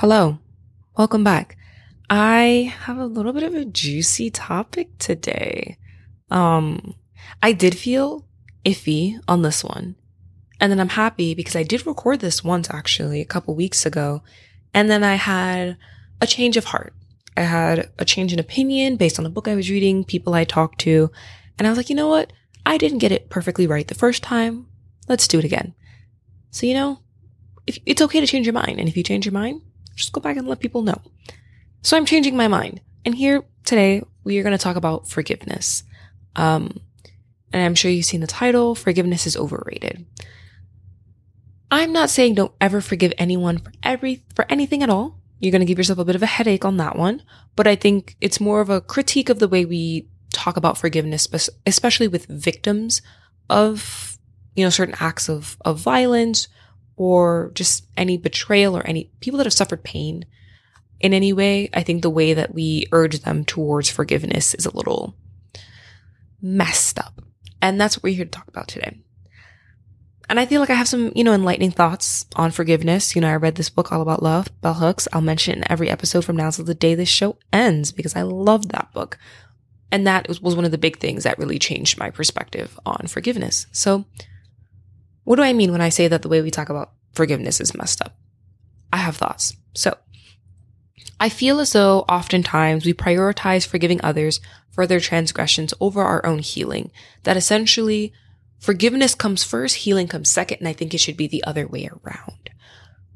Hello, 0.00 0.38
welcome 0.98 1.24
back. 1.24 1.56
I 2.10 2.70
have 2.80 2.98
a 2.98 3.06
little 3.06 3.32
bit 3.32 3.44
of 3.44 3.54
a 3.54 3.64
juicy 3.64 4.28
topic 4.28 4.90
today. 4.98 5.78
Um, 6.30 6.96
I 7.42 7.52
did 7.52 7.78
feel 7.78 8.26
iffy 8.62 9.18
on 9.26 9.40
this 9.40 9.64
one. 9.64 9.96
And 10.60 10.70
then 10.70 10.80
I'm 10.80 10.90
happy 10.90 11.32
because 11.34 11.56
I 11.56 11.62
did 11.62 11.86
record 11.86 12.20
this 12.20 12.44
once 12.44 12.68
actually 12.68 13.22
a 13.22 13.24
couple 13.24 13.54
weeks 13.54 13.86
ago. 13.86 14.22
And 14.74 14.90
then 14.90 15.02
I 15.02 15.14
had 15.14 15.78
a 16.20 16.26
change 16.26 16.58
of 16.58 16.66
heart. 16.66 16.92
I 17.34 17.40
had 17.44 17.90
a 17.98 18.04
change 18.04 18.34
in 18.34 18.38
opinion 18.38 18.96
based 18.96 19.18
on 19.18 19.24
a 19.24 19.30
book 19.30 19.48
I 19.48 19.56
was 19.56 19.70
reading, 19.70 20.04
people 20.04 20.34
I 20.34 20.44
talked 20.44 20.78
to. 20.80 21.10
And 21.58 21.66
I 21.66 21.70
was 21.70 21.78
like, 21.78 21.88
you 21.88 21.96
know 21.96 22.08
what? 22.08 22.34
I 22.66 22.76
didn't 22.76 22.98
get 22.98 23.12
it 23.12 23.30
perfectly 23.30 23.66
right 23.66 23.88
the 23.88 23.94
first 23.94 24.22
time. 24.22 24.66
Let's 25.08 25.26
do 25.26 25.38
it 25.38 25.46
again. 25.46 25.74
So, 26.50 26.66
you 26.66 26.74
know, 26.74 26.98
if 27.66 27.78
it's 27.86 28.02
okay 28.02 28.20
to 28.20 28.26
change 28.26 28.44
your 28.44 28.52
mind. 28.52 28.78
And 28.78 28.90
if 28.90 28.96
you 28.98 29.02
change 29.02 29.24
your 29.24 29.32
mind, 29.32 29.62
just 29.96 30.12
go 30.12 30.20
back 30.20 30.36
and 30.36 30.46
let 30.46 30.60
people 30.60 30.82
know. 30.82 31.00
So 31.82 31.96
I'm 31.96 32.06
changing 32.06 32.36
my 32.36 32.48
mind. 32.48 32.80
And 33.04 33.14
here 33.14 33.44
today, 33.64 34.02
we 34.24 34.38
are 34.38 34.42
going 34.42 34.56
to 34.56 34.62
talk 34.62 34.76
about 34.76 35.08
forgiveness. 35.08 35.82
Um, 36.36 36.80
and 37.52 37.62
I'm 37.62 37.74
sure 37.74 37.90
you've 37.90 38.04
seen 38.04 38.20
the 38.20 38.26
title, 38.26 38.74
Forgiveness 38.74 39.26
is 39.26 39.36
Overrated. 39.36 40.04
I'm 41.70 41.92
not 41.92 42.10
saying 42.10 42.34
don't 42.34 42.52
ever 42.60 42.80
forgive 42.80 43.12
anyone 43.18 43.58
for 43.58 43.72
every, 43.82 44.24
for 44.34 44.46
anything 44.48 44.82
at 44.82 44.90
all. 44.90 45.20
You're 45.40 45.52
going 45.52 45.60
to 45.60 45.66
give 45.66 45.78
yourself 45.78 45.98
a 45.98 46.04
bit 46.04 46.16
of 46.16 46.22
a 46.22 46.26
headache 46.26 46.64
on 46.64 46.76
that 46.76 46.96
one. 46.96 47.22
But 47.54 47.66
I 47.66 47.76
think 47.76 48.16
it's 48.20 48.40
more 48.40 48.60
of 48.60 48.70
a 48.70 48.80
critique 48.80 49.28
of 49.28 49.38
the 49.38 49.48
way 49.48 49.64
we 49.64 50.08
talk 50.32 50.56
about 50.56 50.78
forgiveness, 50.78 51.28
especially 51.66 52.08
with 52.08 52.26
victims 52.26 53.02
of, 53.48 54.18
you 54.54 54.64
know, 54.64 54.70
certain 54.70 54.96
acts 55.00 55.28
of, 55.28 55.56
of 55.64 55.78
violence 55.78 56.48
or 56.96 57.50
just 57.54 57.86
any 57.96 58.16
betrayal 58.16 58.76
or 58.76 58.86
any 58.86 59.10
people 59.20 59.38
that 59.38 59.46
have 59.46 59.52
suffered 59.52 59.84
pain 59.84 60.24
in 61.00 61.12
any 61.12 61.32
way, 61.32 61.68
I 61.74 61.82
think 61.82 62.02
the 62.02 62.10
way 62.10 62.34
that 62.34 62.54
we 62.54 62.86
urge 62.92 63.20
them 63.20 63.44
towards 63.44 63.90
forgiveness 63.90 64.54
is 64.54 64.66
a 64.66 64.74
little 64.74 65.14
messed 66.40 66.98
up. 66.98 67.20
And 67.60 67.80
that's 67.80 67.96
what 67.96 68.04
we're 68.04 68.14
here 68.14 68.24
to 68.24 68.30
talk 68.30 68.48
about 68.48 68.68
today. 68.68 68.98
And 70.28 70.40
I 70.40 70.46
feel 70.46 70.60
like 70.60 70.70
I 70.70 70.74
have 70.74 70.88
some, 70.88 71.12
you 71.14 71.22
know, 71.22 71.34
enlightening 71.34 71.70
thoughts 71.70 72.26
on 72.34 72.50
forgiveness. 72.50 73.14
You 73.14 73.20
know, 73.20 73.28
I 73.28 73.36
read 73.36 73.54
this 73.54 73.70
book 73.70 73.92
all 73.92 74.02
about 74.02 74.22
love, 74.22 74.48
Bell 74.60 74.74
Hooks. 74.74 75.06
I'll 75.12 75.20
mention 75.20 75.52
it 75.52 75.56
in 75.58 75.70
every 75.70 75.88
episode 75.88 76.24
from 76.24 76.36
now 76.36 76.46
until 76.46 76.64
the 76.64 76.74
day 76.74 76.94
this 76.94 77.08
show 77.08 77.38
ends 77.52 77.92
because 77.92 78.16
I 78.16 78.22
loved 78.22 78.70
that 78.70 78.92
book. 78.92 79.18
And 79.92 80.06
that 80.06 80.28
was 80.28 80.56
one 80.56 80.64
of 80.64 80.72
the 80.72 80.78
big 80.78 80.98
things 80.98 81.22
that 81.24 81.38
really 81.38 81.60
changed 81.60 81.98
my 81.98 82.10
perspective 82.10 82.78
on 82.84 83.06
forgiveness. 83.06 83.66
So 83.70 84.04
what 85.26 85.36
do 85.36 85.42
I 85.42 85.52
mean 85.52 85.72
when 85.72 85.80
I 85.80 85.88
say 85.88 86.06
that 86.06 86.22
the 86.22 86.28
way 86.28 86.40
we 86.40 86.52
talk 86.52 86.68
about 86.68 86.92
forgiveness 87.12 87.60
is 87.60 87.74
messed 87.74 88.00
up? 88.00 88.16
I 88.92 88.98
have 88.98 89.16
thoughts. 89.16 89.56
So, 89.74 89.98
I 91.18 91.30
feel 91.30 91.58
as 91.58 91.72
though 91.72 92.02
oftentimes 92.02 92.86
we 92.86 92.94
prioritize 92.94 93.66
forgiving 93.66 94.00
others 94.04 94.38
for 94.70 94.86
their 94.86 95.00
transgressions 95.00 95.74
over 95.80 96.00
our 96.00 96.24
own 96.24 96.38
healing. 96.38 96.92
That 97.24 97.36
essentially 97.36 98.12
forgiveness 98.60 99.16
comes 99.16 99.42
first, 99.42 99.78
healing 99.78 100.06
comes 100.06 100.30
second, 100.30 100.58
and 100.58 100.68
I 100.68 100.72
think 100.72 100.94
it 100.94 100.98
should 100.98 101.16
be 101.16 101.26
the 101.26 101.42
other 101.42 101.66
way 101.66 101.90
around. 102.04 102.50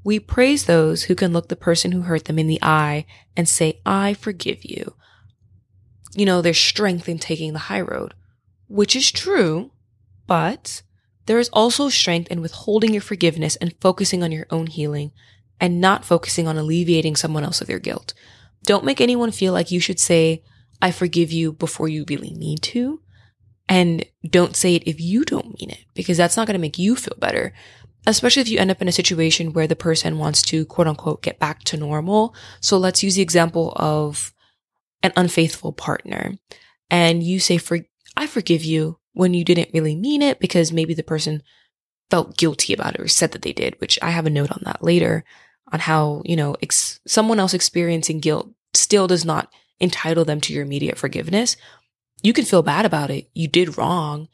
We 0.03 0.19
praise 0.19 0.65
those 0.65 1.05
who 1.05 1.15
can 1.15 1.33
look 1.33 1.47
the 1.47 1.55
person 1.55 1.93
who 1.93 2.01
hurt 2.01 2.25
them 2.25 2.41
in 2.41 2.49
the 2.49 2.59
eye 2.61 3.07
and 3.37 3.49
say, 3.49 3.81
I 3.87 4.15
forgive 4.15 4.65
you. 4.65 4.97
You 6.15 6.27
know, 6.27 6.43
there's 6.43 6.59
strength 6.59 7.09
in 7.09 7.21
taking 7.21 7.53
the 7.53 7.61
high 7.61 7.83
road, 7.83 8.15
which 8.67 8.97
is 8.97 9.13
true, 9.13 9.71
but 10.27 10.83
there 11.31 11.39
is 11.39 11.49
also 11.51 11.89
strength 11.89 12.29
in 12.29 12.41
withholding 12.41 12.93
your 12.93 13.01
forgiveness 13.01 13.55
and 13.55 13.73
focusing 13.81 14.25
on 14.25 14.33
your 14.33 14.49
own 14.51 14.67
healing 14.67 15.13
and 15.61 15.81
not 15.81 16.05
focusing 16.05 16.49
on 16.49 16.59
alleviating 16.59 17.15
someone 17.15 17.45
else 17.45 17.61
of 17.61 17.69
their 17.69 17.79
guilt. 17.79 18.15
Don't 18.65 18.85
make 18.85 19.01
anyone 19.01 19.31
feel 19.31 19.53
like 19.53 19.71
you 19.71 19.79
should 19.79 20.01
say, 20.01 20.43
I 20.83 20.91
forgive 20.91 21.31
you 21.31 21.53
before 21.53 21.87
you 21.87 22.05
really 22.09 22.31
need 22.31 22.63
to. 22.63 23.01
And 23.69 24.05
don't 24.29 24.57
say 24.57 24.75
it 24.75 24.89
if 24.89 25.01
you 25.01 25.25
don't 25.25 25.57
mean 25.61 25.71
it, 25.71 25.85
because 25.95 26.17
that's 26.17 26.37
not 26.37 26.49
going 26.49 26.55
to 26.55 26.61
make 26.61 26.81
you 26.81 26.97
feel 26.97 27.17
better. 27.21 27.53
Especially 28.09 28.43
if 28.43 28.49
you 28.49 28.59
end 28.59 28.73
up 28.73 28.83
in 28.83 28.89
a 28.89 28.93
situation 28.93 29.53
where 29.53 29.69
the 29.69 29.77
person 29.77 30.19
wants 30.19 30.43
to 30.43 30.67
quote 30.67 30.89
unquote 30.89 31.23
get 31.23 31.39
back 31.39 31.63
to 31.63 31.77
normal. 31.77 32.35
So 32.61 32.77
let's 32.77 33.05
use 33.05 33.15
the 33.15 33.23
example 33.23 33.73
of 33.77 34.35
an 35.05 35.13
unfaithful 35.15 35.73
partner 35.73 36.33
and 36.91 37.23
you 37.23 37.39
say, 37.39 37.57
for, 37.57 37.79
I 38.17 38.27
forgive 38.27 38.65
you 38.65 38.99
when 39.13 39.35
you 39.35 39.45
didn't 39.45 39.71
really 39.73 39.97
mean 39.97 40.23
it 40.23 40.41
because 40.41 40.73
maybe 40.73 40.95
the 40.95 41.03
person 41.03 41.43
felt 42.11 42.37
guilty 42.37 42.73
about 42.73 42.95
it 42.95 43.01
or 43.01 43.09
said 43.09 43.33
that 43.33 43.43
they 43.43 43.53
did, 43.53 43.81
which 43.81 43.99
I 44.03 44.11
have 44.11 44.27
a 44.27 44.31
note 44.31 44.51
on 44.51 44.63
that 44.65 44.83
later 44.83 45.25
on 45.73 45.81
how, 45.81 46.23
you 46.25 46.37
know, 46.37 46.57
ex- 46.63 47.01
someone 47.07 47.39
else 47.39 47.55
experiencing 47.55 48.21
guilt 48.21 48.51
still 48.75 49.07
does 49.07 49.25
not 49.25 49.53
entitle 49.81 50.25
them 50.25 50.41
to 50.43 50.53
your 50.53 50.65
immediate 50.65 50.99
forgiveness. 50.99 51.57
You 52.23 52.33
can 52.33 52.45
feel 52.45 52.63
bad 52.63 52.85
about 52.85 53.11
it. 53.11 53.31
You 53.35 53.49
did 53.49 53.79
wrong. 53.79 54.29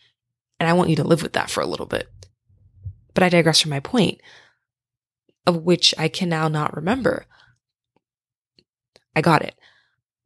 And 0.58 0.68
I 0.68 0.72
want 0.72 0.90
you 0.90 0.96
to 0.96 1.04
live 1.04 1.22
with 1.22 1.34
that 1.34 1.50
for 1.50 1.60
a 1.60 1.66
little 1.66 1.86
bit. 1.86 2.08
But 3.14 3.22
I 3.22 3.28
digress 3.28 3.60
from 3.60 3.70
my 3.70 3.80
point, 3.80 4.20
of 5.46 5.62
which 5.62 5.94
I 5.98 6.08
can 6.08 6.28
now 6.28 6.48
not 6.48 6.74
remember. 6.74 7.26
I 9.14 9.20
got 9.20 9.42
it. 9.42 9.54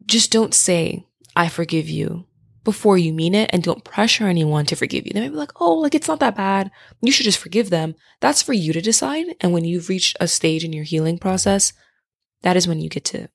Just 0.06 0.32
don't 0.32 0.54
say, 0.54 1.04
I 1.36 1.48
forgive 1.48 1.88
you 1.88 2.26
before 2.65 2.98
you 2.98 3.12
mean 3.12 3.34
it 3.34 3.50
and 3.53 3.62
don't 3.62 3.84
pressure 3.84 4.26
anyone 4.26 4.66
to 4.66 4.76
forgive 4.76 5.06
you. 5.06 5.12
They 5.12 5.21
might 5.21 5.31
be 5.31 5.37
like, 5.37 5.60
oh, 5.60 5.75
like 5.75 5.94
it's 5.94 6.09
not 6.09 6.21
that 6.21 6.37
bad. 6.37 6.71
You 7.00 7.12
should 7.12 7.25
just 7.25 7.38
forgive 7.38 7.71
them. 7.71 7.94
That's 8.21 8.43
for 8.43 8.53
you 8.53 8.72
to 8.72 8.81
decide. 8.81 9.26
And 9.41 9.53
when 9.53 9.65
you've 9.65 9.88
reached 9.88 10.16
a 10.21 10.28
stage 10.28 10.65
in 10.65 10.72
your 10.72 10.84
healing 10.84 11.19
process, 11.19 11.72
that 12.43 12.56
is 12.56 12.69
when 12.69 12.81
you 12.81 12.88
get 12.88 13.04
to 13.06 13.28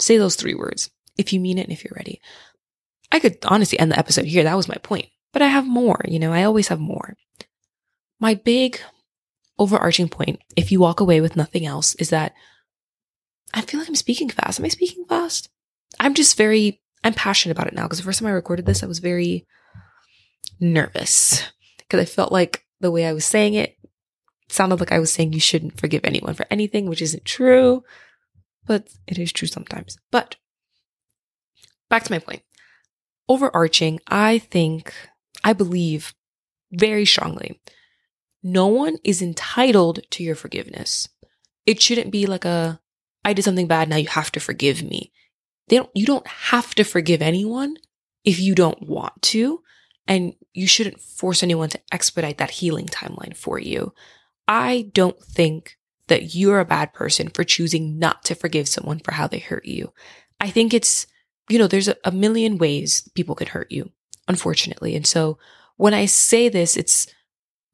say 0.00 0.16
those 0.16 0.36
three 0.36 0.54
words 0.54 0.90
if 1.16 1.32
you 1.32 1.40
mean 1.40 1.58
it 1.58 1.64
and 1.64 1.72
if 1.72 1.84
you're 1.84 1.96
ready. 1.96 2.20
I 3.10 3.20
could 3.20 3.38
honestly 3.46 3.78
end 3.78 3.90
the 3.90 3.98
episode 3.98 4.26
here. 4.26 4.44
That 4.44 4.56
was 4.56 4.68
my 4.68 4.76
point. 4.76 5.06
But 5.32 5.42
I 5.42 5.48
have 5.48 5.66
more, 5.66 6.00
you 6.06 6.18
know, 6.18 6.32
I 6.32 6.44
always 6.44 6.68
have 6.68 6.80
more. 6.80 7.16
My 8.20 8.34
big 8.34 8.80
overarching 9.58 10.08
point, 10.08 10.40
if 10.56 10.70
you 10.72 10.80
walk 10.80 11.00
away 11.00 11.20
with 11.20 11.36
nothing 11.36 11.66
else, 11.66 11.94
is 11.96 12.10
that 12.10 12.32
I 13.52 13.62
feel 13.62 13.80
like 13.80 13.88
I'm 13.88 13.94
speaking 13.94 14.30
fast. 14.30 14.58
Am 14.58 14.64
I 14.64 14.68
speaking 14.68 15.04
fast? 15.04 15.48
I'm 15.98 16.14
just 16.14 16.36
very 16.36 16.80
I'm 17.04 17.14
passionate 17.14 17.56
about 17.56 17.68
it 17.68 17.74
now 17.74 17.84
because 17.84 17.98
the 17.98 18.04
first 18.04 18.18
time 18.20 18.28
I 18.28 18.32
recorded 18.32 18.66
this, 18.66 18.82
I 18.82 18.86
was 18.86 18.98
very 18.98 19.46
nervous 20.60 21.50
because 21.78 22.00
I 22.00 22.04
felt 22.04 22.32
like 22.32 22.64
the 22.80 22.90
way 22.90 23.06
I 23.06 23.12
was 23.12 23.24
saying 23.24 23.54
it 23.54 23.76
sounded 24.48 24.80
like 24.80 24.92
I 24.92 24.98
was 24.98 25.12
saying 25.12 25.32
you 25.32 25.40
shouldn't 25.40 25.80
forgive 25.80 26.04
anyone 26.04 26.34
for 26.34 26.46
anything, 26.50 26.86
which 26.86 27.02
isn't 27.02 27.24
true, 27.24 27.82
but 28.66 28.88
it 29.06 29.18
is 29.18 29.32
true 29.32 29.48
sometimes. 29.48 29.98
But 30.10 30.36
back 31.88 32.04
to 32.04 32.12
my 32.12 32.18
point. 32.18 32.42
Overarching, 33.28 34.00
I 34.08 34.38
think, 34.38 34.94
I 35.44 35.52
believe 35.52 36.14
very 36.72 37.04
strongly, 37.04 37.60
no 38.42 38.66
one 38.66 38.96
is 39.04 39.20
entitled 39.20 40.00
to 40.10 40.22
your 40.22 40.34
forgiveness. 40.34 41.08
It 41.66 41.82
shouldn't 41.82 42.10
be 42.10 42.26
like 42.26 42.44
a, 42.46 42.80
I 43.24 43.34
did 43.34 43.44
something 43.44 43.66
bad, 43.66 43.88
now 43.88 43.96
you 43.96 44.08
have 44.08 44.32
to 44.32 44.40
forgive 44.40 44.82
me. 44.82 45.12
They 45.68 45.76
don't, 45.76 45.90
you 45.94 46.06
don't 46.06 46.26
have 46.26 46.74
to 46.76 46.84
forgive 46.84 47.22
anyone 47.22 47.76
if 48.24 48.40
you 48.40 48.54
don't 48.54 48.82
want 48.82 49.20
to. 49.22 49.62
And 50.06 50.34
you 50.54 50.66
shouldn't 50.66 51.00
force 51.00 51.42
anyone 51.42 51.68
to 51.68 51.80
expedite 51.92 52.38
that 52.38 52.50
healing 52.50 52.86
timeline 52.86 53.36
for 53.36 53.58
you. 53.58 53.92
I 54.46 54.90
don't 54.94 55.22
think 55.22 55.76
that 56.06 56.34
you're 56.34 56.60
a 56.60 56.64
bad 56.64 56.94
person 56.94 57.28
for 57.28 57.44
choosing 57.44 57.98
not 57.98 58.24
to 58.24 58.34
forgive 58.34 58.66
someone 58.66 59.00
for 59.00 59.12
how 59.12 59.26
they 59.26 59.38
hurt 59.38 59.66
you. 59.66 59.92
I 60.40 60.48
think 60.48 60.72
it's, 60.72 61.06
you 61.50 61.58
know, 61.58 61.66
there's 61.66 61.88
a, 61.88 61.96
a 62.04 62.10
million 62.10 62.56
ways 62.56 63.08
people 63.14 63.34
could 63.34 63.48
hurt 63.48 63.70
you, 63.70 63.90
unfortunately. 64.26 64.96
And 64.96 65.06
so 65.06 65.38
when 65.76 65.92
I 65.92 66.06
say 66.06 66.48
this, 66.48 66.76
it's 66.78 67.06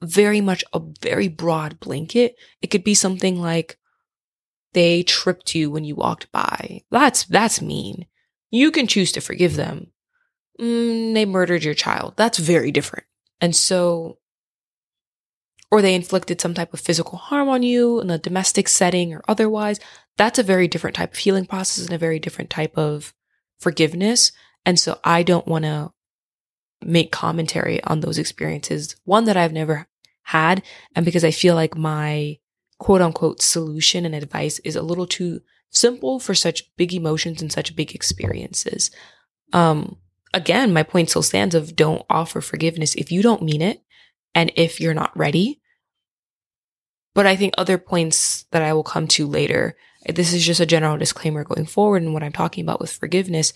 very 0.03 0.41
much 0.41 0.65
a 0.73 0.81
very 1.01 1.29
broad 1.29 1.79
blanket. 1.79 2.35
It 2.61 2.67
could 2.69 2.83
be 2.83 2.95
something 2.95 3.41
like, 3.41 3.79
they 4.75 5.03
tripped 5.03 5.55
you 5.55 5.71
when 5.71 5.85
you 5.85 5.95
walked 5.95 6.31
by. 6.33 6.83
That's, 6.91 7.25
that's 7.25 7.63
mean. 7.63 8.07
You 8.51 8.71
can 8.71 8.87
choose 8.87 9.13
to 9.13 9.21
forgive 9.21 9.57
them. 9.57 9.93
Mm, 10.61 11.15
they 11.15 11.25
murdered 11.25 11.65
your 11.65 11.75
child. 11.75 12.15
That's 12.17 12.39
very 12.39 12.71
different. 12.71 13.07
And 13.41 13.57
so, 13.57 14.19
or 15.71 15.83
they 15.83 15.95
inflicted 15.95 16.41
some 16.41 16.55
type 16.55 16.73
of 16.73 16.81
physical 16.81 17.19
harm 17.19 17.49
on 17.49 17.63
you 17.63 18.01
in 18.01 18.11
a 18.11 18.19
domestic 18.19 18.69
setting 18.69 19.13
or 19.13 19.23
otherwise. 19.27 19.81
That's 20.17 20.39
a 20.39 20.45
very 20.45 20.69
different 20.69 20.95
type 20.95 21.13
of 21.13 21.19
healing 21.19 21.47
process 21.47 21.85
and 21.85 21.95
a 21.95 21.99
very 21.99 22.21
different 22.21 22.51
type 22.51 22.79
of 22.79 23.13
forgiveness. 23.59 24.31
And 24.65 24.79
so 24.79 25.01
I 25.03 25.23
don't 25.23 25.49
want 25.49 25.65
to 25.65 25.93
make 26.81 27.11
commentary 27.11 27.83
on 27.85 28.01
those 28.01 28.19
experiences. 28.19 28.95
One 29.05 29.25
that 29.25 29.37
I've 29.37 29.53
never 29.53 29.89
had. 30.23 30.63
And 30.95 31.05
because 31.05 31.25
I 31.25 31.31
feel 31.31 31.55
like 31.55 31.77
my 31.77 32.39
quote 32.79 33.01
unquote 33.01 33.41
solution 33.43 34.05
and 34.05 34.15
advice 34.15 34.59
is 34.61 34.77
a 34.77 34.83
little 34.83 35.07
too 35.07 35.41
simple 35.71 36.21
for 36.21 36.35
such 36.35 36.75
big 36.77 36.93
emotions 36.93 37.43
and 37.43 37.53
such 37.53 37.77
big 37.77 37.95
experiences. 37.95 38.91
Um, 39.53 39.97
again, 40.33 40.73
my 40.73 40.83
point 40.83 41.11
still 41.11 41.23
stands 41.23 41.55
of 41.55 41.77
don't 41.77 42.05
offer 42.09 42.41
forgiveness 42.41 42.95
if 42.95 43.11
you 43.11 43.23
don't 43.23 43.43
mean 43.43 43.63
it 43.63 43.83
and 44.35 44.53
if 44.57 44.81
you're 44.81 44.95
not 44.95 45.17
ready. 45.17 45.61
But 47.15 47.27
I 47.27 47.37
think 47.37 47.55
other 47.57 47.79
points 47.79 48.45
that 48.51 48.63
I 48.63 48.73
will 48.73 48.83
come 48.83 49.07
to 49.09 49.27
later, 49.27 49.77
this 50.07 50.33
is 50.33 50.45
just 50.45 50.61
a 50.61 50.67
general 50.67 50.99
disclaimer 50.99 51.45
going 51.45 51.67
forward. 51.67 52.03
And 52.03 52.13
what 52.13 52.25
I'm 52.25 52.33
talking 52.33 52.65
about 52.65 52.81
with 52.81 52.93
forgiveness, 52.93 53.53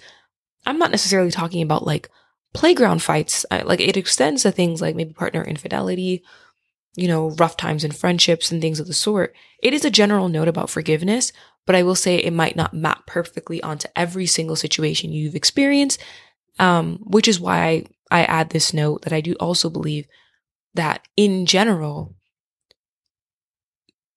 I'm 0.65 0.79
not 0.79 0.93
necessarily 0.93 1.33
talking 1.33 1.63
about 1.63 1.85
like 1.85 2.09
playground 2.55 3.03
fights. 3.03 3.45
I, 3.51 3.63
like 3.63 3.81
it 3.81 3.97
extends 3.97 4.43
to 4.43 4.53
things 4.53 4.81
like 4.81 4.95
maybe 4.95 5.13
partner 5.13 5.43
infidelity, 5.43 6.23
you 6.97 7.09
know, 7.09 7.31
rough 7.39 7.57
times 7.57 7.85
in 7.85 7.93
friendships 7.93 8.51
and 8.51 8.61
things 8.61 8.81
of 8.81 8.87
the 8.87 8.95
sort. 8.95 9.35
It 9.63 9.75
is 9.75 9.85
a 9.85 9.91
general 9.91 10.29
note 10.29 10.49
about 10.49 10.71
forgiveness, 10.71 11.33
but 11.67 11.77
I 11.77 11.83
will 11.83 11.95
say 11.95 12.17
it 12.17 12.33
might 12.33 12.57
not 12.57 12.75
map 12.75 13.07
perfectly 13.07 13.63
onto 13.63 13.89
every 13.95 14.27
single 14.27 14.57
situation 14.57 15.13
you've 15.13 15.35
experienced. 15.35 16.03
Um, 16.61 16.99
which 17.05 17.29
is 17.29 17.39
why 17.39 17.65
I, 17.65 17.85
I 18.11 18.25
add 18.25 18.51
this 18.51 18.75
note 18.75 19.03
that 19.03 19.13
I 19.13 19.21
do 19.21 19.35
also 19.35 19.71
believe 19.71 20.09
that 20.75 21.07
in 21.17 21.47
general, 21.47 22.17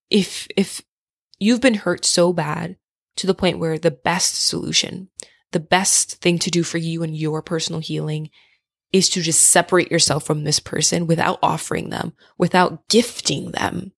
if, 0.09 0.47
if 0.57 0.81
you've 1.38 1.62
been 1.62 1.75
hurt 1.75 2.03
so 2.03 2.33
bad 2.33 2.77
to 3.18 3.27
the 3.27 3.35
point 3.35 3.59
where 3.59 3.77
the 3.77 3.91
best 3.91 4.47
solution, 4.47 5.09
the 5.51 5.59
best 5.59 6.15
thing 6.15 6.39
to 6.39 6.50
do 6.50 6.63
for 6.63 6.79
you 6.79 7.03
and 7.03 7.15
your 7.15 7.44
personal 7.44 7.79
healing 7.79 8.31
is 8.92 9.10
to 9.10 9.22
just 9.22 9.42
separate 9.42 9.92
yourself 9.92 10.26
from 10.26 10.44
this 10.44 10.60
person 10.60 11.08
without 11.08 11.40
offering 11.42 11.90
them, 11.90 12.14
without 12.38 12.88
gifting 12.90 13.52
them 13.52 13.94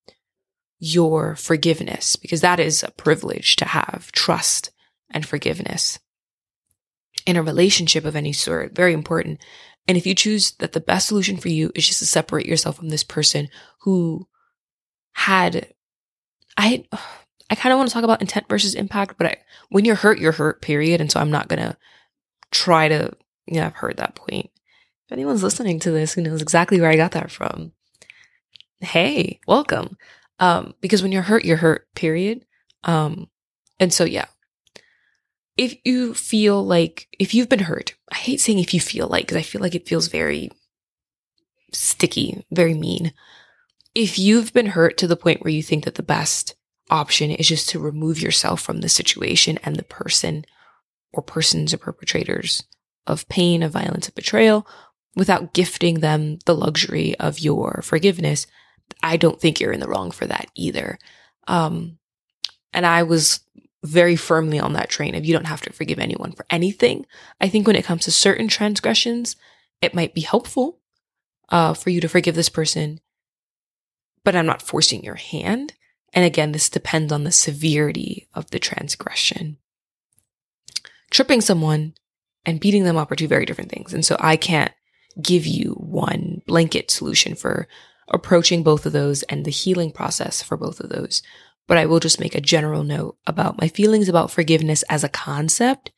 your 0.79 1.35
forgiveness, 1.35 2.15
because 2.15 2.41
that 2.41 2.59
is 2.59 2.83
a 2.83 2.91
privilege 2.91 3.55
to 3.55 3.65
have 3.65 4.11
trust 4.11 4.71
and 5.09 5.25
forgiveness 5.25 5.99
in 7.25 7.37
a 7.37 7.43
relationship 7.43 8.05
of 8.05 8.15
any 8.15 8.33
sort. 8.33 8.75
Very 8.75 8.93
important. 8.93 9.39
And 9.87 9.97
if 9.97 10.05
you 10.05 10.15
choose 10.15 10.51
that 10.59 10.73
the 10.73 10.79
best 10.79 11.07
solution 11.07 11.37
for 11.37 11.49
you 11.49 11.71
is 11.75 11.87
just 11.87 11.99
to 11.99 12.05
separate 12.05 12.45
yourself 12.45 12.77
from 12.77 12.89
this 12.89 13.03
person 13.03 13.49
who 13.81 14.27
had, 15.13 15.73
I, 16.57 16.85
I 17.49 17.55
kind 17.55 17.71
of 17.71 17.77
want 17.77 17.89
to 17.89 17.93
talk 17.93 18.03
about 18.03 18.21
intent 18.21 18.47
versus 18.49 18.75
impact, 18.75 19.15
but 19.17 19.27
I, 19.27 19.37
when 19.69 19.85
you're 19.85 19.95
hurt, 19.95 20.19
you're 20.19 20.31
hurt, 20.31 20.61
period. 20.61 21.01
And 21.01 21.11
so 21.11 21.19
I'm 21.19 21.31
not 21.31 21.47
going 21.47 21.61
to 21.61 21.77
try 22.51 22.87
to, 22.87 23.13
yeah, 23.45 23.67
I've 23.67 23.75
heard 23.75 23.97
that 23.97 24.15
point. 24.15 24.49
Anyone's 25.13 25.43
listening 25.43 25.79
to 25.81 25.91
this 25.91 26.13
who 26.13 26.21
knows 26.21 26.41
exactly 26.41 26.81
where 26.81 26.89
I 26.89 26.95
got 26.95 27.11
that 27.11 27.29
from, 27.29 27.71
hey, 28.79 29.39
welcome. 29.47 29.95
Um, 30.39 30.73
because 30.81 31.03
when 31.03 31.11
you're 31.11 31.21
hurt, 31.21 31.45
you're 31.45 31.57
hurt, 31.57 31.87
period. 31.93 32.45
Um, 32.83 33.29
and 33.79 33.93
so, 33.93 34.05
yeah, 34.05 34.25
if 35.55 35.75
you 35.85 36.15
feel 36.15 36.65
like, 36.65 37.07
if 37.19 37.35
you've 37.35 37.47
been 37.47 37.59
hurt, 37.59 37.93
I 38.11 38.15
hate 38.15 38.41
saying 38.41 38.57
if 38.57 38.73
you 38.73 38.79
feel 38.79 39.07
like, 39.07 39.25
because 39.25 39.37
I 39.37 39.43
feel 39.43 39.61
like 39.61 39.75
it 39.75 39.87
feels 39.87 40.07
very 40.07 40.49
sticky, 41.71 42.43
very 42.51 42.73
mean. 42.73 43.13
If 43.93 44.17
you've 44.17 44.51
been 44.51 44.65
hurt 44.65 44.97
to 44.97 45.07
the 45.07 45.15
point 45.15 45.43
where 45.43 45.53
you 45.53 45.61
think 45.61 45.85
that 45.85 45.93
the 45.93 46.01
best 46.01 46.55
option 46.89 47.29
is 47.29 47.47
just 47.47 47.69
to 47.69 47.79
remove 47.79 48.19
yourself 48.19 48.61
from 48.61 48.81
the 48.81 48.89
situation 48.89 49.59
and 49.63 49.75
the 49.75 49.83
person 49.83 50.43
or 51.11 51.21
persons 51.21 51.71
or 51.71 51.77
perpetrators 51.77 52.63
of 53.05 53.29
pain, 53.29 53.61
of 53.61 53.71
violence, 53.71 54.07
of 54.07 54.15
betrayal 54.15 54.65
without 55.15 55.53
gifting 55.53 55.99
them 55.99 56.39
the 56.45 56.55
luxury 56.55 57.15
of 57.19 57.39
your 57.39 57.81
forgiveness, 57.83 58.47
I 59.01 59.17
don't 59.17 59.39
think 59.39 59.59
you're 59.59 59.71
in 59.71 59.79
the 59.79 59.87
wrong 59.87 60.11
for 60.11 60.25
that 60.25 60.47
either. 60.55 60.97
Um, 61.47 61.97
and 62.73 62.85
I 62.85 63.03
was 63.03 63.41
very 63.83 64.15
firmly 64.15 64.59
on 64.59 64.73
that 64.73 64.89
train 64.89 65.13
of 65.13 65.25
you 65.25 65.33
don't 65.33 65.45
have 65.45 65.61
to 65.61 65.73
forgive 65.73 65.99
anyone 65.99 66.31
for 66.31 66.45
anything. 66.49 67.05
I 67.39 67.49
think 67.49 67.67
when 67.67 67.75
it 67.75 67.85
comes 67.85 68.05
to 68.05 68.11
certain 68.11 68.47
transgressions, 68.47 69.35
it 69.81 69.93
might 69.93 70.13
be 70.13 70.21
helpful 70.21 70.79
uh, 71.49 71.73
for 71.73 71.89
you 71.89 71.99
to 72.01 72.07
forgive 72.07 72.35
this 72.35 72.49
person, 72.49 73.01
but 74.23 74.35
I'm 74.35 74.45
not 74.45 74.61
forcing 74.61 75.03
your 75.03 75.15
hand. 75.15 75.73
And 76.13 76.23
again, 76.23 76.53
this 76.53 76.69
depends 76.69 77.11
on 77.11 77.23
the 77.23 77.31
severity 77.31 78.27
of 78.33 78.49
the 78.51 78.59
transgression. 78.59 79.57
Tripping 81.11 81.41
someone 81.41 81.93
and 82.45 82.59
beating 82.59 82.85
them 82.85 82.97
up 82.97 83.11
are 83.11 83.15
two 83.15 83.27
very 83.27 83.45
different 83.45 83.71
things. 83.71 83.93
And 83.93 84.05
so 84.05 84.15
I 84.19 84.37
can't 84.37 84.71
give 85.21 85.45
you 85.45 85.73
one 85.73 86.41
blanket 86.47 86.89
solution 86.89 87.35
for 87.35 87.67
approaching 88.09 88.63
both 88.63 88.85
of 88.85 88.93
those 88.93 89.23
and 89.23 89.45
the 89.45 89.51
healing 89.51 89.91
process 89.91 90.41
for 90.41 90.57
both 90.57 90.79
of 90.79 90.89
those 90.89 91.21
but 91.67 91.77
I 91.77 91.85
will 91.85 91.99
just 91.99 92.19
make 92.19 92.35
a 92.35 92.41
general 92.41 92.83
note 92.83 93.17
about 93.25 93.59
my 93.59 93.67
feelings 93.67 94.09
about 94.09 94.31
forgiveness 94.31 94.83
as 94.83 95.03
a 95.03 95.09
concept. 95.09 95.91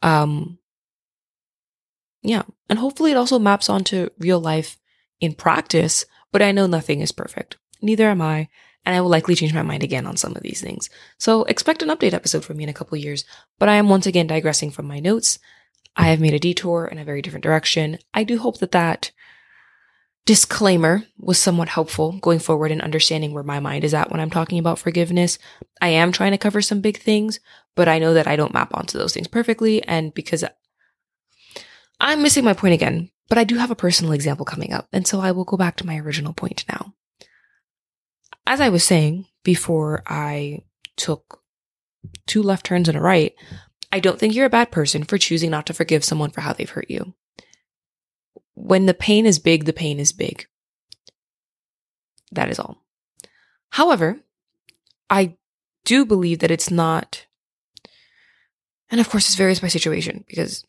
Um, 0.00 0.58
yeah. 2.22 2.42
And 2.68 2.78
hopefully 2.78 3.10
it 3.10 3.16
also 3.16 3.38
maps 3.38 3.68
onto 3.68 4.10
real 4.18 4.40
life 4.40 4.78
in 5.20 5.34
practice, 5.34 6.04
but 6.30 6.42
I 6.42 6.52
know 6.52 6.66
nothing 6.66 7.00
is 7.00 7.12
perfect. 7.12 7.56
Neither 7.80 8.08
am 8.08 8.22
I. 8.22 8.48
And 8.84 8.96
I 8.96 9.00
will 9.00 9.10
likely 9.10 9.36
change 9.36 9.54
my 9.54 9.62
mind 9.62 9.84
again 9.84 10.06
on 10.06 10.16
some 10.16 10.34
of 10.34 10.42
these 10.42 10.60
things. 10.60 10.90
So 11.16 11.44
expect 11.44 11.82
an 11.82 11.88
update 11.88 12.14
episode 12.14 12.44
from 12.44 12.56
me 12.56 12.64
in 12.64 12.70
a 12.70 12.74
couple 12.74 12.98
years, 12.98 13.24
but 13.60 13.68
I 13.68 13.76
am 13.76 13.88
once 13.88 14.06
again 14.06 14.26
digressing 14.26 14.72
from 14.72 14.86
my 14.86 14.98
notes. 14.98 15.38
I 15.96 16.08
have 16.08 16.20
made 16.20 16.34
a 16.34 16.38
detour 16.38 16.86
in 16.86 16.98
a 16.98 17.04
very 17.04 17.22
different 17.22 17.44
direction. 17.44 17.98
I 18.14 18.24
do 18.24 18.38
hope 18.38 18.58
that 18.58 18.72
that 18.72 19.12
disclaimer 20.24 21.04
was 21.18 21.38
somewhat 21.38 21.68
helpful 21.68 22.12
going 22.20 22.38
forward 22.38 22.70
in 22.70 22.80
understanding 22.80 23.32
where 23.32 23.42
my 23.42 23.60
mind 23.60 23.84
is 23.84 23.92
at 23.92 24.10
when 24.10 24.20
I'm 24.20 24.30
talking 24.30 24.58
about 24.58 24.78
forgiveness. 24.78 25.38
I 25.80 25.88
am 25.88 26.12
trying 26.12 26.30
to 26.30 26.38
cover 26.38 26.62
some 26.62 26.80
big 26.80 26.98
things, 26.98 27.40
but 27.74 27.88
I 27.88 27.98
know 27.98 28.14
that 28.14 28.26
I 28.26 28.36
don't 28.36 28.54
map 28.54 28.74
onto 28.74 28.98
those 28.98 29.12
things 29.12 29.28
perfectly. 29.28 29.82
And 29.82 30.14
because 30.14 30.44
I'm 32.00 32.22
missing 32.22 32.44
my 32.44 32.54
point 32.54 32.74
again, 32.74 33.10
but 33.28 33.38
I 33.38 33.44
do 33.44 33.56
have 33.56 33.70
a 33.70 33.76
personal 33.76 34.12
example 34.12 34.44
coming 34.44 34.72
up. 34.72 34.86
And 34.92 35.06
so 35.06 35.20
I 35.20 35.32
will 35.32 35.44
go 35.44 35.56
back 35.56 35.76
to 35.76 35.86
my 35.86 35.98
original 35.98 36.32
point 36.32 36.64
now. 36.68 36.94
As 38.46 38.60
I 38.60 38.68
was 38.68 38.84
saying 38.84 39.26
before 39.42 40.02
I 40.06 40.62
took 40.96 41.40
two 42.26 42.42
left 42.42 42.66
turns 42.66 42.88
and 42.88 42.98
a 42.98 43.00
right, 43.00 43.34
I 43.92 44.00
don't 44.00 44.18
think 44.18 44.34
you're 44.34 44.46
a 44.46 44.50
bad 44.50 44.70
person 44.70 45.04
for 45.04 45.18
choosing 45.18 45.50
not 45.50 45.66
to 45.66 45.74
forgive 45.74 46.02
someone 46.02 46.30
for 46.30 46.40
how 46.40 46.52
they've 46.52 46.68
hurt 46.68 46.90
you 46.90 47.14
when 48.54 48.86
the 48.86 48.94
pain 48.94 49.26
is 49.26 49.38
big, 49.38 49.64
the 49.64 49.72
pain 49.72 49.98
is 49.98 50.12
big. 50.12 50.46
That 52.30 52.48
is 52.48 52.58
all. 52.58 52.82
However, 53.70 54.20
I 55.10 55.36
do 55.84 56.04
believe 56.04 56.40
that 56.40 56.50
it's 56.50 56.70
not, 56.70 57.26
and 58.90 59.00
of 59.00 59.08
course, 59.08 59.26
this 59.26 59.36
varies 59.36 59.60
by 59.60 59.68
situation 59.68 60.24
because 60.28 60.64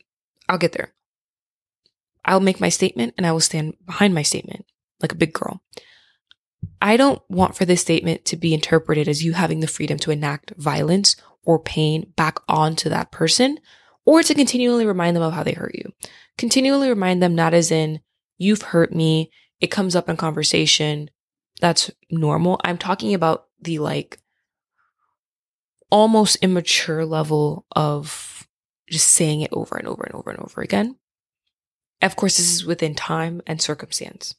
I'll 0.47 0.57
get 0.57 0.71
there. 0.73 0.93
I'll 2.25 2.39
make 2.39 2.59
my 2.59 2.69
statement 2.69 3.13
and 3.17 3.27
I 3.27 3.31
will 3.31 3.41
stand 3.41 3.75
behind 3.85 4.13
my 4.13 4.21
statement 4.21 4.65
like 5.01 5.11
a 5.11 5.17
big 5.17 5.33
girl. 5.33 5.61
I 6.81 6.95
don't 6.95 7.21
want 7.29 7.55
for 7.55 7.65
this 7.65 7.81
statement 7.81 8.23
to 8.25 8.37
be 8.37 8.53
interpreted 8.53 9.09
as 9.09 9.23
you 9.23 9.33
having 9.33 9.59
the 9.59 9.67
freedom 9.67 9.97
to 9.99 10.11
enact 10.11 10.53
violence 10.57 11.17
or 11.45 11.59
pain 11.59 12.11
back 12.15 12.39
onto 12.47 12.89
that 12.89 13.11
person 13.11 13.59
or 14.05 14.23
to 14.23 14.33
continually 14.33 14.85
remind 14.85 15.15
them 15.15 15.23
of 15.23 15.33
how 15.33 15.43
they 15.43 15.53
hurt 15.53 15.75
you. 15.75 15.91
Continually 16.37 16.89
remind 16.89 17.21
them 17.21 17.35
not 17.35 17.53
as 17.53 17.71
in, 17.71 17.99
you've 18.37 18.61
hurt 18.61 18.93
me. 18.93 19.31
It 19.61 19.67
comes 19.67 19.95
up 19.95 20.09
in 20.09 20.17
conversation. 20.17 21.09
That's 21.61 21.91
normal. 22.09 22.59
I'm 22.63 22.77
talking 22.77 23.13
about 23.13 23.45
the 23.61 23.79
like 23.79 24.19
almost 25.89 26.37
immature 26.37 27.05
level 27.05 27.65
of 27.75 28.47
just 28.89 29.09
saying 29.09 29.41
it 29.41 29.53
over 29.53 29.77
and 29.77 29.87
over 29.87 30.03
and 30.03 30.15
over 30.15 30.31
and 30.31 30.39
over 30.39 30.61
again. 30.61 30.97
Of 32.01 32.15
course, 32.15 32.37
this 32.37 32.53
is 32.53 32.65
within 32.65 32.95
time 32.95 33.41
and 33.47 33.61
circumstance. 33.61 34.35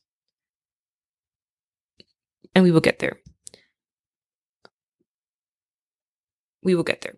And 2.54 2.62
we 2.62 2.70
will 2.70 2.80
get 2.80 2.98
there. 2.98 3.18
We 6.64 6.74
will 6.74 6.82
get 6.82 7.02
there. 7.02 7.14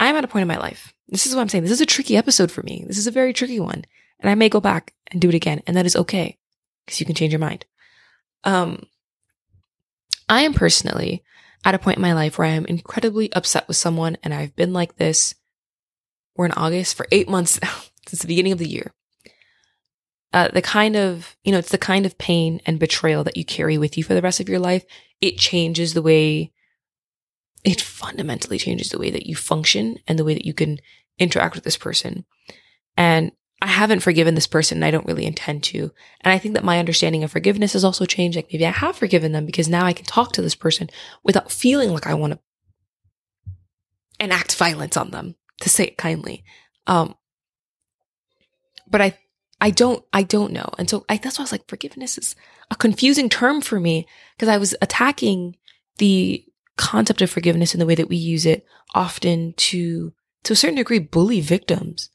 I'm 0.00 0.16
at 0.16 0.24
a 0.24 0.28
point 0.28 0.42
in 0.42 0.48
my 0.48 0.58
life. 0.58 0.94
This 1.08 1.26
is 1.26 1.34
what 1.34 1.42
I'm 1.42 1.48
saying. 1.48 1.64
This 1.64 1.72
is 1.72 1.80
a 1.80 1.86
tricky 1.86 2.16
episode 2.16 2.50
for 2.50 2.62
me. 2.62 2.84
This 2.86 2.98
is 2.98 3.06
a 3.06 3.12
very 3.12 3.32
tricky 3.32 3.60
one. 3.60 3.84
And 4.18 4.30
I 4.30 4.34
may 4.34 4.48
go 4.48 4.60
back 4.60 4.94
and 5.10 5.20
do 5.20 5.28
it 5.28 5.34
again. 5.34 5.62
And 5.66 5.76
that 5.76 5.86
is 5.86 5.96
okay 5.96 6.38
because 6.86 7.00
you 7.00 7.06
can 7.06 7.14
change 7.14 7.32
your 7.32 7.40
mind. 7.40 7.66
Um, 8.44 8.86
I 10.28 10.42
am 10.42 10.54
personally 10.54 11.22
at 11.64 11.74
a 11.74 11.78
point 11.78 11.98
in 11.98 12.02
my 12.02 12.14
life 12.14 12.38
where 12.38 12.48
I 12.48 12.52
am 12.52 12.64
incredibly 12.66 13.32
upset 13.32 13.68
with 13.68 13.76
someone. 13.76 14.16
And 14.22 14.32
I've 14.32 14.56
been 14.56 14.72
like 14.72 14.96
this. 14.96 15.34
We're 16.36 16.46
in 16.46 16.52
August 16.52 16.96
for 16.96 17.06
eight 17.12 17.28
months 17.28 17.60
now, 17.62 17.74
since 18.08 18.22
the 18.22 18.28
beginning 18.28 18.52
of 18.52 18.58
the 18.58 18.68
year. 18.68 18.92
Uh, 20.32 20.48
the 20.48 20.62
kind 20.62 20.96
of, 20.96 21.36
you 21.44 21.52
know, 21.52 21.58
it's 21.58 21.70
the 21.70 21.78
kind 21.78 22.06
of 22.06 22.16
pain 22.16 22.60
and 22.64 22.78
betrayal 22.78 23.22
that 23.22 23.36
you 23.36 23.44
carry 23.44 23.76
with 23.76 23.98
you 23.98 24.04
for 24.04 24.14
the 24.14 24.22
rest 24.22 24.40
of 24.40 24.48
your 24.48 24.58
life. 24.58 24.84
It 25.20 25.36
changes 25.36 25.92
the 25.92 26.00
way 26.00 26.52
it 27.64 27.80
fundamentally 27.80 28.58
changes 28.58 28.88
the 28.88 28.98
way 28.98 29.10
that 29.10 29.26
you 29.26 29.36
function 29.36 29.98
and 30.06 30.18
the 30.18 30.24
way 30.24 30.34
that 30.34 30.44
you 30.44 30.54
can 30.54 30.78
interact 31.18 31.54
with 31.54 31.64
this 31.64 31.76
person. 31.76 32.24
And 32.96 33.32
I 33.60 33.68
haven't 33.68 34.00
forgiven 34.00 34.34
this 34.34 34.48
person 34.48 34.78
and 34.78 34.84
I 34.84 34.90
don't 34.90 35.06
really 35.06 35.24
intend 35.24 35.62
to. 35.64 35.92
And 36.20 36.32
I 36.32 36.38
think 36.38 36.54
that 36.54 36.64
my 36.64 36.80
understanding 36.80 37.22
of 37.22 37.30
forgiveness 37.30 37.74
has 37.74 37.84
also 37.84 38.04
changed. 38.04 38.34
Like 38.34 38.48
maybe 38.52 38.66
I 38.66 38.72
have 38.72 38.96
forgiven 38.96 39.30
them 39.30 39.46
because 39.46 39.68
now 39.68 39.86
I 39.86 39.92
can 39.92 40.04
talk 40.04 40.32
to 40.32 40.42
this 40.42 40.56
person 40.56 40.90
without 41.22 41.52
feeling 41.52 41.92
like 41.92 42.08
I 42.08 42.14
want 42.14 42.32
to 42.32 42.40
enact 44.18 44.56
violence 44.56 44.96
on 44.96 45.12
them, 45.12 45.36
to 45.60 45.68
say 45.68 45.84
it 45.84 45.96
kindly. 45.96 46.42
Um, 46.88 47.14
but 48.88 49.00
I, 49.00 49.16
I 49.60 49.70
don't, 49.70 50.04
I 50.12 50.24
don't 50.24 50.52
know. 50.52 50.68
And 50.76 50.90
so 50.90 51.04
I, 51.08 51.18
that's 51.18 51.38
why 51.38 51.42
I 51.42 51.44
was 51.44 51.52
like, 51.52 51.68
forgiveness 51.68 52.18
is 52.18 52.34
a 52.68 52.74
confusing 52.74 53.28
term 53.28 53.60
for 53.60 53.78
me 53.78 54.08
because 54.36 54.48
I 54.48 54.58
was 54.58 54.74
attacking 54.82 55.56
the 55.98 56.44
concept 56.76 57.22
of 57.22 57.30
forgiveness 57.30 57.74
and 57.74 57.80
the 57.80 57.86
way 57.86 57.94
that 57.94 58.08
we 58.08 58.16
use 58.16 58.46
it 58.46 58.66
often 58.94 59.54
to, 59.56 60.12
to 60.44 60.52
a 60.52 60.56
certain 60.56 60.76
degree, 60.76 60.98
bully 60.98 61.40
victims 61.40 62.10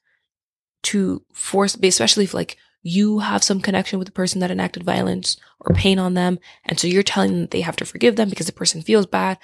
to 0.84 1.24
force, 1.34 1.78
especially 1.82 2.24
if 2.24 2.34
like 2.34 2.58
you 2.82 3.20
have 3.20 3.44
some 3.44 3.62
connection 3.62 4.00
with 4.00 4.08
the 4.08 4.14
person 4.14 4.40
that 4.40 4.52
enacted 4.52 4.84
violence 4.84 5.38
or 5.60 5.76
pain 5.76 6.00
on 6.00 6.14
them. 6.14 6.40
And 6.66 6.80
so 6.80 6.88
you're 6.88 7.04
telling 7.04 7.32
them 7.32 7.48
they 7.52 7.62
have 7.62 7.76
to 7.78 7.86
forgive 7.86 8.16
them 8.16 8.30
because 8.30 8.46
the 8.46 8.54
person 8.54 8.82
feels 8.82 9.06
bad. 9.06 9.38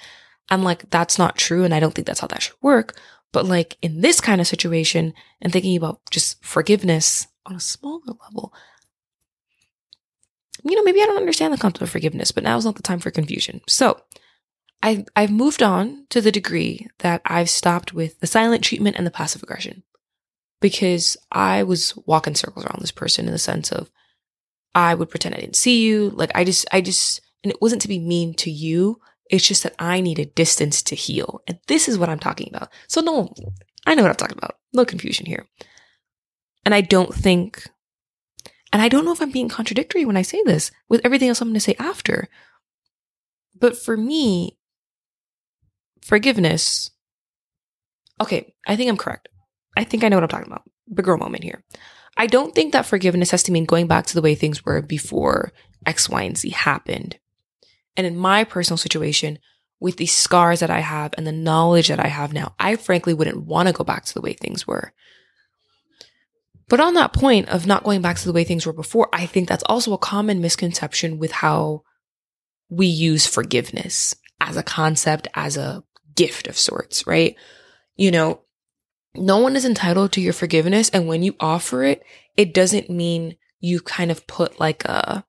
I'm 0.50 0.62
like, 0.62 0.88
that's 0.90 1.18
not 1.18 1.36
true. 1.36 1.64
And 1.64 1.74
I 1.74 1.80
don't 1.80 1.94
think 1.94 2.06
that's 2.06 2.20
how 2.20 2.26
that 2.28 2.42
should 2.42 2.56
work. 2.62 2.98
But 3.32 3.46
like 3.46 3.76
in 3.82 4.00
this 4.00 4.20
kind 4.20 4.40
of 4.40 4.46
situation 4.46 5.12
and 5.40 5.52
thinking 5.52 5.76
about 5.76 6.00
just 6.10 6.42
forgiveness 6.44 7.26
on 7.46 7.56
a 7.56 7.60
smaller 7.60 8.00
level, 8.06 8.54
you 10.62 10.76
know, 10.76 10.82
maybe 10.82 11.02
I 11.02 11.06
don't 11.06 11.18
understand 11.18 11.52
the 11.52 11.58
concept 11.58 11.82
of 11.82 11.90
forgiveness, 11.90 12.32
but 12.32 12.44
now 12.44 12.56
is 12.56 12.64
not 12.64 12.76
the 12.76 12.82
time 12.82 13.00
for 13.00 13.10
confusion. 13.10 13.60
So 13.68 14.00
I, 14.84 15.06
I've 15.16 15.30
moved 15.30 15.62
on 15.62 16.04
to 16.10 16.20
the 16.20 16.30
degree 16.30 16.88
that 16.98 17.22
I've 17.24 17.48
stopped 17.48 17.94
with 17.94 18.20
the 18.20 18.26
silent 18.26 18.62
treatment 18.62 18.96
and 18.96 19.06
the 19.06 19.10
passive 19.10 19.42
aggression 19.42 19.82
because 20.60 21.16
I 21.32 21.62
was 21.62 21.96
walking 22.04 22.34
circles 22.34 22.66
around 22.66 22.82
this 22.82 22.90
person 22.90 23.24
in 23.24 23.32
the 23.32 23.38
sense 23.38 23.72
of 23.72 23.90
I 24.74 24.94
would 24.94 25.08
pretend 25.08 25.34
I 25.34 25.40
didn't 25.40 25.56
see 25.56 25.80
you. 25.80 26.10
Like 26.10 26.32
I 26.34 26.44
just, 26.44 26.66
I 26.70 26.82
just, 26.82 27.22
and 27.42 27.50
it 27.50 27.62
wasn't 27.62 27.80
to 27.80 27.88
be 27.88 27.98
mean 27.98 28.34
to 28.34 28.50
you. 28.50 29.00
It's 29.30 29.48
just 29.48 29.62
that 29.62 29.74
I 29.78 30.02
needed 30.02 30.34
distance 30.34 30.82
to 30.82 30.94
heal. 30.94 31.40
And 31.48 31.58
this 31.66 31.88
is 31.88 31.96
what 31.96 32.10
I'm 32.10 32.18
talking 32.18 32.50
about. 32.54 32.68
So 32.86 33.00
no, 33.00 33.32
I 33.86 33.94
know 33.94 34.02
what 34.02 34.10
I'm 34.10 34.16
talking 34.16 34.36
about. 34.36 34.58
No 34.74 34.84
confusion 34.84 35.24
here. 35.24 35.46
And 36.66 36.74
I 36.74 36.82
don't 36.82 37.14
think, 37.14 37.66
and 38.70 38.82
I 38.82 38.90
don't 38.90 39.06
know 39.06 39.12
if 39.12 39.22
I'm 39.22 39.32
being 39.32 39.48
contradictory 39.48 40.04
when 40.04 40.18
I 40.18 40.22
say 40.22 40.42
this 40.44 40.70
with 40.90 41.00
everything 41.04 41.30
else 41.30 41.40
I'm 41.40 41.48
going 41.48 41.54
to 41.54 41.60
say 41.60 41.76
after. 41.78 42.28
But 43.58 43.78
for 43.78 43.96
me, 43.96 44.58
forgiveness, 46.04 46.90
okay, 48.20 48.54
I 48.66 48.76
think 48.76 48.88
I'm 48.88 48.96
correct. 48.96 49.28
I 49.76 49.84
think 49.84 50.04
I 50.04 50.08
know 50.08 50.16
what 50.16 50.22
I'm 50.22 50.28
talking 50.28 50.52
about. 50.52 50.62
Big 50.92 51.04
girl 51.04 51.18
moment 51.18 51.42
here. 51.42 51.64
I 52.16 52.28
don't 52.28 52.54
think 52.54 52.72
that 52.72 52.86
forgiveness 52.86 53.32
has 53.32 53.42
to 53.44 53.52
mean 53.52 53.64
going 53.64 53.88
back 53.88 54.06
to 54.06 54.14
the 54.14 54.22
way 54.22 54.34
things 54.34 54.64
were 54.64 54.80
before 54.82 55.52
X, 55.84 56.08
Y, 56.08 56.22
and 56.22 56.38
Z 56.38 56.50
happened. 56.50 57.18
And 57.96 58.06
in 58.06 58.16
my 58.16 58.44
personal 58.44 58.78
situation, 58.78 59.38
with 59.80 59.96
the 59.96 60.06
scars 60.06 60.60
that 60.60 60.70
I 60.70 60.80
have 60.80 61.14
and 61.16 61.26
the 61.26 61.32
knowledge 61.32 61.88
that 61.88 61.98
I 61.98 62.06
have 62.06 62.32
now, 62.32 62.54
I 62.58 62.76
frankly 62.76 63.14
wouldn't 63.14 63.44
want 63.44 63.68
to 63.68 63.74
go 63.74 63.82
back 63.82 64.04
to 64.04 64.14
the 64.14 64.20
way 64.20 64.34
things 64.34 64.66
were. 64.66 64.92
But 66.68 66.80
on 66.80 66.94
that 66.94 67.12
point 67.12 67.48
of 67.48 67.66
not 67.66 67.84
going 67.84 68.00
back 68.00 68.16
to 68.18 68.24
the 68.24 68.32
way 68.32 68.44
things 68.44 68.64
were 68.64 68.72
before, 68.72 69.08
I 69.12 69.26
think 69.26 69.48
that's 69.48 69.64
also 69.64 69.92
a 69.92 69.98
common 69.98 70.40
misconception 70.40 71.18
with 71.18 71.32
how 71.32 71.82
we 72.70 72.86
use 72.86 73.26
forgiveness 73.26 74.14
as 74.40 74.56
a 74.56 74.62
concept, 74.62 75.28
as 75.34 75.56
a 75.56 75.82
gift 76.14 76.46
of 76.46 76.58
sorts, 76.58 77.06
right? 77.06 77.36
You 77.96 78.10
know, 78.10 78.40
no 79.14 79.38
one 79.38 79.56
is 79.56 79.64
entitled 79.64 80.12
to 80.12 80.20
your 80.20 80.32
forgiveness. 80.32 80.90
And 80.90 81.06
when 81.06 81.22
you 81.22 81.36
offer 81.40 81.84
it, 81.84 82.02
it 82.36 82.52
doesn't 82.52 82.90
mean 82.90 83.36
you 83.60 83.80
kind 83.80 84.10
of 84.10 84.26
put 84.26 84.58
like 84.58 84.84
a, 84.84 85.24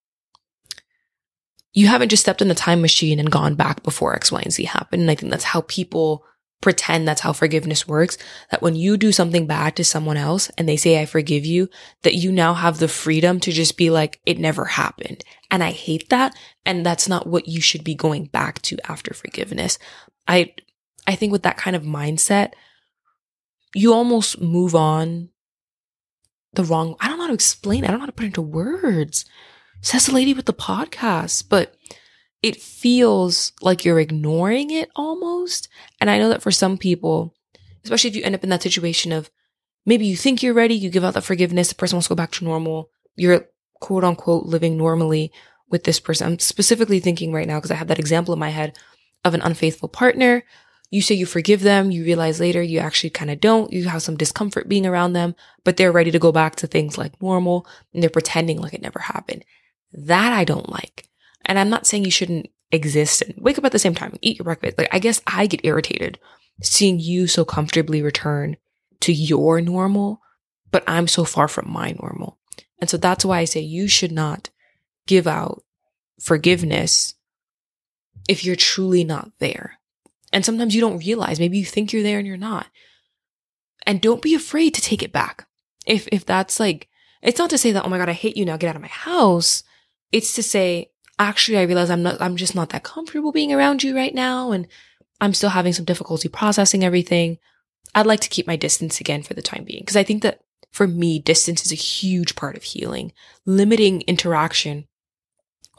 you 1.74 1.88
haven't 1.88 2.10
just 2.10 2.24
stepped 2.24 2.42
in 2.42 2.50
a 2.50 2.56
time 2.56 2.82
machine 2.82 3.20
and 3.20 3.30
gone 3.30 3.56
back 3.56 3.84
before 3.84 4.16
X, 4.16 4.32
Y, 4.32 4.42
and 4.42 4.54
Z 4.54 4.64
happened. 4.64 5.04
And 5.04 5.12
I 5.12 5.16
think 5.16 5.30
that's 5.32 5.44
how 5.44 5.62
people 5.62 6.24
pretend 6.62 7.08
that's 7.08 7.22
how 7.22 7.34
forgiveness 7.34 7.88
works. 7.88 8.18
That 8.50 8.62
when 8.62 8.76
you 8.76 8.98
do 8.98 9.12
something 9.12 9.46
bad 9.46 9.76
to 9.76 9.84
someone 9.84 10.18
else 10.18 10.50
and 10.58 10.68
they 10.68 10.78
say, 10.78 11.00
I 11.00 11.06
forgive 11.06 11.46
you, 11.46 11.70
that 12.02 12.16
you 12.16 12.32
now 12.32 12.54
have 12.54 12.80
the 12.80 12.88
freedom 12.88 13.40
to 13.42 13.52
just 13.52 13.78
be 13.78 13.90
like, 13.90 14.20
it 14.26 14.40
never 14.40 14.66
happened. 14.66 15.24
And 15.52 15.64
I 15.64 15.72
hate 15.72 16.10
that. 16.10 16.36
And 16.66 16.86
that's 16.86 17.08
not 17.08 17.28
what 17.28 17.48
you 17.48 17.62
should 17.62 17.84
be 17.84 17.94
going 17.94 18.26
back 18.26 18.62
to 18.64 18.78
after 18.90 19.14
forgiveness. 19.14 19.78
I, 20.28 20.54
I 21.08 21.16
think 21.16 21.32
with 21.32 21.44
that 21.44 21.58
kind 21.58 21.76
of 21.76 21.84
mindset, 21.84 22.54
you 23.74 23.94
almost 23.94 24.42
move 24.42 24.74
on 24.74 25.30
the 26.54 26.64
wrong, 26.64 26.96
I 27.00 27.08
don't 27.08 27.18
know 27.18 27.24
how 27.24 27.28
to 27.30 27.34
explain 27.34 27.84
it. 27.84 27.88
I 27.88 27.92
don't 27.92 28.00
know 28.00 28.04
how 28.04 28.08
to 28.08 28.12
put 28.14 28.26
into 28.26 28.42
words. 28.42 29.26
Says 29.82 30.06
the 30.08 30.14
lady 30.14 30.34
with 30.34 30.46
the 30.46 30.54
podcast, 30.54 31.46
but 31.50 31.76
it 32.42 32.62
feels 32.62 33.52
like 33.62 33.84
you're 33.84 34.00
ignoring 34.00 34.72
it 34.72 34.90
almost. 34.96 35.68
And 36.00 36.10
I 36.10 36.18
know 36.18 36.30
that 36.30 36.42
for 36.42 36.52
some 36.52 36.78
people, 36.78 37.36
especially 37.84 38.10
if 38.10 38.16
you 38.16 38.24
end 38.24 38.36
up 38.36 38.44
in 38.44 38.50
that 38.50 38.64
situation 38.64 39.12
of 39.12 39.30
maybe 39.86 40.06
you 40.06 40.16
think 40.16 40.42
you're 40.42 40.54
ready, 40.54 40.76
you 40.76 40.90
give 40.90 41.04
out 41.04 41.14
the 41.14 41.22
forgiveness, 41.22 41.70
the 41.70 41.76
person 41.76 41.98
wants 41.98 42.08
to 42.08 42.14
go 42.14 42.16
back 42.16 42.32
to 42.34 42.46
normal, 42.46 42.90
you're 43.16 43.48
quote 43.80 44.04
unquote 44.04 44.46
living 44.46 44.78
normally 44.78 45.32
with 45.70 45.84
this 45.84 46.00
person. 46.00 46.28
I'm 46.28 46.40
specifically 46.40 47.00
thinking 47.00 47.34
right 47.34 47.48
now 47.48 47.58
because 47.58 47.72
I 47.72 47.76
have 47.76 47.88
that 47.90 48.00
example 48.00 48.34
in 48.34 48.40
my 48.40 48.50
head 48.50 48.78
of 49.24 49.34
an 49.34 49.42
unfaithful 49.42 49.90
partner 49.90 50.44
you 50.90 51.02
say 51.02 51.16
you 51.16 51.26
forgive 51.26 51.62
them, 51.62 51.92
you 51.92 52.04
realize 52.04 52.40
later 52.40 52.62
you 52.62 52.80
actually 52.80 53.10
kind 53.10 53.32
of 53.32 53.40
don't. 53.40 53.74
You 53.74 53.86
have 53.86 54.02
some 54.02 54.18
discomfort 54.18 54.70
being 54.70 54.86
around 54.86 55.14
them, 55.14 55.36
but 55.64 55.78
they're 55.78 55.92
ready 55.92 56.12
to 56.12 56.20
go 56.20 56.32
back 56.32 56.56
to 56.58 56.68
things 56.68 56.98
like 56.98 57.22
normal 57.22 57.68
and 57.94 58.02
they're 58.02 58.10
pretending 58.10 58.62
like 58.62 58.74
it 58.74 58.82
never 58.82 59.00
happened. 59.00 59.44
That 59.92 60.32
I 60.32 60.44
don't 60.44 60.70
like. 60.70 61.08
And 61.46 61.58
I'm 61.58 61.70
not 61.70 61.88
saying 61.88 62.06
you 62.06 62.12
shouldn't 62.12 62.50
exist 62.72 63.22
and 63.22 63.34
wake 63.38 63.58
up 63.58 63.66
at 63.66 63.72
the 63.72 63.80
same 63.80 63.96
time 63.96 64.12
and 64.12 64.20
eat 64.22 64.38
your 64.38 64.44
breakfast. 64.44 64.78
Like, 64.78 64.90
I 64.92 65.00
guess 65.00 65.22
I 65.26 65.48
get 65.48 65.66
irritated 65.66 66.20
seeing 66.62 67.00
you 67.00 67.28
so 67.28 67.44
comfortably 67.44 68.02
return 68.02 68.58
to 69.02 69.14
your 69.14 69.62
normal, 69.62 70.22
but 70.72 70.84
I'm 70.88 71.08
so 71.08 71.24
far 71.24 71.48
from 71.48 71.70
my 71.70 71.96
normal. 72.00 72.38
And 72.80 72.90
so 72.90 72.98
that's 72.98 73.26
why 73.26 73.40
I 73.40 73.46
say 73.46 73.60
you 73.60 73.88
should 73.88 74.12
not 74.12 74.50
give 75.08 75.28
out 75.28 75.64
forgiveness 76.20 77.16
if 78.28 78.44
you're 78.44 78.56
truly 78.56 79.04
not 79.04 79.32
there. 79.40 79.80
And 80.36 80.44
sometimes 80.44 80.76
you 80.76 80.82
don't 80.82 80.98
realize, 80.98 81.40
maybe 81.40 81.58
you 81.58 81.64
think 81.64 81.94
you're 81.94 82.04
there 82.04 82.18
and 82.18 82.28
you're 82.28 82.36
not. 82.36 82.68
And 83.88 84.02
don't 84.02 84.22
be 84.22 84.36
afraid 84.36 84.74
to 84.74 84.82
take 84.82 85.02
it 85.02 85.14
back. 85.14 85.48
If, 85.86 86.10
if 86.12 86.26
that's 86.26 86.60
like, 86.60 86.90
it's 87.22 87.40
not 87.40 87.50
to 87.52 87.58
say 87.58 87.72
that, 87.72 87.86
oh 87.86 87.90
my 87.90 87.98
God, 87.98 88.10
I 88.10 88.14
hate 88.14 88.36
you 88.36 88.44
now, 88.44 88.58
get 88.58 88.68
out 88.68 88.76
of 88.76 88.82
my 88.82 88.90
house. 88.90 89.64
It's 90.12 90.36
to 90.36 90.44
say, 90.44 90.92
actually, 91.18 91.58
I 91.58 91.62
realize 91.62 91.90
I'm 91.90 92.04
not, 92.04 92.22
I'm 92.22 92.36
just 92.36 92.54
not 92.54 92.72
that 92.72 92.84
comfortable 92.84 93.32
being 93.32 93.54
around 93.54 93.82
you 93.82 93.96
right 93.96 94.14
now. 94.14 94.52
And 94.52 94.68
I'm 95.22 95.34
still 95.34 95.52
having 95.52 95.72
some 95.72 95.86
difficulty 95.86 96.28
processing 96.28 96.84
everything. 96.84 97.38
I'd 97.94 98.06
like 98.06 98.20
to 98.20 98.30
keep 98.30 98.46
my 98.46 98.58
distance 98.58 99.00
again 99.00 99.24
for 99.24 99.36
the 99.36 99.42
time 99.42 99.64
being. 99.64 99.86
Cause 99.86 99.96
I 99.96 100.04
think 100.04 100.22
that 100.24 100.42
for 100.70 100.86
me, 100.86 101.18
distance 101.18 101.66
is 101.66 101.72
a 101.72 101.76
huge 101.76 102.36
part 102.36 102.58
of 102.58 102.64
healing. 102.64 103.14
Limiting 103.46 104.02
interaction 104.02 104.90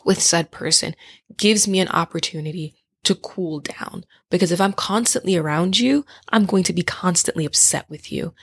with 0.06 0.22
said 0.22 0.50
person 0.50 0.96
gives 1.36 1.68
me 1.68 1.78
an 1.78 1.88
opportunity 1.88 2.74
to 3.06 3.14
cool 3.14 3.60
down. 3.60 4.04
Because 4.30 4.52
if 4.52 4.60
I'm 4.60 4.72
constantly 4.72 5.36
around 5.36 5.78
you, 5.78 6.04
I'm 6.28 6.44
going 6.46 6.64
to 6.64 6.72
be 6.72 6.82
constantly 6.82 7.44
upset 7.44 7.88
with 7.88 8.12
you. 8.12 8.34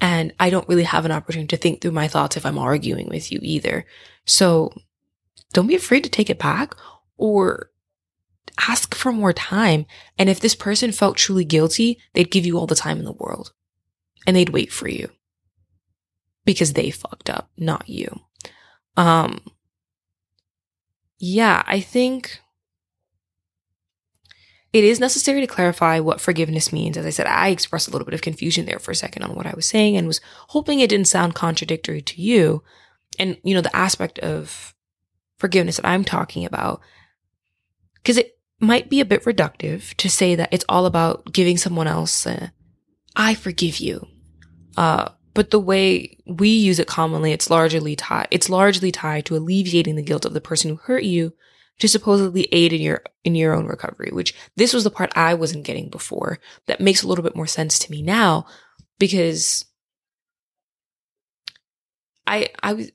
And 0.00 0.32
I 0.40 0.50
don't 0.50 0.68
really 0.68 0.82
have 0.84 1.04
an 1.04 1.12
opportunity 1.12 1.54
to 1.56 1.62
think 1.62 1.80
through 1.80 1.92
my 1.92 2.08
thoughts 2.08 2.36
if 2.36 2.44
I'm 2.44 2.58
arguing 2.58 3.08
with 3.08 3.30
you 3.30 3.38
either. 3.42 3.84
So 4.24 4.72
don't 5.52 5.68
be 5.68 5.76
afraid 5.76 6.02
to 6.04 6.10
take 6.10 6.30
it 6.30 6.38
back 6.38 6.74
or 7.16 7.70
ask 8.68 8.94
for 8.94 9.12
more 9.12 9.32
time. 9.32 9.86
And 10.18 10.28
if 10.28 10.40
this 10.40 10.54
person 10.54 10.92
felt 10.92 11.16
truly 11.16 11.44
guilty, 11.44 11.98
they'd 12.14 12.30
give 12.30 12.46
you 12.46 12.58
all 12.58 12.66
the 12.66 12.74
time 12.74 12.98
in 12.98 13.04
the 13.04 13.12
world 13.12 13.52
and 14.26 14.36
they'd 14.36 14.48
wait 14.48 14.72
for 14.72 14.88
you 14.88 15.10
because 16.44 16.72
they 16.72 16.90
fucked 16.90 17.30
up, 17.30 17.50
not 17.56 17.88
you. 17.88 18.20
Um, 18.96 19.40
yeah, 21.18 21.62
I 21.66 21.80
think 21.80 22.41
it 24.72 24.84
is 24.84 25.00
necessary 25.00 25.40
to 25.40 25.46
clarify 25.46 26.00
what 26.00 26.20
forgiveness 26.20 26.72
means. 26.72 26.96
As 26.96 27.04
I 27.04 27.10
said, 27.10 27.26
I 27.26 27.48
expressed 27.48 27.88
a 27.88 27.90
little 27.90 28.06
bit 28.06 28.14
of 28.14 28.22
confusion 28.22 28.64
there 28.64 28.78
for 28.78 28.90
a 28.90 28.96
second 28.96 29.22
on 29.22 29.34
what 29.34 29.46
I 29.46 29.52
was 29.54 29.68
saying 29.68 29.96
and 29.96 30.06
was 30.06 30.20
hoping 30.48 30.80
it 30.80 30.90
didn't 30.90 31.08
sound 31.08 31.34
contradictory 31.34 32.00
to 32.00 32.20
you. 32.20 32.62
And, 33.18 33.36
you 33.44 33.54
know, 33.54 33.60
the 33.60 33.76
aspect 33.76 34.18
of 34.20 34.74
forgiveness 35.36 35.76
that 35.76 35.86
I'm 35.86 36.04
talking 36.04 36.46
about, 36.46 36.80
because 37.96 38.16
it 38.16 38.38
might 38.60 38.88
be 38.88 39.00
a 39.00 39.04
bit 39.04 39.24
reductive 39.24 39.94
to 39.96 40.08
say 40.08 40.34
that 40.36 40.48
it's 40.52 40.64
all 40.68 40.86
about 40.86 41.32
giving 41.32 41.58
someone 41.58 41.86
else, 41.86 42.24
a, 42.24 42.52
I 43.14 43.34
forgive 43.34 43.76
you. 43.78 44.06
Uh, 44.76 45.10
but 45.34 45.50
the 45.50 45.60
way 45.60 46.16
we 46.26 46.48
use 46.48 46.78
it 46.78 46.86
commonly, 46.86 47.32
it's 47.32 47.50
largely 47.50 47.94
tied, 47.94 48.28
it's 48.30 48.48
largely 48.48 48.90
tied 48.90 49.26
to 49.26 49.36
alleviating 49.36 49.96
the 49.96 50.02
guilt 50.02 50.24
of 50.24 50.32
the 50.32 50.40
person 50.40 50.70
who 50.70 50.76
hurt 50.76 51.04
you 51.04 51.34
to 51.82 51.88
supposedly 51.88 52.44
aid 52.52 52.72
in 52.72 52.80
your 52.80 53.02
in 53.24 53.34
your 53.34 53.54
own 53.54 53.66
recovery, 53.66 54.10
which 54.12 54.36
this 54.54 54.72
was 54.72 54.84
the 54.84 54.90
part 54.90 55.10
I 55.16 55.34
wasn't 55.34 55.64
getting 55.64 55.88
before. 55.88 56.38
That 56.68 56.80
makes 56.80 57.02
a 57.02 57.08
little 57.08 57.24
bit 57.24 57.34
more 57.34 57.48
sense 57.48 57.76
to 57.80 57.90
me 57.90 58.02
now 58.02 58.46
because 59.00 59.64
I 62.24 62.50
I 62.62 62.74
was 62.74 62.92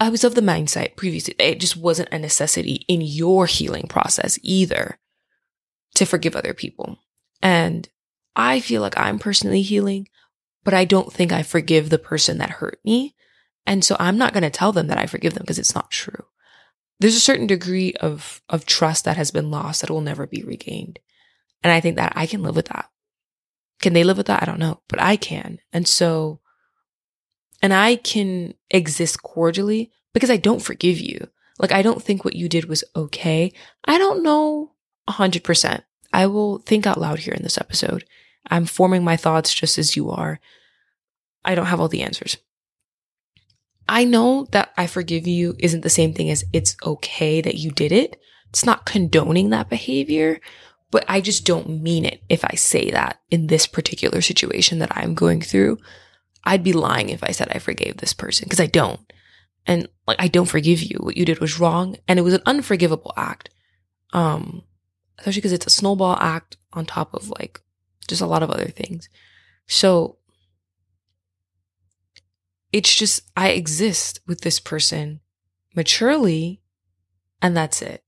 I 0.00 0.08
was 0.08 0.24
of 0.24 0.34
the 0.34 0.40
mindset 0.40 0.96
previously 0.96 1.36
it 1.38 1.60
just 1.60 1.76
wasn't 1.76 2.08
a 2.10 2.18
necessity 2.18 2.84
in 2.88 3.02
your 3.02 3.46
healing 3.46 3.86
process 3.86 4.36
either 4.42 4.98
to 5.94 6.04
forgive 6.04 6.34
other 6.34 6.54
people. 6.54 6.98
And 7.40 7.88
I 8.34 8.58
feel 8.58 8.82
like 8.82 8.98
I'm 8.98 9.20
personally 9.20 9.62
healing, 9.62 10.08
but 10.64 10.74
I 10.74 10.84
don't 10.84 11.12
think 11.12 11.30
I 11.30 11.44
forgive 11.44 11.88
the 11.88 12.00
person 12.00 12.38
that 12.38 12.50
hurt 12.50 12.80
me. 12.84 13.14
And 13.64 13.84
so 13.84 13.94
I'm 14.00 14.18
not 14.18 14.32
going 14.32 14.42
to 14.42 14.50
tell 14.50 14.72
them 14.72 14.88
that 14.88 14.98
I 14.98 15.06
forgive 15.06 15.34
them 15.34 15.44
because 15.44 15.60
it's 15.60 15.76
not 15.76 15.92
true 15.92 16.24
there's 17.04 17.16
a 17.16 17.20
certain 17.20 17.46
degree 17.46 17.92
of 18.00 18.40
of 18.48 18.64
trust 18.64 19.04
that 19.04 19.18
has 19.18 19.30
been 19.30 19.50
lost 19.50 19.82
that 19.82 19.90
will 19.90 20.00
never 20.00 20.26
be 20.26 20.42
regained. 20.42 20.98
And 21.62 21.70
I 21.70 21.78
think 21.78 21.96
that 21.96 22.14
I 22.16 22.24
can 22.24 22.42
live 22.42 22.56
with 22.56 22.68
that. 22.68 22.88
Can 23.82 23.92
they 23.92 24.04
live 24.04 24.16
with 24.16 24.28
that? 24.28 24.42
I 24.42 24.46
don't 24.46 24.58
know, 24.58 24.80
but 24.88 25.02
I 25.02 25.16
can. 25.16 25.58
And 25.70 25.86
so 25.86 26.40
and 27.60 27.74
I 27.74 27.96
can 27.96 28.54
exist 28.70 29.22
cordially 29.22 29.90
because 30.14 30.30
I 30.30 30.38
don't 30.38 30.62
forgive 30.62 30.98
you. 30.98 31.28
Like 31.58 31.72
I 31.72 31.82
don't 31.82 32.02
think 32.02 32.24
what 32.24 32.36
you 32.36 32.48
did 32.48 32.70
was 32.70 32.84
okay. 32.96 33.52
I 33.84 33.98
don't 33.98 34.22
know 34.22 34.72
100%. 35.06 35.82
I 36.10 36.26
will 36.26 36.60
think 36.60 36.86
out 36.86 36.98
loud 36.98 37.18
here 37.18 37.34
in 37.34 37.42
this 37.42 37.58
episode. 37.58 38.06
I'm 38.48 38.64
forming 38.64 39.04
my 39.04 39.18
thoughts 39.18 39.52
just 39.52 39.76
as 39.76 39.94
you 39.94 40.08
are. 40.08 40.40
I 41.44 41.54
don't 41.54 41.66
have 41.66 41.80
all 41.80 41.88
the 41.88 42.02
answers. 42.02 42.38
I 43.88 44.04
know 44.04 44.46
that 44.52 44.72
I 44.76 44.86
forgive 44.86 45.26
you 45.26 45.54
isn't 45.58 45.82
the 45.82 45.90
same 45.90 46.14
thing 46.14 46.30
as 46.30 46.44
it's 46.52 46.76
okay 46.84 47.40
that 47.40 47.56
you 47.56 47.70
did 47.70 47.92
it. 47.92 48.20
It's 48.50 48.64
not 48.64 48.86
condoning 48.86 49.50
that 49.50 49.68
behavior, 49.68 50.40
but 50.90 51.04
I 51.08 51.20
just 51.20 51.44
don't 51.44 51.82
mean 51.82 52.04
it 52.04 52.22
if 52.28 52.44
I 52.44 52.54
say 52.54 52.90
that 52.90 53.20
in 53.30 53.48
this 53.48 53.66
particular 53.66 54.20
situation 54.20 54.78
that 54.78 54.96
I'm 54.96 55.14
going 55.14 55.40
through. 55.40 55.78
I'd 56.44 56.62
be 56.62 56.72
lying 56.72 57.08
if 57.08 57.24
I 57.24 57.30
said 57.30 57.48
I 57.50 57.58
forgave 57.58 57.96
this 57.96 58.12
person 58.12 58.46
because 58.46 58.60
I 58.60 58.66
don't. 58.66 59.00
And 59.66 59.88
like, 60.06 60.18
I 60.20 60.28
don't 60.28 60.48
forgive 60.48 60.82
you. 60.82 60.98
What 61.00 61.16
you 61.16 61.24
did 61.24 61.40
was 61.40 61.58
wrong 61.58 61.96
and 62.06 62.18
it 62.18 62.22
was 62.22 62.34
an 62.34 62.42
unforgivable 62.46 63.12
act. 63.16 63.50
Um, 64.12 64.62
especially 65.18 65.40
because 65.40 65.52
it's 65.52 65.66
a 65.66 65.70
snowball 65.70 66.16
act 66.20 66.56
on 66.72 66.86
top 66.86 67.14
of 67.14 67.30
like 67.30 67.60
just 68.06 68.20
a 68.20 68.26
lot 68.26 68.42
of 68.42 68.50
other 68.50 68.68
things. 68.68 69.08
So 69.66 70.18
it's 72.74 72.92
just, 72.92 73.20
I 73.36 73.50
exist 73.50 74.18
with 74.26 74.40
this 74.40 74.58
person 74.58 75.20
maturely 75.76 76.60
and 77.40 77.56
that's 77.56 77.80
it. 77.80 78.02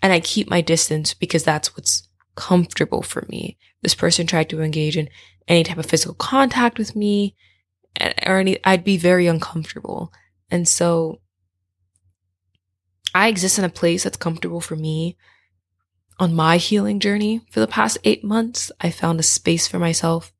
And 0.00 0.12
I 0.12 0.20
keep 0.20 0.48
my 0.48 0.60
distance 0.60 1.12
because 1.12 1.42
that's 1.42 1.76
what's 1.76 2.06
comfortable 2.36 3.02
for 3.02 3.26
me. 3.28 3.58
This 3.82 3.96
person 3.96 4.28
tried 4.28 4.48
to 4.50 4.62
engage 4.62 4.96
in 4.96 5.08
any 5.48 5.64
type 5.64 5.76
of 5.76 5.86
physical 5.86 6.14
contact 6.14 6.78
with 6.78 6.94
me 6.94 7.34
eh, 7.98 8.12
or 8.24 8.38
any, 8.38 8.60
I'd 8.62 8.84
be 8.84 8.96
very 8.96 9.26
uncomfortable. 9.26 10.12
And 10.52 10.68
so 10.68 11.20
I 13.12 13.26
exist 13.26 13.58
in 13.58 13.64
a 13.64 13.68
place 13.68 14.04
that's 14.04 14.16
comfortable 14.16 14.60
for 14.60 14.76
me. 14.76 15.16
On 16.20 16.32
my 16.32 16.58
healing 16.58 17.00
journey 17.00 17.40
for 17.50 17.58
the 17.58 17.66
past 17.66 17.98
eight 18.04 18.22
months, 18.22 18.70
I 18.80 18.90
found 18.92 19.18
a 19.18 19.24
space 19.24 19.66
for 19.66 19.80
myself 19.80 20.32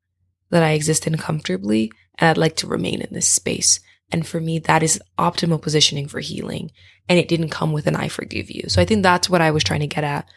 that 0.49 0.63
I 0.63 0.71
exist 0.71 1.07
in 1.07 1.17
comfortably 1.17 1.91
and 2.17 2.29
I'd 2.29 2.37
like 2.37 2.55
to 2.57 2.67
remain 2.67 3.01
in 3.01 3.13
this 3.13 3.27
space. 3.27 3.79
And 4.11 4.25
for 4.25 4.39
me, 4.39 4.59
that 4.59 4.83
is 4.83 5.01
optimal 5.17 5.61
positioning 5.61 6.07
for 6.07 6.19
healing. 6.19 6.71
And 7.07 7.19
it 7.19 7.27
didn't 7.27 7.49
come 7.49 7.71
with 7.71 7.87
an 7.87 7.95
I 7.95 8.07
forgive 8.07 8.49
you. 8.49 8.63
So 8.67 8.81
I 8.81 8.85
think 8.85 9.03
that's 9.03 9.29
what 9.29 9.41
I 9.41 9.51
was 9.51 9.63
trying 9.63 9.81
to 9.81 9.87
get 9.87 10.03
at 10.03 10.27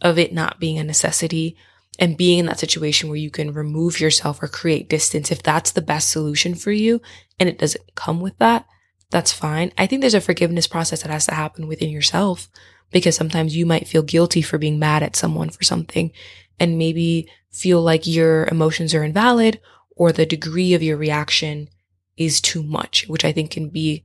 of 0.00 0.18
it 0.18 0.32
not 0.32 0.60
being 0.60 0.78
a 0.78 0.84
necessity 0.84 1.56
and 1.98 2.16
being 2.16 2.38
in 2.38 2.46
that 2.46 2.60
situation 2.60 3.08
where 3.08 3.18
you 3.18 3.30
can 3.30 3.52
remove 3.52 3.98
yourself 3.98 4.40
or 4.42 4.46
create 4.46 4.88
distance. 4.88 5.30
If 5.30 5.42
that's 5.42 5.72
the 5.72 5.82
best 5.82 6.10
solution 6.10 6.54
for 6.54 6.70
you 6.70 7.00
and 7.40 7.48
it 7.48 7.58
doesn't 7.58 7.94
come 7.94 8.20
with 8.20 8.38
that, 8.38 8.66
that's 9.10 9.32
fine. 9.32 9.72
I 9.76 9.86
think 9.86 10.00
there's 10.00 10.14
a 10.14 10.20
forgiveness 10.20 10.66
process 10.66 11.02
that 11.02 11.10
has 11.10 11.26
to 11.26 11.34
happen 11.34 11.66
within 11.66 11.90
yourself 11.90 12.48
because 12.90 13.16
sometimes 13.16 13.56
you 13.56 13.66
might 13.66 13.88
feel 13.88 14.02
guilty 14.02 14.42
for 14.42 14.58
being 14.58 14.78
mad 14.78 15.02
at 15.02 15.16
someone 15.16 15.50
for 15.50 15.64
something 15.64 16.12
and 16.60 16.78
maybe 16.78 17.28
feel 17.50 17.82
like 17.82 18.06
your 18.06 18.46
emotions 18.46 18.94
are 18.94 19.04
invalid 19.04 19.60
or 19.90 20.12
the 20.12 20.26
degree 20.26 20.74
of 20.74 20.82
your 20.82 20.96
reaction 20.96 21.68
is 22.16 22.40
too 22.40 22.62
much, 22.62 23.06
which 23.08 23.24
I 23.24 23.32
think 23.32 23.50
can 23.50 23.68
be 23.68 24.04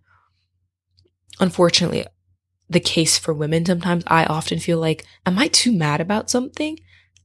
unfortunately 1.39 2.05
the 2.69 2.79
case 2.79 3.17
for 3.17 3.33
women 3.33 3.65
sometimes. 3.65 4.03
I 4.07 4.25
often 4.25 4.60
feel 4.60 4.79
like, 4.79 5.05
am 5.25 5.38
I 5.38 5.48
too 5.48 5.72
mad 5.72 6.01
about 6.01 6.29
something? 6.29 6.79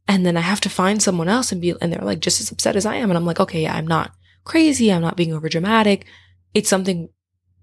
And 0.07 0.25
then 0.25 0.37
I 0.37 0.41
have 0.41 0.61
to 0.63 0.71
find 0.71 1.03
someone 1.03 1.29
else 1.29 1.53
and 1.53 1.61
be, 1.61 1.75
and 1.81 1.93
they're 1.93 2.01
like 2.03 2.21
just 2.21 2.41
as 2.41 2.51
upset 2.51 2.77
as 2.77 2.87
I 2.87 2.97
am. 2.97 3.11
And 3.11 3.17
I'm 3.17 3.27
like, 3.27 3.41
okay, 3.41 3.63
yeah, 3.63 3.75
I'm 3.75 3.87
not 3.87 4.13
crazy. 4.45 4.91
I'm 4.93 5.03
not 5.03 5.17
being 5.17 5.35
over 5.35 5.49
dramatic. 5.49 6.07
It's 6.55 6.69
something 6.69 7.11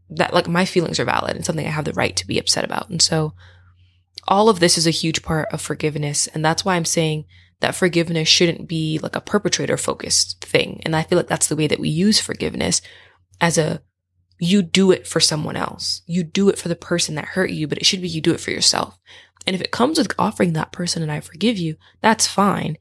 that 0.10 0.34
like 0.34 0.48
my 0.48 0.66
feelings 0.66 1.00
are 1.00 1.06
valid 1.06 1.36
and 1.36 1.46
something 1.46 1.66
I 1.66 1.72
have 1.72 1.86
the 1.86 1.94
right 1.94 2.16
to 2.16 2.28
be 2.28 2.38
upset 2.38 2.64
about. 2.64 2.90
And 2.90 3.02
so 3.02 3.34
all 4.28 4.50
of 4.50 4.60
this 4.60 4.78
is 4.78 4.86
a 4.86 4.92
huge 4.92 5.24
part 5.24 5.48
of 5.52 5.62
forgiveness. 5.62 6.28
And 6.28 6.46
that's 6.46 6.64
why 6.64 6.76
I'm 6.76 6.86
saying 6.86 7.26
that 7.66 7.74
forgiveness 7.74 8.28
shouldn't 8.28 8.68
be 8.68 9.00
like 9.02 9.16
a 9.16 9.22
perpetrator 9.22 9.76
focused 9.76 10.46
thing. 10.46 10.84
And 10.86 10.96
I 10.96 11.02
feel 11.02 11.18
like 11.18 11.26
that's 11.26 11.48
the 11.48 11.56
way 11.56 11.66
that 11.66 11.80
we 11.80 11.90
use 11.90 12.20
forgiveness 12.20 12.80
as 13.42 13.58
a 13.58 13.82
you 14.40 14.62
do 14.62 14.92
it 14.92 15.08
for 15.08 15.20
someone 15.20 15.56
else. 15.56 16.04
You 16.06 16.24
do 16.24 16.48
it 16.50 16.60
for 16.60 16.68
the 16.68 16.76
person 16.76 17.16
that 17.16 17.26
hurt 17.26 17.50
you, 17.50 17.68
but 17.68 17.80
it 17.80 17.86
should 17.88 18.04
be 18.04 18.08
you 18.08 18.22
do 18.22 18.34
it 18.36 18.40
for 18.40 18.52
yourself. 18.52 19.00
And 19.48 19.56
if 19.56 19.62
it 19.62 19.72
comes 19.72 19.98
with 19.98 20.14
offering 20.20 20.54
that 20.54 20.72
person 20.72 21.02
and 21.02 21.12
I 21.12 21.22
forgive 21.22 21.58
you, 21.58 21.76
that's 22.02 22.28
fine 22.28 22.78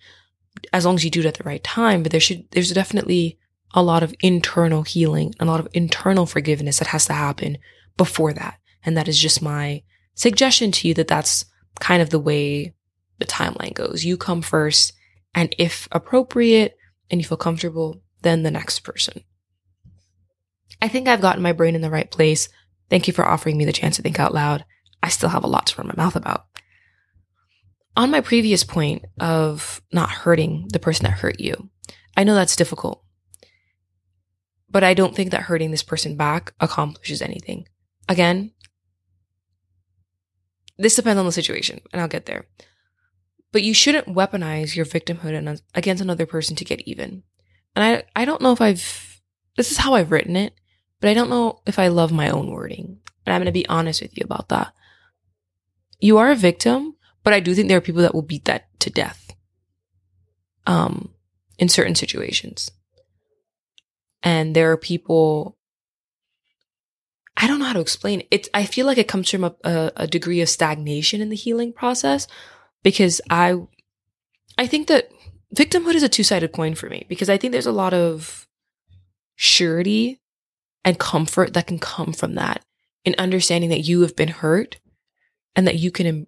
as 0.70 0.85
long 0.85 0.97
as 0.97 1.05
you 1.05 1.11
do 1.11 1.20
it 1.20 1.27
at 1.27 1.35
the 1.35 1.44
right 1.44 1.64
time. 1.64 2.03
But 2.03 2.12
there 2.12 2.20
should, 2.20 2.51
there's 2.51 2.70
definitely 2.70 3.38
a 3.73 3.83
lot 3.83 4.03
of 4.03 4.14
internal 4.20 4.83
healing, 4.83 5.35
a 5.40 5.47
lot 5.47 5.61
of 5.61 5.68
internal 5.73 6.27
forgiveness 6.27 6.79
that 6.79 6.88
has 6.88 7.07
to 7.07 7.14
happen 7.14 7.57
before 7.97 8.35
that. 8.35 8.59
And 8.85 8.99
that 8.99 9.09
is 9.09 9.18
just 9.18 9.40
my 9.40 9.83
suggestion 10.14 10.73
to 10.73 10.88
you 10.88 10.92
that 10.92 11.09
that's 11.09 11.47
kind 11.81 12.03
of 12.03 12.11
the 12.11 12.20
way 12.20 12.75
the 13.18 13.27
timeline 13.27 13.74
goes. 13.74 14.05
You 14.05 14.16
come 14.16 14.42
first, 14.42 14.92
and 15.35 15.55
if 15.59 15.88
appropriate 15.92 16.77
and 17.11 17.20
you 17.20 17.27
feel 17.27 17.38
comfortable, 17.38 18.03
then 18.22 18.42
the 18.42 18.50
next 18.50 18.81
person. 18.81 19.22
I 20.81 20.88
think 20.88 21.09
I've 21.09 21.20
gotten 21.20 21.42
my 21.42 21.53
brain 21.53 21.74
in 21.74 21.83
the 21.83 21.90
right 21.90 22.11
place. 22.11 22.48
Thank 22.90 23.07
you 23.07 23.12
for 23.12 23.24
offering 23.24 23.57
me 23.57 23.64
the 23.64 23.72
chance 23.72 23.96
to 23.96 24.03
think 24.03 24.18
out 24.18 24.35
loud. 24.35 24.64
I 25.03 25.09
still 25.09 25.29
have 25.29 25.44
a 25.44 25.48
lot 25.48 25.66
to 25.68 25.77
run 25.79 25.88
my 25.88 25.94
mouth 25.96 26.16
about. 26.16 26.46
On 27.96 28.11
my 28.11 28.20
previous 28.20 28.64
point 28.64 29.05
of 29.20 29.81
not 29.92 30.11
hurting 30.11 30.68
the 30.72 30.79
person 30.79 31.05
that 31.05 31.18
hurt 31.18 31.38
you, 31.38 31.70
I 32.16 32.24
know 32.24 32.35
that's 32.35 32.57
difficult, 32.57 33.05
but 34.68 34.83
I 34.83 34.94
don't 34.94 35.14
think 35.14 35.31
that 35.31 35.42
hurting 35.42 35.70
this 35.70 35.83
person 35.83 36.16
back 36.16 36.53
accomplishes 36.59 37.22
anything. 37.22 37.68
Again, 38.09 38.53
this 40.77 40.96
depends 40.96 41.18
on 41.18 41.27
the 41.27 41.33
situation, 41.33 41.81
and 41.92 42.03
I'll 42.03 42.09
get 42.09 42.27
there. 42.27 42.46
But 43.54 43.62
you 43.62 43.72
shouldn't 43.72 44.08
weaponize 44.08 44.74
your 44.74 44.84
victimhood 44.84 45.60
against 45.76 46.02
another 46.02 46.26
person 46.26 46.56
to 46.56 46.64
get 46.64 46.80
even. 46.88 47.22
And 47.76 47.84
I, 47.84 48.20
I 48.20 48.24
don't 48.24 48.42
know 48.42 48.50
if 48.50 48.60
I've, 48.60 49.22
this 49.56 49.70
is 49.70 49.76
how 49.76 49.94
I've 49.94 50.10
written 50.10 50.34
it, 50.34 50.54
but 51.00 51.08
I 51.08 51.14
don't 51.14 51.30
know 51.30 51.60
if 51.64 51.78
I 51.78 51.86
love 51.86 52.10
my 52.10 52.30
own 52.30 52.50
wording. 52.50 52.98
But 53.24 53.30
I'm 53.30 53.38
going 53.38 53.46
to 53.46 53.52
be 53.52 53.68
honest 53.68 54.02
with 54.02 54.18
you 54.18 54.24
about 54.24 54.48
that. 54.48 54.72
You 56.00 56.18
are 56.18 56.32
a 56.32 56.34
victim, 56.34 56.96
but 57.22 57.32
I 57.32 57.38
do 57.38 57.54
think 57.54 57.68
there 57.68 57.78
are 57.78 57.80
people 57.80 58.02
that 58.02 58.12
will 58.12 58.22
beat 58.22 58.46
that 58.46 58.68
to 58.80 58.90
death. 58.90 59.36
Um, 60.66 61.14
in 61.56 61.68
certain 61.68 61.94
situations. 61.94 62.72
And 64.24 64.56
there 64.56 64.72
are 64.72 64.76
people 64.76 65.56
I 67.36 67.46
don't 67.46 67.58
know 67.58 67.66
how 67.66 67.72
to 67.72 67.80
explain 67.80 68.20
it. 68.20 68.28
It's, 68.30 68.48
I 68.54 68.64
feel 68.64 68.86
like 68.86 68.98
it 68.98 69.08
comes 69.08 69.30
from 69.30 69.44
a, 69.44 69.54
a, 69.64 69.92
a, 69.96 70.06
degree 70.06 70.40
of 70.40 70.48
stagnation 70.48 71.20
in 71.20 71.30
the 71.30 71.36
healing 71.36 71.72
process 71.72 72.28
because 72.85 73.20
I, 73.29 73.57
I 74.57 74.68
think 74.68 74.87
that 74.87 75.09
victimhood 75.55 75.94
is 75.94 76.05
a 76.05 76.09
two 76.09 76.23
sided 76.23 76.53
coin 76.53 76.77
for 76.77 76.88
me 76.88 77.07
because 77.09 77.29
I 77.29 77.37
think 77.37 77.51
there's 77.51 77.66
a 77.66 77.73
lot 77.73 77.92
of 77.92 78.47
surety 79.35 80.20
and 80.85 80.99
comfort 80.99 81.55
that 81.55 81.66
can 81.66 81.81
come 81.81 82.12
from 82.12 82.35
that 82.35 82.64
in 83.05 83.16
understanding 83.18 83.70
that 83.70 83.81
you 83.81 84.03
have 84.03 84.14
been 84.14 84.29
hurt 84.29 84.79
and 85.57 85.66
that 85.66 85.77
you 85.79 85.90
can 85.90 86.07
em- 86.07 86.27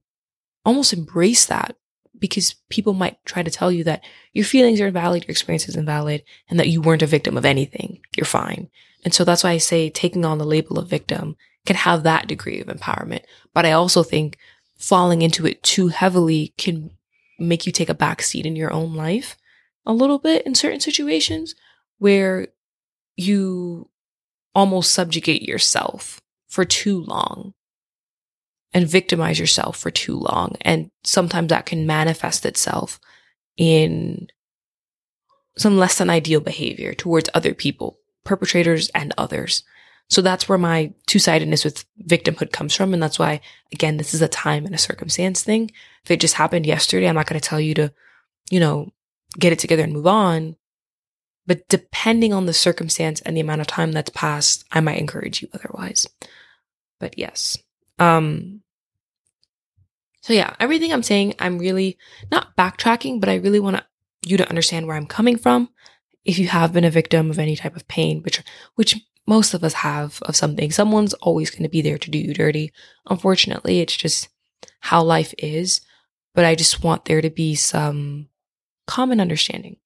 almost 0.65 0.93
embrace 0.93 1.47
that 1.47 1.77
because 2.19 2.55
people 2.71 2.95
might 2.95 3.23
try 3.25 3.43
to 3.43 3.51
tell 3.51 3.71
you 3.71 3.85
that 3.85 4.03
your 4.33 4.45
feelings 4.45 4.81
are 4.81 4.87
invalid, 4.87 5.25
your 5.25 5.31
experience 5.31 5.69
is 5.69 5.77
invalid, 5.77 6.23
and 6.49 6.59
that 6.59 6.69
you 6.69 6.81
weren't 6.81 7.03
a 7.03 7.07
victim 7.07 7.37
of 7.37 7.45
anything. 7.45 8.01
You're 8.17 8.25
fine. 8.25 8.71
And 9.05 9.13
so 9.13 9.23
that's 9.25 9.45
why 9.45 9.51
I 9.51 9.59
say 9.59 9.91
taking 9.91 10.25
on 10.25 10.39
the 10.39 10.47
label 10.47 10.79
of 10.79 10.89
victim 10.89 11.37
can 11.67 11.77
have 11.77 12.03
that 12.03 12.27
degree 12.27 12.61
of 12.61 12.69
empowerment. 12.69 13.23
But 13.53 13.67
I 13.67 13.73
also 13.73 14.03
think 14.03 14.39
falling 14.79 15.23
into 15.23 15.47
it 15.47 15.63
too 15.63 15.89
heavily 15.89 16.53
can 16.59 16.91
make 17.39 17.67
you 17.67 17.73
take 17.73 17.89
a 17.89 17.95
back 17.95 18.23
seat 18.23 18.47
in 18.47 18.57
your 18.57 18.73
own 18.73 18.95
life 18.95 19.37
a 19.85 19.93
little 19.93 20.19
bit 20.19 20.45
in 20.47 20.55
certain 20.55 20.81
situations 20.81 21.55
where 21.99 22.49
you 23.17 23.89
almost 24.55 24.93
subjugate 24.93 25.43
yourself 25.43 26.21
for 26.49 26.65
too 26.65 27.03
long 27.05 27.55
and 28.75 28.89
victimize 28.89 29.39
yourself 29.39 29.77
for 29.77 29.91
too 29.91 30.19
long. 30.19 30.57
And 30.61 30.91
sometimes 31.05 31.49
that 31.49 31.67
can 31.67 31.87
manifest 31.87 32.45
itself 32.45 33.01
in 33.57 34.29
some 35.57 35.79
less 35.79 35.99
than 35.99 36.11
ideal 36.11 36.41
behavior 36.41 36.93
towards 36.93 37.31
other 37.33 37.55
people, 37.55 37.99
perpetrators 38.25 38.91
and 38.91 39.15
others. 39.17 39.63
So 40.09 40.23
that's 40.23 40.49
where 40.49 40.59
my 40.59 40.93
two 41.07 41.19
sidedness 41.19 41.65
with 41.65 41.85
victimhood 42.05 42.53
comes 42.53 42.75
from. 42.75 42.95
And 42.95 43.03
that's 43.03 43.19
why, 43.19 43.41
again, 43.73 43.97
this 43.97 44.15
is 44.15 44.23
a 44.23 44.29
time 44.29 44.65
and 44.65 44.75
a 44.75 44.79
circumstance 44.79 45.43
thing. 45.43 45.71
If 46.05 46.11
it 46.11 46.21
just 46.21 46.35
happened 46.35 46.65
yesterday, 46.67 47.09
I'm 47.09 47.17
not 47.17 47.27
going 47.27 47.41
to 47.41 47.49
tell 47.49 47.61
you 47.61 47.75
to, 47.75 47.93
you 48.51 48.61
know, 48.61 48.93
get 49.39 49.53
it 49.53 49.59
together 49.59 49.83
and 49.83 49.93
move 49.93 50.07
on. 50.07 50.57
But 51.47 51.69
depending 51.69 52.33
on 52.33 52.47
the 52.47 52.53
circumstance 52.53 53.21
and 53.21 53.37
the 53.37 53.41
amount 53.41 53.61
of 53.61 53.67
time 53.67 53.93
that's 53.93 54.11
passed, 54.11 54.65
I 54.71 54.81
might 54.81 54.99
encourage 54.99 55.43
you 55.43 55.49
otherwise. 55.53 56.07
But 56.99 57.19
yes, 57.19 57.59
Um, 57.99 58.63
so 60.23 60.33
yeah, 60.33 60.55
everything 60.59 60.93
I'm 60.93 61.03
saying, 61.03 61.35
I'm 61.39 61.59
really 61.59 61.99
not 62.31 62.57
backtracking, 62.57 63.21
but 63.21 63.29
I 63.29 63.37
really 63.37 63.61
want 63.61 63.83
you 64.25 64.37
to 64.37 64.49
understand 64.49 64.87
where 64.87 64.97
I'm 64.97 65.07
coming 65.07 65.39
from. 65.39 65.71
If 66.25 66.39
you 66.39 66.49
have 66.49 66.73
been 66.73 66.85
a 66.85 66.91
victim 66.91 67.31
of 67.31 67.39
any 67.39 67.55
type 67.55 67.77
of 67.77 67.87
pain, 67.87 68.23
which, 68.23 68.43
which 68.75 68.97
most 69.27 69.55
of 69.55 69.65
us 69.65 69.75
have 69.75 70.21
of 70.23 70.37
something, 70.37 70.71
someone's 70.71 71.15
always 71.15 71.51
going 71.51 71.65
to 71.65 71.69
be 71.69 71.83
there 71.83 71.99
to 71.99 72.11
do 72.11 72.19
you 72.19 72.33
dirty. 72.33 72.73
Unfortunately, 73.09 73.81
it's 73.81 73.97
just 73.97 74.29
how 74.81 75.03
life 75.03 75.35
is. 75.39 75.81
But 76.35 76.45
I 76.45 76.55
just 76.55 76.85
want 76.85 77.07
there 77.07 77.23
to 77.23 77.31
be 77.31 77.55
some 77.55 78.29
common 78.87 79.21
understanding. 79.21 79.77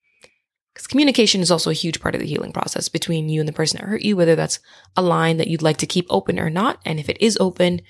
Because 0.74 0.86
communication 0.86 1.40
is 1.40 1.50
also 1.50 1.70
a 1.70 1.74
huge 1.74 2.00
part 2.00 2.14
of 2.14 2.20
the 2.20 2.26
healing 2.26 2.52
process 2.52 2.88
between 2.88 3.28
you 3.28 3.40
and 3.40 3.48
the 3.48 3.52
person 3.52 3.78
that 3.78 3.86
hurt 3.88 4.02
you, 4.02 4.16
whether 4.16 4.36
that's 4.36 4.60
a 4.96 5.02
line 5.02 5.36
that 5.36 5.48
you'd 5.48 5.62
like 5.62 5.78
to 5.78 5.86
keep 5.86 6.06
open 6.10 6.38
or 6.38 6.50
not. 6.50 6.80
And 6.84 7.00
if 7.00 7.08
it 7.08 7.20
is 7.20 7.38
open, 7.40 7.82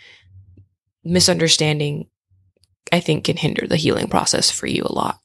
misunderstanding, 1.02 2.08
I 2.92 3.00
think, 3.00 3.24
can 3.24 3.36
hinder 3.36 3.66
the 3.66 3.76
healing 3.76 4.08
process 4.08 4.50
for 4.50 4.66
you 4.66 4.82
a 4.84 4.92
lot. 4.92 5.20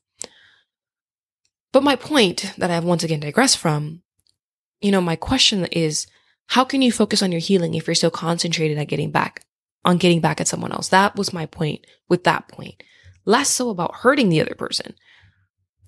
But 1.71 1.83
my 1.83 1.95
point 1.95 2.53
that 2.57 2.71
I've 2.71 2.85
once 2.85 3.03
again 3.03 3.19
digressed 3.19 3.57
from, 3.57 4.01
you 4.79 4.91
know, 4.91 5.01
my 5.01 5.15
question 5.15 5.65
is 5.65 6.07
how 6.47 6.63
can 6.63 6.81
you 6.81 6.91
focus 6.91 7.21
on 7.21 7.31
your 7.31 7.41
healing 7.41 7.73
if 7.73 7.87
you're 7.87 7.95
so 7.95 8.09
concentrated 8.09 8.77
at 8.77 8.87
getting 8.87 9.11
back, 9.11 9.45
on 9.83 9.97
getting 9.97 10.21
back 10.21 10.39
at 10.39 10.47
someone 10.47 10.71
else? 10.71 10.89
That 10.89 11.15
was 11.15 11.33
my 11.33 11.45
point 11.45 11.85
with 12.07 12.23
that 12.25 12.47
point. 12.47 12.81
Less 13.25 13.49
so 13.49 13.69
about 13.69 13.95
hurting 13.95 14.29
the 14.29 14.41
other 14.41 14.55
person 14.55 14.93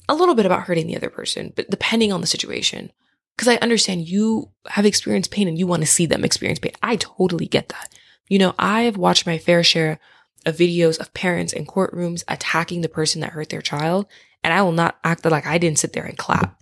a 0.10 0.16
little 0.16 0.36
bit 0.36 0.46
about 0.46 0.64
hurting 0.64 0.88
the 0.88 0.96
other 0.96 1.10
person, 1.10 1.54
but 1.56 1.70
depending 1.70 2.12
on 2.12 2.22
the 2.22 2.28
situation. 2.28 2.92
Because 3.36 3.48
I 3.50 3.58
understand 3.58 4.08
you 4.08 4.50
have 4.68 4.86
experienced 4.86 5.32
pain 5.32 5.48
and 5.48 5.60
you 5.60 5.68
want 5.68 5.84
to 5.84 5.88
see 5.88 6.06
them 6.06 6.26
experience 6.26 6.60
pain. 6.60 6.72
I 6.82 6.96
totally 6.96 7.46
get 7.46 7.70
that. 7.70 7.94
You 8.28 8.40
know, 8.40 8.56
I've 8.58 8.98
watched 8.98 9.28
my 9.28 9.38
fair 9.38 9.64
share 9.64 10.00
of 10.46 10.58
videos 10.58 11.00
of 11.00 11.14
parents 11.14 11.54
in 11.54 11.66
courtrooms 11.66 12.24
attacking 12.28 12.82
the 12.82 12.90
person 12.90 13.22
that 13.22 13.32
hurt 13.32 13.50
their 13.50 13.62
child, 13.62 14.08
and 14.44 14.54
I 14.54 14.62
will 14.62 14.72
not 14.72 14.98
act 15.04 15.26
like 15.26 15.46
I 15.46 15.58
didn't 15.58 15.80
sit 15.80 15.94
there 15.94 16.06
and 16.06 16.18
clap. 16.18 16.57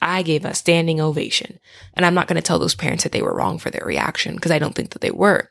I 0.00 0.22
gave 0.22 0.44
a 0.44 0.54
standing 0.54 1.00
ovation. 1.00 1.58
And 1.94 2.06
I'm 2.06 2.14
not 2.14 2.28
going 2.28 2.36
to 2.36 2.42
tell 2.42 2.58
those 2.58 2.74
parents 2.74 3.04
that 3.04 3.12
they 3.12 3.22
were 3.22 3.34
wrong 3.34 3.58
for 3.58 3.70
their 3.70 3.84
reaction 3.84 4.34
because 4.34 4.52
I 4.52 4.58
don't 4.58 4.74
think 4.74 4.90
that 4.90 5.00
they 5.00 5.10
were. 5.10 5.50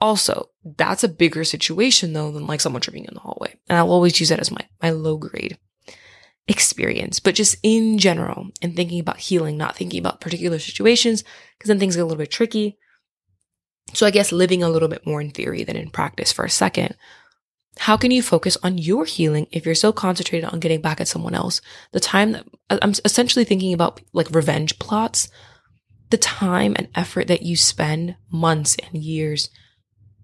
Also, 0.00 0.50
that's 0.64 1.04
a 1.04 1.08
bigger 1.08 1.44
situation 1.44 2.12
though 2.12 2.32
than 2.32 2.46
like 2.46 2.60
someone 2.60 2.82
tripping 2.82 3.04
in 3.04 3.14
the 3.14 3.20
hallway. 3.20 3.54
And 3.68 3.78
I'll 3.78 3.92
always 3.92 4.18
use 4.18 4.30
that 4.30 4.40
as 4.40 4.50
my, 4.50 4.66
my 4.82 4.90
low 4.90 5.16
grade 5.16 5.58
experience. 6.48 7.20
But 7.20 7.36
just 7.36 7.56
in 7.62 7.98
general, 7.98 8.48
and 8.60 8.74
thinking 8.74 8.98
about 8.98 9.18
healing, 9.18 9.56
not 9.56 9.76
thinking 9.76 10.00
about 10.00 10.20
particular 10.20 10.58
situations, 10.58 11.22
because 11.56 11.68
then 11.68 11.78
things 11.78 11.94
get 11.94 12.02
a 12.02 12.04
little 12.04 12.18
bit 12.18 12.32
tricky. 12.32 12.78
So 13.94 14.06
I 14.06 14.10
guess 14.10 14.32
living 14.32 14.62
a 14.62 14.68
little 14.68 14.88
bit 14.88 15.06
more 15.06 15.20
in 15.20 15.30
theory 15.30 15.64
than 15.64 15.76
in 15.76 15.90
practice 15.90 16.32
for 16.32 16.44
a 16.44 16.50
second. 16.50 16.96
How 17.78 17.96
can 17.96 18.10
you 18.10 18.22
focus 18.22 18.56
on 18.62 18.78
your 18.78 19.04
healing 19.04 19.46
if 19.50 19.64
you're 19.64 19.74
so 19.74 19.92
concentrated 19.92 20.48
on 20.48 20.60
getting 20.60 20.80
back 20.80 21.00
at 21.00 21.08
someone 21.08 21.34
else? 21.34 21.60
The 21.92 22.00
time 22.00 22.32
that 22.32 22.44
I'm 22.70 22.92
essentially 23.04 23.44
thinking 23.44 23.72
about 23.72 24.00
like 24.12 24.30
revenge 24.30 24.78
plots, 24.78 25.28
the 26.10 26.18
time 26.18 26.74
and 26.76 26.88
effort 26.94 27.28
that 27.28 27.42
you 27.42 27.56
spend 27.56 28.16
months 28.30 28.76
and 28.76 29.02
years 29.02 29.48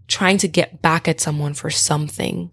trying 0.06 0.38
to 0.38 0.48
get 0.48 0.82
back 0.82 1.08
at 1.08 1.20
someone 1.20 1.54
for 1.54 1.70
something 1.70 2.50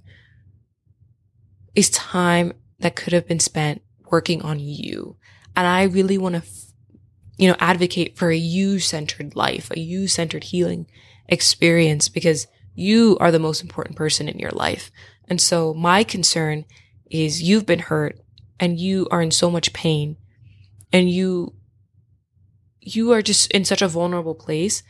is 1.76 1.90
time 1.90 2.54
that 2.80 2.96
could 2.96 3.14
have 3.14 3.28
been 3.28 3.40
spent 3.40 3.82
working 4.10 4.42
on 4.42 4.60
you. 4.60 5.18
And 5.56 5.68
I 5.68 5.84
really 5.84 6.18
want 6.18 6.36
to, 6.36 6.44
you 7.38 7.50
know, 7.50 7.56
advocate 7.60 8.18
for 8.18 8.30
a 8.30 8.38
you 8.38 8.80
centered 8.80 9.36
life, 9.36 9.72
a 9.72 9.80
you 9.80 10.08
centered 10.08 10.46
healing 10.46 10.88
experience 11.28 12.08
because 12.08 12.48
you 12.76 13.18
are 13.20 13.32
the 13.32 13.40
most 13.40 13.62
important 13.62 13.96
person 13.96 14.28
in 14.30 14.38
your 14.38 14.52
life. 14.52 14.92
And 15.28 15.42
so 15.42 15.74
my 15.74 16.04
concern 16.04 16.66
is 17.10 17.42
you've 17.42 17.66
been 17.66 17.80
hurt 17.80 18.20
and 18.60 18.80
you 18.80 19.08
are 19.10 19.22
in 19.22 19.32
so 19.32 19.50
much 19.50 19.74
pain 19.74 20.18
and 20.92 21.10
you, 21.10 21.54
you 22.82 23.12
are 23.14 23.22
just 23.22 23.52
in 23.52 23.66
such 23.66 23.82
a 23.82 23.88
vulnerable 23.88 24.36
place 24.36 24.84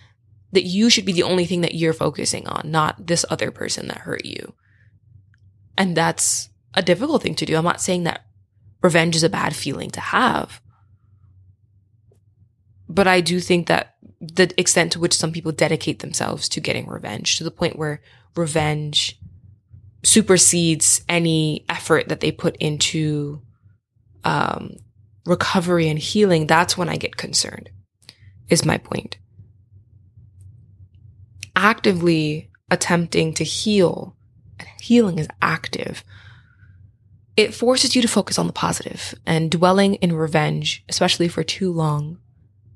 that 0.52 0.64
you 0.64 0.90
should 0.90 1.06
be 1.06 1.14
the 1.14 1.24
only 1.24 1.46
thing 1.46 1.62
that 1.62 1.76
you're 1.76 1.94
focusing 1.94 2.48
on, 2.48 2.72
not 2.72 3.08
this 3.08 3.26
other 3.30 3.52
person 3.52 3.88
that 3.88 4.00
hurt 4.00 4.26
you. 4.26 4.54
And 5.78 5.96
that's 5.96 6.50
a 6.74 6.82
difficult 6.82 7.24
thing 7.24 7.36
to 7.36 7.46
do. 7.46 7.56
I'm 7.56 7.64
not 7.64 7.82
saying 7.82 8.04
that 8.04 8.26
revenge 8.82 9.16
is 9.16 9.24
a 9.24 9.30
bad 9.30 9.56
feeling 9.56 9.90
to 9.92 10.00
have. 10.00 10.62
But 12.88 13.08
I 13.08 13.22
do 13.22 13.40
think 13.40 13.68
that 13.68 13.95
the 14.20 14.54
extent 14.58 14.92
to 14.94 15.00
which 15.00 15.16
some 15.16 15.32
people 15.32 15.52
dedicate 15.52 16.00
themselves 16.00 16.48
to 16.50 16.60
getting 16.60 16.88
revenge 16.88 17.38
to 17.38 17.44
the 17.44 17.52
point 17.52 17.78
where 17.78 18.02
revenge 18.36 19.20
supersedes 20.04 21.02
any 21.10 21.66
effort 21.68 22.08
that 22.10 22.20
they 22.20 22.32
put 22.32 22.56
into 22.58 23.42
um, 24.24 24.76
recovery 25.26 25.90
and 25.90 26.00
healing, 26.00 26.48
that's 26.48 26.78
when 26.78 26.90
I 26.90 26.98
get 26.98 27.18
concerned, 27.18 27.70
is 28.50 28.66
my 28.66 28.78
point. 28.78 29.18
Actively 31.56 32.50
attempting 32.70 33.34
to 33.34 33.44
heal, 33.44 34.16
and 34.60 34.70
healing 34.80 35.20
is 35.20 35.28
active, 35.42 36.04
it 37.36 37.54
forces 37.54 37.96
you 37.96 38.02
to 38.02 38.08
focus 38.08 38.40
on 38.40 38.48
the 38.48 38.54
positive 38.54 39.14
and 39.26 39.52
dwelling 39.52 39.96
in 39.96 40.14
revenge, 40.14 40.84
especially 40.88 41.28
for 41.28 41.44
too 41.44 41.72
long, 41.72 42.20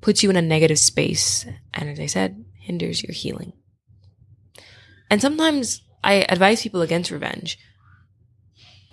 puts 0.02 0.24
you 0.24 0.30
in 0.30 0.36
a 0.36 0.42
negative 0.42 0.80
space. 0.80 1.46
And 1.74 1.90
as 1.90 2.00
I 2.00 2.06
said, 2.06 2.44
hinders 2.60 3.04
your 3.04 3.14
healing. 3.14 3.54
And 5.10 5.22
sometimes 5.22 5.82
I 6.04 6.26
advise 6.30 6.62
people 6.62 6.82
against 6.82 7.12
revenge, 7.12 7.58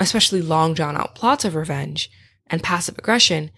especially 0.01 0.43
long 0.43 0.75
drawn 0.75 0.97
out 0.97 1.15
plots 1.15 1.45
of 1.45 1.55
revenge 1.55 2.11
and 2.49 2.63
passive 2.63 2.99
aggression, 2.99 3.51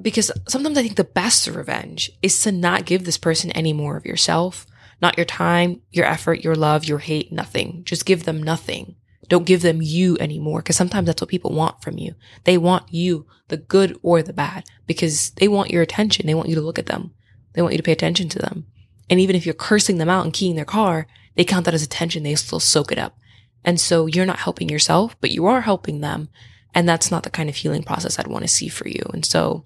because 0.00 0.30
sometimes 0.48 0.76
I 0.76 0.82
think 0.82 0.96
the 0.96 1.04
best 1.04 1.46
revenge 1.46 2.10
is 2.22 2.38
to 2.40 2.52
not 2.52 2.84
give 2.84 3.04
this 3.04 3.18
person 3.18 3.50
any 3.52 3.72
more 3.72 3.96
of 3.96 4.04
yourself 4.04 4.66
not 5.00 5.16
your 5.16 5.26
time, 5.26 5.82
your 5.90 6.06
effort, 6.06 6.42
your 6.42 6.54
love, 6.54 6.84
your 6.84 6.98
hate, 6.98 7.32
nothing. 7.32 7.82
Just 7.84 8.06
give 8.06 8.24
them 8.24 8.42
nothing. 8.42 8.96
Don't 9.28 9.46
give 9.46 9.62
them 9.62 9.82
you 9.82 10.16
anymore 10.18 10.60
because 10.60 10.76
sometimes 10.76 11.06
that's 11.06 11.20
what 11.20 11.30
people 11.30 11.52
want 11.52 11.82
from 11.82 11.98
you. 11.98 12.14
They 12.44 12.58
want 12.58 12.92
you, 12.92 13.26
the 13.48 13.56
good 13.56 13.98
or 14.02 14.22
the 14.22 14.32
bad, 14.32 14.64
because 14.86 15.30
they 15.30 15.48
want 15.48 15.70
your 15.70 15.82
attention. 15.82 16.26
They 16.26 16.34
want 16.34 16.48
you 16.48 16.54
to 16.54 16.60
look 16.60 16.78
at 16.78 16.86
them. 16.86 17.12
They 17.52 17.62
want 17.62 17.72
you 17.72 17.78
to 17.78 17.82
pay 17.82 17.92
attention 17.92 18.28
to 18.30 18.38
them. 18.38 18.66
And 19.08 19.20
even 19.20 19.36
if 19.36 19.46
you're 19.46 19.54
cursing 19.54 19.98
them 19.98 20.08
out 20.08 20.24
and 20.24 20.32
keying 20.32 20.56
their 20.56 20.64
car, 20.64 21.06
they 21.34 21.44
count 21.44 21.64
that 21.64 21.74
as 21.74 21.82
attention. 21.82 22.22
They 22.22 22.34
still 22.34 22.60
soak 22.60 22.92
it 22.92 22.98
up. 22.98 23.18
And 23.64 23.80
so 23.80 24.06
you're 24.06 24.26
not 24.26 24.38
helping 24.38 24.68
yourself, 24.68 25.16
but 25.20 25.32
you 25.32 25.46
are 25.46 25.62
helping 25.62 26.00
them. 26.00 26.28
And 26.74 26.88
that's 26.88 27.10
not 27.10 27.22
the 27.22 27.30
kind 27.30 27.48
of 27.48 27.56
healing 27.56 27.82
process 27.82 28.18
I'd 28.18 28.26
want 28.26 28.42
to 28.42 28.48
see 28.48 28.68
for 28.68 28.86
you. 28.88 29.02
And 29.12 29.24
so 29.24 29.64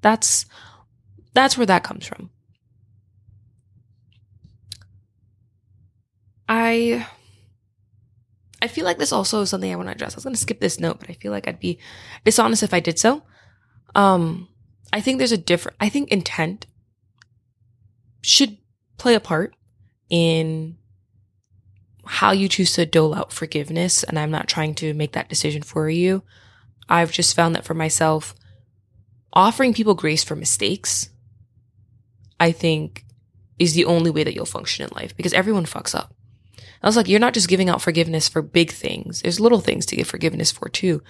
that's, 0.00 0.46
that's 1.34 1.56
where 1.56 1.66
that 1.66 1.84
comes 1.84 2.06
from. 2.06 2.30
I 6.48 7.06
I 8.62 8.68
feel 8.68 8.84
like 8.84 8.98
this 8.98 9.12
also 9.12 9.42
is 9.42 9.50
something 9.50 9.70
I 9.70 9.76
want 9.76 9.88
to 9.88 9.92
address. 9.92 10.14
I 10.14 10.16
was 10.16 10.24
going 10.24 10.34
to 10.34 10.40
skip 10.40 10.60
this 10.60 10.80
note, 10.80 10.98
but 10.98 11.10
I 11.10 11.14
feel 11.14 11.32
like 11.32 11.46
I'd 11.46 11.60
be 11.60 11.78
dishonest 12.24 12.62
if 12.62 12.72
I 12.72 12.80
did 12.80 12.98
so. 12.98 13.22
Um, 13.94 14.48
I 14.92 15.00
think 15.00 15.18
there's 15.18 15.32
a 15.32 15.38
different. 15.38 15.76
I 15.80 15.88
think 15.88 16.10
intent 16.10 16.66
should 18.22 18.58
play 18.98 19.14
a 19.14 19.20
part 19.20 19.54
in 20.08 20.76
how 22.06 22.30
you 22.32 22.48
choose 22.48 22.72
to 22.74 22.86
dole 22.86 23.14
out 23.14 23.32
forgiveness, 23.32 24.02
and 24.02 24.18
I'm 24.18 24.30
not 24.30 24.48
trying 24.48 24.74
to 24.76 24.94
make 24.94 25.12
that 25.12 25.28
decision 25.28 25.62
for 25.62 25.90
you. 25.90 26.22
I've 26.88 27.12
just 27.12 27.34
found 27.34 27.54
that 27.54 27.64
for 27.64 27.74
myself, 27.74 28.34
offering 29.32 29.74
people 29.74 29.94
grace 29.94 30.22
for 30.24 30.36
mistakes, 30.36 31.10
I 32.38 32.52
think, 32.52 33.04
is 33.58 33.74
the 33.74 33.84
only 33.84 34.10
way 34.10 34.24
that 34.24 34.34
you'll 34.34 34.46
function 34.46 34.84
in 34.84 34.94
life 34.94 35.16
because 35.16 35.32
everyone 35.32 35.64
fucks 35.64 35.94
up. 35.94 36.14
I 36.82 36.86
was 36.86 36.96
like, 36.96 37.08
you're 37.08 37.20
not 37.20 37.34
just 37.34 37.48
giving 37.48 37.68
out 37.68 37.82
forgiveness 37.82 38.28
for 38.28 38.42
big 38.42 38.70
things. 38.70 39.22
There's 39.22 39.40
little 39.40 39.60
things 39.60 39.86
to 39.86 39.96
give 39.96 40.06
forgiveness 40.06 40.52
for 40.52 40.68
too. 40.68 41.02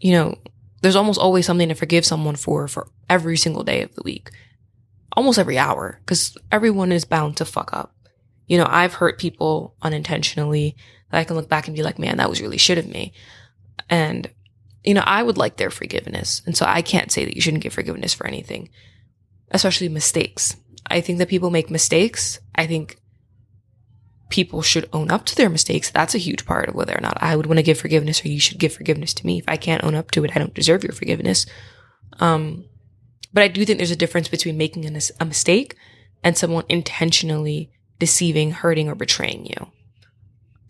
You 0.00 0.12
know, 0.12 0.38
there's 0.82 0.96
almost 0.96 1.18
always 1.18 1.46
something 1.46 1.68
to 1.68 1.74
forgive 1.74 2.04
someone 2.04 2.36
for, 2.36 2.68
for 2.68 2.88
every 3.08 3.36
single 3.36 3.64
day 3.64 3.82
of 3.82 3.94
the 3.94 4.02
week. 4.02 4.30
Almost 5.12 5.38
every 5.38 5.58
hour, 5.58 6.00
because 6.04 6.36
everyone 6.52 6.92
is 6.92 7.04
bound 7.04 7.36
to 7.38 7.44
fuck 7.44 7.72
up. 7.72 7.94
You 8.46 8.58
know, 8.58 8.66
I've 8.68 8.94
hurt 8.94 9.18
people 9.18 9.74
unintentionally 9.82 10.76
that 11.10 11.18
I 11.18 11.24
can 11.24 11.36
look 11.36 11.48
back 11.48 11.66
and 11.66 11.76
be 11.76 11.82
like, 11.82 11.98
man, 11.98 12.18
that 12.18 12.28
was 12.28 12.40
really 12.40 12.58
shit 12.58 12.78
of 12.78 12.86
me. 12.86 13.12
And, 13.88 14.30
you 14.84 14.94
know, 14.94 15.02
I 15.04 15.22
would 15.22 15.38
like 15.38 15.56
their 15.56 15.70
forgiveness. 15.70 16.42
And 16.46 16.56
so 16.56 16.66
I 16.66 16.82
can't 16.82 17.10
say 17.10 17.24
that 17.24 17.34
you 17.34 17.40
shouldn't 17.40 17.62
give 17.62 17.72
forgiveness 17.72 18.12
for 18.12 18.26
anything, 18.26 18.68
especially 19.50 19.88
mistakes. 19.88 20.56
I 20.88 21.00
think 21.00 21.18
that 21.18 21.28
people 21.28 21.50
make 21.50 21.70
mistakes. 21.70 22.38
I 22.54 22.66
think 22.66 22.98
people 24.28 24.62
should 24.62 24.88
own 24.92 25.10
up 25.10 25.24
to 25.26 25.36
their 25.36 25.48
mistakes. 25.48 25.90
That's 25.90 26.14
a 26.14 26.18
huge 26.18 26.46
part 26.46 26.68
of 26.68 26.74
whether 26.74 26.96
or 26.96 27.00
not 27.00 27.16
I 27.20 27.36
would 27.36 27.46
want 27.46 27.58
to 27.58 27.62
give 27.62 27.78
forgiveness 27.78 28.24
or 28.24 28.28
you 28.28 28.40
should 28.40 28.58
give 28.58 28.74
forgiveness 28.74 29.14
to 29.14 29.26
me. 29.26 29.38
If 29.38 29.44
I 29.48 29.56
can't 29.56 29.84
own 29.84 29.94
up 29.94 30.10
to 30.12 30.24
it, 30.24 30.32
I 30.34 30.38
don't 30.38 30.54
deserve 30.54 30.82
your 30.82 30.92
forgiveness. 30.92 31.46
Um, 32.18 32.64
but 33.32 33.42
I 33.42 33.48
do 33.48 33.64
think 33.64 33.78
there's 33.78 33.90
a 33.90 33.96
difference 33.96 34.28
between 34.28 34.56
making 34.56 34.84
a, 34.86 35.00
a 35.20 35.24
mistake 35.24 35.76
and 36.24 36.36
someone 36.36 36.64
intentionally 36.68 37.70
deceiving, 37.98 38.50
hurting, 38.50 38.88
or 38.88 38.94
betraying 38.94 39.46
you. 39.46 39.70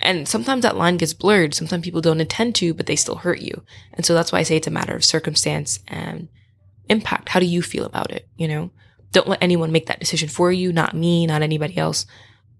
And 0.00 0.28
sometimes 0.28 0.62
that 0.62 0.76
line 0.76 0.98
gets 0.98 1.14
blurred. 1.14 1.54
Sometimes 1.54 1.84
people 1.84 2.00
don't 2.00 2.20
intend 2.20 2.54
to, 2.56 2.74
but 2.74 2.86
they 2.86 2.96
still 2.96 3.16
hurt 3.16 3.40
you. 3.40 3.62
And 3.94 4.04
so 4.04 4.14
that's 4.14 4.30
why 4.30 4.40
I 4.40 4.42
say 4.42 4.56
it's 4.56 4.66
a 4.66 4.70
matter 4.70 4.94
of 4.94 5.04
circumstance 5.04 5.78
and 5.88 6.28
impact. 6.88 7.30
How 7.30 7.40
do 7.40 7.46
you 7.46 7.62
feel 7.62 7.84
about 7.84 8.10
it? 8.10 8.28
You 8.36 8.48
know, 8.48 8.70
don't 9.12 9.28
let 9.28 9.42
anyone 9.42 9.72
make 9.72 9.86
that 9.86 10.00
decision 10.00 10.28
for 10.28 10.52
you, 10.52 10.72
not 10.72 10.94
me, 10.94 11.26
not 11.26 11.42
anybody 11.42 11.78
else. 11.78 12.04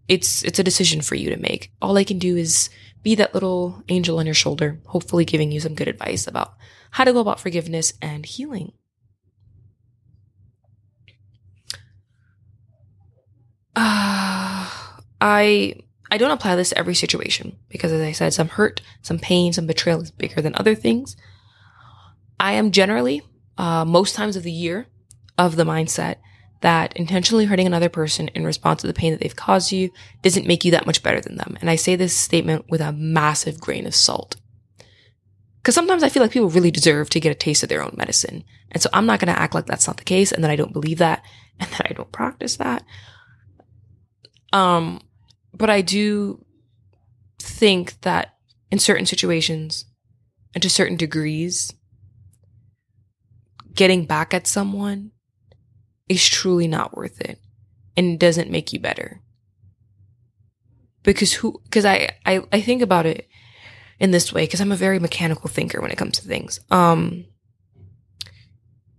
It's, 0.09 0.45
it's 0.45 0.59
a 0.59 0.65
decision 0.65 1.01
for 1.01 1.15
you 1.15 1.31
to 1.31 1.37
make. 1.37 1.73
All 1.83 1.97
I 1.97 2.05
can 2.05 2.19
do 2.19 2.37
is 2.37 2.71
be 3.03 3.15
that 3.17 3.35
little 3.35 3.83
angel 3.89 4.19
on 4.19 4.27
your 4.27 4.35
shoulder, 4.35 4.81
hopefully 4.87 5.25
giving 5.25 5.53
you 5.53 5.61
some 5.61 5.75
good 5.75 5.89
advice 5.89 6.27
about 6.27 6.55
how 6.93 7.05
to 7.05 7.13
go 7.13 7.21
about 7.21 7.41
forgiveness 7.41 7.93
and 8.01 8.25
healing. 8.25 8.73
Uh, 13.75 14.69
I 15.21 15.75
I 16.11 16.19
don't 16.19 16.31
apply 16.31 16.57
this 16.57 16.71
to 16.71 16.79
every 16.79 16.95
situation 16.95 17.59
because, 17.69 17.93
as 17.93 18.01
I 18.01 18.13
said, 18.13 18.33
some 18.33 18.49
hurt, 18.49 18.81
some 19.03 19.19
pain, 19.19 19.53
some 19.53 19.67
betrayal 19.67 20.01
is 20.01 20.11
bigger 20.11 20.41
than 20.41 20.55
other 20.55 20.75
things. 20.75 21.17
I 22.39 22.53
am 22.53 22.71
generally, 22.71 23.23
uh, 23.59 23.85
most 23.85 24.15
times 24.15 24.37
of 24.37 24.43
the 24.43 24.53
year, 24.53 24.87
of 25.39 25.57
the 25.57 25.65
mindset 25.65 26.17
that 26.61 26.97
intentionally 26.97 27.45
hurting 27.45 27.67
another 27.67 27.89
person 27.89 28.29
in 28.29 28.45
response 28.45 28.81
to 28.81 28.87
the 28.87 28.95
pain 28.95 29.13
that 29.13 29.21
they've 29.21 29.37
caused 29.37 29.73
you 29.73 29.91
doesn't 30.23 30.47
make 30.47 30.65
you 30.65 30.71
that 30.71 30.87
much 30.87 31.03
better 31.03 31.21
than 31.21 31.37
them. 31.37 31.57
And 31.61 31.69
I 31.69 31.77
say 31.77 31.97
this 31.97 32.17
statement 32.17 32.67
with 32.69 32.81
a 32.81 32.93
massive 32.93 33.61
grain 33.61 33.87
of 33.87 33.95
salt. 33.95 34.37
Because 35.59 35.75
sometimes 35.75 36.03
I 36.03 36.09
feel 36.09 36.23
like 36.23 36.33
people 36.33 36.49
really 36.49 36.71
deserve 36.71 37.11
to 37.11 37.21
get 37.21 37.33
a 37.33 37.35
taste 37.35 37.63
of 37.63 37.69
their 37.69 37.83
own 37.83 37.95
medicine. 37.97 38.45
And 38.71 38.83
so 38.83 38.89
I'm 38.93 39.07
not 39.07 39.21
going 39.21 39.35
to 39.35 39.41
act 39.41 39.55
like 39.55 39.67
that's 39.67 39.87
not 39.87 39.97
the 39.97 40.05
case 40.05 40.33
and 40.33 40.43
that 40.45 40.51
I 40.51 40.57
don't 40.57 40.73
believe 40.73 40.99
that 40.99 41.23
and 41.61 41.71
that 41.71 41.87
I 41.91 41.93
don't 41.93 42.13
practice 42.13 42.57
that. 42.57 42.85
Um, 44.53 45.01
but 45.53 45.71
I 45.71 45.81
do 45.81 46.45
think 47.39 48.01
that 48.03 48.35
in 48.71 48.79
certain 48.79 49.07
situations 49.07 49.85
and 50.55 50.63
to 50.63 50.71
certain 50.71 50.97
degrees, 50.97 51.75
getting 53.75 54.07
back 54.07 54.33
at 54.33 54.47
someone 54.47 55.13
is 56.09 56.27
truly 56.29 56.69
not 56.69 56.97
worth 56.97 57.21
it 57.21 57.41
and 57.97 58.19
doesn't 58.19 58.51
make 58.51 58.73
you 58.73 58.79
better. 58.79 59.21
Because 61.03 61.35
who, 61.35 61.61
because 61.65 61.85
I, 61.85 62.17
I, 62.25 62.43
I 62.53 62.61
think 62.61 62.83
about 62.83 63.07
it 63.07 63.29
in 63.99 64.11
this 64.11 64.33
way 64.33 64.45
because 64.45 64.61
I'm 64.61 64.73
a 64.73 64.77
very 64.77 64.99
mechanical 64.99 65.49
thinker 65.49 65.81
when 65.81 65.91
it 65.91 65.99
comes 65.99 66.19
to 66.19 66.27
things. 66.27 66.61
Um, 66.71 67.27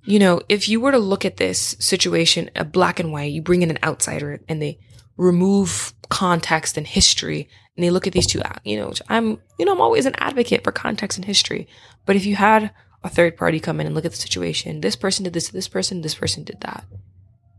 you 0.03 0.19
know, 0.19 0.41
if 0.47 0.69
you 0.69 0.79
were 0.79 0.91
to 0.91 0.99
look 0.99 1.25
at 1.25 1.37
this 1.37 1.75
situation, 1.79 2.49
a 2.55 2.63
black 2.63 2.99
and 2.99 3.11
white, 3.11 3.33
you 3.33 3.41
bring 3.41 3.61
in 3.61 3.69
an 3.69 3.79
outsider 3.83 4.39
and 4.47 4.61
they 4.61 4.79
remove 5.17 5.93
context 6.09 6.77
and 6.77 6.87
history 6.87 7.49
and 7.75 7.83
they 7.83 7.89
look 7.89 8.07
at 8.07 8.13
these 8.13 8.27
two 8.27 8.41
you 8.63 8.77
know 8.77 8.93
i'm 9.09 9.39
you 9.57 9.65
know 9.65 9.73
i'm 9.73 9.81
always 9.81 10.05
an 10.05 10.15
advocate 10.19 10.63
for 10.63 10.71
context 10.71 11.17
and 11.17 11.25
history 11.25 11.67
but 12.05 12.15
if 12.15 12.25
you 12.25 12.35
had 12.35 12.71
a 13.07 13.09
third 13.09 13.35
party 13.35 13.59
come 13.59 13.79
in 13.79 13.87
and 13.87 13.95
look 13.95 14.05
at 14.05 14.11
the 14.11 14.17
situation. 14.17 14.81
This 14.81 14.95
person 14.95 15.23
did 15.23 15.33
this 15.33 15.47
to 15.47 15.53
this 15.53 15.67
person 15.67 16.01
this 16.01 16.15
person 16.15 16.43
did 16.43 16.61
that. 16.61 16.85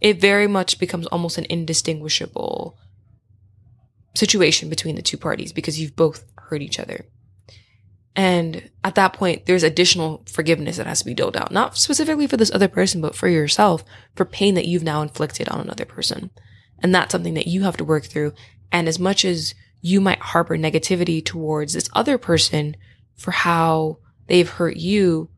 It 0.01 0.21
very 0.21 0.47
much 0.47 0.79
becomes 0.79 1.07
almost 1.07 1.39
an 1.39 1.47
indistinguishable 1.51 2.79
situation 4.15 4.69
between 4.69 4.95
the 4.95 5.03
two 5.03 5.17
parties 5.17 5.53
because 5.53 5.81
you've 5.81 5.97
both 5.97 6.25
hurt 6.37 6.63
each 6.63 6.79
other. 6.79 7.07
And 8.15 8.71
at 8.85 8.95
that 8.95 9.13
point 9.13 9.47
there's 9.47 9.63
additional 9.63 10.23
forgiveness 10.27 10.77
that 10.77 10.87
has 10.87 11.01
to 11.01 11.05
be 11.05 11.15
doled 11.15 11.37
out. 11.37 11.51
Not 11.51 11.77
specifically 11.77 12.27
for 12.27 12.37
this 12.37 12.53
other 12.55 12.69
person 12.69 13.01
but 13.01 13.15
for 13.17 13.29
yourself 13.29 13.85
for 14.15 14.25
pain 14.25 14.55
that 14.55 14.67
you've 14.67 14.83
now 14.83 15.03
inflicted 15.03 15.49
on 15.49 15.61
another 15.61 15.85
person. 15.85 16.31
And 16.81 16.95
that's 16.95 17.13
something 17.13 17.35
that 17.35 17.49
you 17.49 17.63
have 17.63 17.77
to 17.79 17.85
work 17.85 18.05
through. 18.05 18.35
And 18.71 18.87
as 18.87 18.99
much 18.99 19.25
as 19.25 19.55
you 19.81 20.01
might 20.01 20.19
harbor 20.19 20.57
negativity 20.57 21.25
towards 21.25 21.73
this 21.73 21.89
other 21.93 22.19
person 22.19 22.77
for 23.17 23.31
how 23.31 23.99
they've 24.27 24.49
hurt 24.49 24.77
you, 24.77 25.31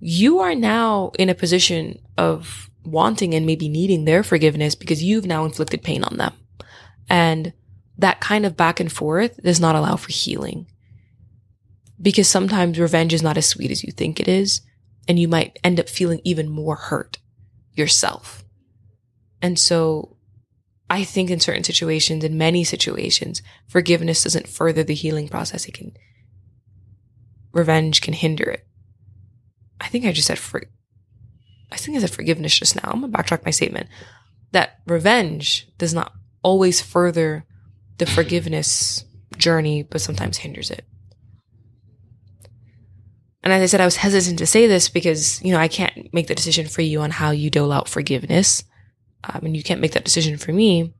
you 0.00 0.40
are 0.40 0.54
now 0.54 1.12
in 1.18 1.28
a 1.28 1.34
position 1.34 2.00
of 2.16 2.70
wanting 2.84 3.34
and 3.34 3.44
maybe 3.44 3.68
needing 3.68 4.04
their 4.06 4.22
forgiveness 4.22 4.74
because 4.74 5.02
you've 5.02 5.26
now 5.26 5.44
inflicted 5.44 5.82
pain 5.82 6.02
on 6.02 6.16
them. 6.16 6.32
And 7.08 7.52
that 7.98 8.20
kind 8.20 8.46
of 8.46 8.56
back 8.56 8.80
and 8.80 8.90
forth 8.90 9.42
does 9.42 9.60
not 9.60 9.76
allow 9.76 9.96
for 9.96 10.10
healing. 10.10 10.66
Because 12.00 12.28
sometimes 12.28 12.78
revenge 12.78 13.12
is 13.12 13.22
not 13.22 13.36
as 13.36 13.46
sweet 13.46 13.70
as 13.70 13.84
you 13.84 13.92
think 13.92 14.18
it 14.18 14.28
is, 14.28 14.62
and 15.06 15.18
you 15.18 15.28
might 15.28 15.58
end 15.62 15.78
up 15.78 15.88
feeling 15.88 16.22
even 16.24 16.48
more 16.48 16.76
hurt 16.76 17.18
yourself. 17.74 18.42
And 19.42 19.58
so 19.58 20.16
I 20.88 21.04
think 21.04 21.30
in 21.30 21.40
certain 21.40 21.64
situations, 21.64 22.24
in 22.24 22.38
many 22.38 22.64
situations, 22.64 23.42
forgiveness 23.68 24.22
doesn't 24.22 24.48
further 24.48 24.82
the 24.82 24.94
healing 24.94 25.28
process. 25.28 25.66
It 25.66 25.74
can, 25.74 25.92
revenge 27.52 28.00
can 28.00 28.14
hinder 28.14 28.44
it. 28.44 28.66
I 29.80 29.88
think 29.88 30.04
I 30.04 30.12
just 30.12 30.26
said 30.26 30.38
for, 30.38 30.62
I 31.72 31.76
think 31.76 31.96
I 31.96 32.00
said 32.00 32.10
forgiveness 32.10 32.58
just 32.58 32.76
now. 32.76 32.90
I'm 32.90 33.00
gonna 33.00 33.12
backtrack 33.12 33.44
my 33.44 33.50
statement 33.50 33.88
that 34.52 34.80
revenge 34.86 35.68
does 35.78 35.94
not 35.94 36.12
always 36.42 36.80
further 36.80 37.44
the 37.98 38.06
forgiveness 38.06 39.04
journey, 39.36 39.82
but 39.82 40.00
sometimes 40.00 40.38
hinders 40.38 40.70
it. 40.70 40.84
And 43.42 43.52
as 43.52 43.62
I 43.62 43.66
said, 43.66 43.80
I 43.80 43.86
was 43.86 43.96
hesitant 43.96 44.38
to 44.38 44.46
say 44.46 44.66
this 44.66 44.88
because, 44.88 45.42
you 45.42 45.52
know, 45.52 45.58
I 45.58 45.68
can't 45.68 46.12
make 46.12 46.26
the 46.26 46.34
decision 46.34 46.66
for 46.66 46.82
you 46.82 47.00
on 47.00 47.10
how 47.10 47.30
you 47.30 47.48
dole 47.48 47.72
out 47.72 47.88
forgiveness 47.88 48.64
um, 49.24 49.44
and 49.44 49.56
you 49.56 49.62
can't 49.62 49.80
make 49.80 49.92
that 49.92 50.04
decision 50.04 50.36
for 50.36 50.52
me. 50.52 50.92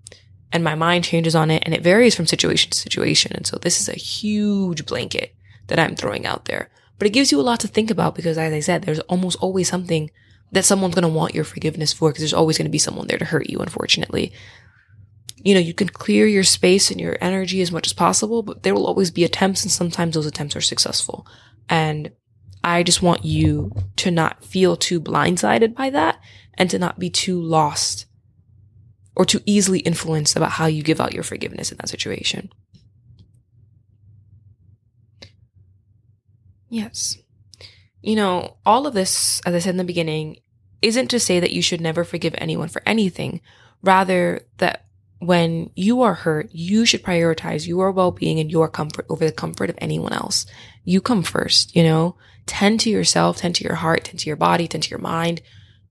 And 0.53 0.65
my 0.65 0.75
mind 0.75 1.05
changes 1.05 1.37
on 1.37 1.51
it 1.51 1.63
and 1.65 1.75
it 1.75 1.83
varies 1.83 2.15
from 2.15 2.27
situation 2.27 2.71
to 2.71 2.79
situation. 2.79 3.33
And 3.35 3.47
so 3.47 3.59
this 3.59 3.81
is 3.81 3.89
a 3.89 3.99
huge 3.99 4.87
blanket 4.87 5.35
that 5.69 5.79
I'm 5.79 5.95
throwing 5.95 6.27
out 6.27 6.47
there, 6.47 6.71
but 7.01 7.07
it 7.07 7.15
gives 7.15 7.33
you 7.33 7.41
a 7.41 7.43
lot 7.43 7.61
to 7.61 7.67
think 7.67 7.91
about 7.91 8.15
because 8.15 8.37
as 8.37 8.53
I 8.53 8.61
said, 8.61 8.83
there's 8.83 9.01
almost 9.01 9.39
always 9.41 9.71
something 9.71 10.11
that 10.53 10.67
someone's 10.67 10.95
going 10.95 11.03
to 11.03 11.09
want 11.09 11.35
your 11.35 11.45
forgiveness 11.45 11.95
for 11.95 12.11
because 12.11 12.21
there's 12.21 12.35
always 12.35 12.59
going 12.59 12.67
to 12.67 12.71
be 12.71 12.77
someone 12.77 13.07
there 13.07 13.17
to 13.17 13.25
hurt 13.25 13.49
you, 13.49 13.59
unfortunately. 13.61 14.35
You 15.37 15.55
know, 15.55 15.61
you 15.61 15.73
can 15.73 15.89
clear 15.89 16.27
your 16.27 16.45
space 16.45 16.91
and 16.91 17.01
your 17.01 17.17
energy 17.23 17.63
as 17.63 17.73
much 17.73 17.87
as 17.87 17.95
possible, 17.95 18.43
but 18.43 18.65
there 18.65 18.75
will 18.75 18.87
always 18.87 19.11
be 19.11 19.25
attempts 19.25 19.63
and 19.63 19.73
sometimes 19.73 20.13
those 20.13 20.27
attempts 20.27 20.55
are 20.57 20.61
successful. 20.61 21.27
And 21.71 22.13
I 22.63 22.83
just 22.83 23.01
want 23.01 23.25
you 23.25 23.73
to 23.97 24.11
not 24.11 24.45
feel 24.45 24.77
too 24.77 25.01
blindsided 25.01 25.75
by 25.75 25.89
that 25.89 26.21
and 26.59 26.69
to 26.69 26.79
not 26.79 26.99
be 26.99 27.09
too 27.09 27.41
lost 27.41 28.05
or 29.17 29.25
too 29.25 29.41
easily 29.47 29.79
influenced 29.79 30.37
about 30.37 30.51
how 30.51 30.67
you 30.67 30.83
give 30.83 31.01
out 31.01 31.15
your 31.15 31.25
forgiveness 31.25 31.73
in 31.73 31.79
that 31.79 31.89
situation. 31.89 32.51
Yes. 36.71 37.19
You 38.01 38.17
know, 38.17 38.57
all 38.65 38.87
of 38.87 38.95
this, 38.95 39.43
as 39.45 39.55
I 39.55 39.59
said 39.59 39.71
in 39.71 39.77
the 39.77 39.85
beginning, 39.85 40.39
isn't 40.81 41.09
to 41.09 41.21
say 41.21 41.41
that 41.41 41.51
you 41.51 41.61
should 41.61 41.81
never 41.81 42.05
forgive 42.05 42.35
anyone 42.39 42.69
for 42.69 42.81
anything. 42.87 43.43
Rather, 43.83 44.41
that 44.57 44.87
when 45.19 45.71
you 45.75 46.01
are 46.01 46.15
hurt, 46.15 46.49
you 46.53 46.87
should 46.87 47.03
prioritize 47.03 47.67
your 47.67 47.91
well-being 47.91 48.39
and 48.41 48.51
your 48.51 48.69
comfort 48.69 49.05
over 49.11 49.27
the 49.27 49.33
comfort 49.33 49.69
of 49.69 49.77
anyone 49.79 50.15
else. 50.15 50.47
You 50.85 51.03
come 51.03 51.23
first, 51.23 51.77
you 51.77 51.83
know? 51.83 52.17
Tend 52.47 52.81
to 52.81 52.91
yourself, 52.91 53.37
tend 53.37 53.55
to 53.57 53.65
your 53.65 53.75
heart, 53.75 54.05
tend 54.05 54.21
to 54.21 54.27
your 54.27 54.37
body, 54.37 54.67
tend 54.67 54.85
to 54.85 54.91
your 54.91 54.99
mind 54.99 55.43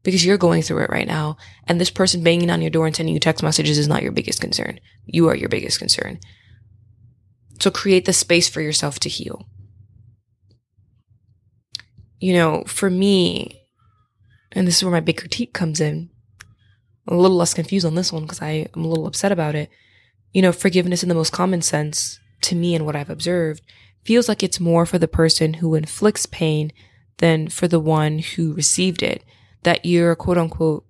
because 0.01 0.25
you're 0.25 0.37
going 0.37 0.61
through 0.61 0.83
it 0.83 0.89
right 0.89 1.07
now. 1.07 1.37
And 1.67 1.79
this 1.79 1.91
person 1.91 2.23
banging 2.23 2.49
on 2.49 2.61
your 2.61 2.71
door 2.71 2.87
and 2.87 2.95
sending 2.95 3.13
you 3.13 3.19
text 3.19 3.43
messages 3.43 3.77
is 3.77 3.87
not 3.87 4.01
your 4.01 4.11
biggest 4.11 4.41
concern. 4.41 4.79
You 5.05 5.27
are 5.27 5.35
your 5.35 5.49
biggest 5.49 5.77
concern. 5.77 6.19
So 7.59 7.69
create 7.69 8.05
the 8.05 8.13
space 8.13 8.49
for 8.49 8.61
yourself 8.61 8.99
to 9.01 9.09
heal. 9.09 9.47
You 12.19 12.33
know, 12.33 12.63
for 12.67 12.89
me, 12.89 13.63
and 14.51 14.67
this 14.67 14.77
is 14.77 14.83
where 14.83 14.91
my 14.91 14.99
big 14.99 15.17
critique 15.17 15.53
comes 15.53 15.79
in. 15.79 16.09
I'm 17.07 17.17
a 17.17 17.21
little 17.21 17.37
less 17.37 17.53
confused 17.53 17.85
on 17.85 17.95
this 17.95 18.11
one 18.11 18.23
because 18.23 18.41
I 18.41 18.67
am 18.75 18.83
a 18.83 18.87
little 18.87 19.07
upset 19.07 19.31
about 19.31 19.55
it. 19.55 19.69
You 20.33 20.41
know, 20.41 20.51
forgiveness 20.51 21.01
in 21.01 21.09
the 21.09 21.15
most 21.15 21.31
common 21.31 21.61
sense 21.61 22.19
to 22.41 22.55
me 22.55 22.75
and 22.75 22.85
what 22.85 22.95
I've 22.95 23.09
observed 23.09 23.63
feels 24.03 24.29
like 24.29 24.43
it's 24.43 24.59
more 24.59 24.85
for 24.85 24.97
the 24.97 25.07
person 25.07 25.55
who 25.55 25.75
inflicts 25.75 26.25
pain 26.25 26.71
than 27.17 27.47
for 27.47 27.67
the 27.67 27.79
one 27.79 28.19
who 28.19 28.53
received 28.53 29.03
it 29.03 29.23
that 29.63 29.85
you're 29.85 30.11
a 30.11 30.15
quote 30.15 30.37
unquote 30.37 30.85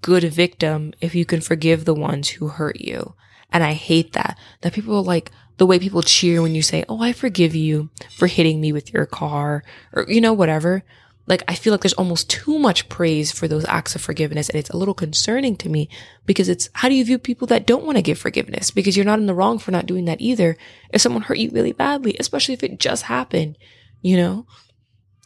good 0.00 0.24
victim 0.24 0.92
if 1.00 1.14
you 1.14 1.24
can 1.24 1.40
forgive 1.40 1.84
the 1.84 1.94
ones 1.94 2.30
who 2.30 2.48
hurt 2.48 2.80
you. 2.80 3.14
And 3.50 3.62
I 3.62 3.74
hate 3.74 4.14
that. 4.14 4.38
That 4.62 4.72
people 4.72 4.96
are 4.96 5.02
like 5.02 5.30
the 5.58 5.66
way 5.66 5.78
people 5.78 6.02
cheer 6.02 6.42
when 6.42 6.54
you 6.54 6.62
say, 6.62 6.84
Oh, 6.88 7.00
I 7.00 7.12
forgive 7.12 7.54
you 7.54 7.90
for 8.16 8.26
hitting 8.26 8.60
me 8.60 8.72
with 8.72 8.92
your 8.92 9.06
car 9.06 9.62
or, 9.92 10.06
you 10.08 10.20
know, 10.20 10.32
whatever. 10.32 10.82
Like, 11.26 11.44
I 11.46 11.54
feel 11.54 11.72
like 11.72 11.82
there's 11.82 11.92
almost 11.92 12.28
too 12.28 12.58
much 12.58 12.88
praise 12.88 13.30
for 13.30 13.46
those 13.46 13.64
acts 13.66 13.94
of 13.94 14.00
forgiveness. 14.00 14.48
And 14.48 14.58
it's 14.58 14.70
a 14.70 14.76
little 14.76 14.94
concerning 14.94 15.56
to 15.58 15.68
me 15.68 15.88
because 16.26 16.48
it's 16.48 16.68
how 16.72 16.88
do 16.88 16.96
you 16.96 17.04
view 17.04 17.18
people 17.18 17.46
that 17.48 17.66
don't 17.66 17.84
want 17.84 17.96
to 17.96 18.02
give 18.02 18.18
forgiveness? 18.18 18.72
Because 18.72 18.96
you're 18.96 19.06
not 19.06 19.20
in 19.20 19.26
the 19.26 19.34
wrong 19.34 19.58
for 19.58 19.70
not 19.70 19.86
doing 19.86 20.06
that 20.06 20.20
either. 20.20 20.56
If 20.90 21.00
someone 21.00 21.22
hurt 21.22 21.38
you 21.38 21.50
really 21.50 21.72
badly, 21.72 22.16
especially 22.18 22.54
if 22.54 22.64
it 22.64 22.80
just 22.80 23.04
happened, 23.04 23.56
you 24.00 24.16
know? 24.16 24.46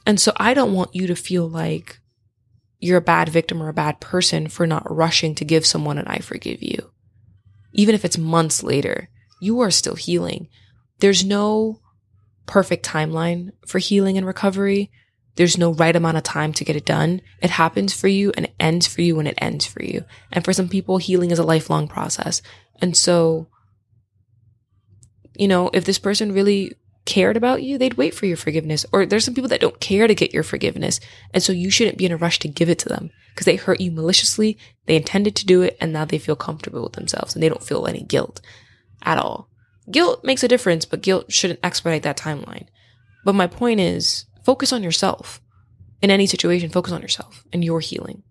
And 0.05 0.21
so 0.21 0.33
I 0.37 0.53
don't 0.53 0.75
want 0.75 0.95
you 0.95 1.07
to 1.07 1.17
feel 1.17 1.49
like 1.49 1.99
you're 2.79 2.99
a 2.99 3.03
bad 3.03 3.31
victim 3.31 3.63
or 3.63 3.69
a 3.69 3.75
bad 3.75 4.01
person 4.01 4.49
for 4.49 4.67
not 4.67 4.95
rushing 4.95 5.35
to 5.37 5.45
give 5.45 5.65
someone 5.65 5.99
an 5.99 6.07
I 6.07 6.19
forgive 6.19 6.63
you. 6.63 6.93
Even 7.73 7.95
if 7.95 8.05
it's 8.05 8.19
months 8.19 8.63
later, 8.63 9.09
you 9.41 9.61
are 9.61 9.71
still 9.71 9.97
healing. 9.97 10.49
There's 10.99 11.25
no 11.25 11.81
perfect 12.47 12.87
timeline 12.87 13.51
for 13.67 13.79
healing 13.79 14.17
and 14.17 14.27
recovery. 14.27 14.91
There's 15.37 15.59
no 15.59 15.75
right 15.75 15.95
amount 15.95 16.17
of 16.17 16.23
time 16.23 16.53
to 16.55 16.65
get 16.65 16.77
it 16.77 16.87
done. 16.87 17.21
It 17.43 17.51
happens 17.51 17.93
for 17.93 18.09
you 18.09 18.33
and 18.37 18.47
it 18.47 18.55
ends 18.59 18.87
for 18.87 19.03
you 19.03 19.17
when 19.17 19.27
it 19.27 19.39
ends 19.39 19.67
for 19.67 19.83
you. 19.83 20.05
And 20.33 20.45
for 20.45 20.53
some 20.53 20.69
people, 20.69 20.97
healing 20.97 21.31
is 21.31 21.39
a 21.39 21.45
lifelong 21.45 21.89
process. 21.89 22.41
And 22.81 22.97
so, 22.97 23.49
you 25.35 25.47
know, 25.47 25.71
if 25.75 25.85
this 25.85 25.99
person 25.99 26.33
really 26.33 26.73
cared 27.05 27.37
about 27.37 27.63
you, 27.63 27.77
they'd 27.77 27.95
wait 27.95 28.15
for 28.15 28.25
your 28.25 28.39
forgiveness. 28.39 28.87
Or 28.93 29.05
there's 29.05 29.25
some 29.27 29.35
people 29.35 29.51
that 29.51 29.61
don't 29.61 29.79
care 29.79 30.07
to 30.07 30.15
get 30.15 30.33
your 30.33 30.43
forgiveness. 30.43 31.01
And 31.35 31.43
so 31.43 31.53
you 31.53 31.71
shouldn't 31.71 31.99
be 31.99 32.07
in 32.07 32.13
a 32.13 32.17
rush 32.17 32.39
to 32.41 32.49
give 32.49 32.71
it 32.71 32.79
to 32.81 32.89
them 32.89 33.11
because 33.35 33.45
they 33.45 33.57
hurt 33.57 33.81
you 33.81 33.91
maliciously. 33.91 34.57
They 34.87 34.97
intended 34.97 35.37
to 35.37 35.47
do 35.47 35.61
it 35.61 35.77
and 35.81 35.93
now 35.93 36.07
they 36.07 36.19
feel 36.19 36.37
comfortable 36.37 36.83
with 36.83 36.95
themselves 36.95 37.35
and 37.35 37.43
they 37.43 37.51
don't 37.51 37.63
feel 37.63 37.87
any 37.87 38.03
guilt 38.03 38.41
at 39.03 39.19
all. 39.19 39.49
Guilt 39.91 40.25
makes 40.25 40.43
a 40.43 40.49
difference, 40.49 40.85
but 40.85 41.03
guilt 41.03 41.33
shouldn't 41.33 41.61
expedite 41.63 42.03
that 42.03 42.17
timeline. 42.17 42.67
But 43.25 43.35
my 43.35 43.47
point 43.47 43.81
is 43.81 44.27
focus 44.45 44.73
on 44.73 44.83
yourself. 44.83 45.41
In 46.03 46.11
any 46.11 46.27
situation, 46.27 46.71
focus 46.71 46.93
on 46.93 47.03
yourself 47.03 47.45
and 47.53 47.65
your 47.65 47.81
healing. 47.81 48.23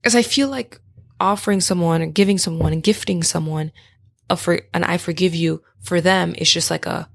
Because 0.00 0.14
I 0.14 0.22
feel 0.22 0.48
like 0.48 0.80
offering 1.20 1.60
someone 1.60 2.02
or 2.02 2.06
giving 2.06 2.38
someone 2.38 2.72
and 2.72 2.82
gifting 2.82 3.22
someone 3.22 3.72
a 4.28 4.36
for 4.36 4.62
and 4.74 4.84
I 4.84 4.96
forgive 4.98 5.34
you 5.34 5.62
for 5.80 6.00
them 6.00 6.34
is 6.36 6.50
just 6.50 6.70
like 6.70 6.86
a 6.86 7.08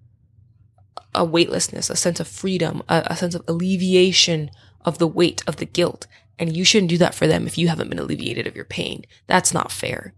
a 1.13 1.25
weightlessness, 1.25 1.89
a 1.89 1.95
sense 1.95 2.19
of 2.19 2.27
freedom, 2.27 2.83
a, 2.87 3.03
a 3.07 3.15
sense 3.15 3.33
of 3.33 3.43
alleviation 3.47 4.51
of 4.85 4.99
the 4.99 5.07
weight 5.07 5.43
of 5.47 5.57
the 5.57 5.65
guilt. 5.65 6.05
And 6.39 6.55
you 6.55 6.63
shouldn't 6.63 6.89
do 6.89 6.97
that 6.99 7.15
for 7.15 7.25
them 7.27 7.47
if 7.47 7.57
you 7.57 7.67
haven't 7.67 7.89
been 7.89 7.99
alleviated 7.99 8.47
of 8.47 8.55
your 8.55 8.65
pain. 8.65 9.03
That's 9.25 9.53
not 9.53 9.71
fair. 9.71 10.13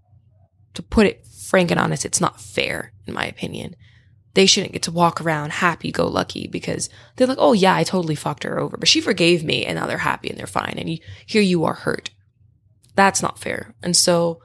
To 0.73 0.81
put 0.81 1.07
it 1.07 1.25
frank 1.25 1.71
and 1.71 1.79
honest, 1.79 2.05
it's 2.05 2.21
not 2.21 2.41
fair, 2.41 2.93
in 3.07 3.13
my 3.13 3.25
opinion. 3.25 3.75
They 4.33 4.45
shouldn't 4.45 4.73
get 4.73 4.83
to 4.83 4.91
walk 4.91 5.21
around 5.21 5.51
happy 5.51 5.91
go 5.91 6.07
lucky 6.07 6.47
because 6.47 6.89
they're 7.15 7.27
like, 7.27 7.39
oh 7.39 7.53
yeah, 7.53 7.75
I 7.75 7.83
totally 7.83 8.15
fucked 8.15 8.43
her 8.43 8.59
over, 8.59 8.77
but 8.77 8.87
she 8.87 9.01
forgave 9.01 9.43
me 9.43 9.65
and 9.65 9.77
now 9.77 9.87
they're 9.87 9.97
happy 9.97 10.29
and 10.29 10.37
they're 10.37 10.47
fine. 10.47 10.75
And 10.77 10.89
you, 10.89 10.99
here 11.25 11.41
you 11.41 11.65
are 11.65 11.73
hurt. 11.73 12.11
That's 12.95 13.21
not 13.21 13.39
fair. 13.39 13.73
And 13.81 13.95
so 13.95 14.41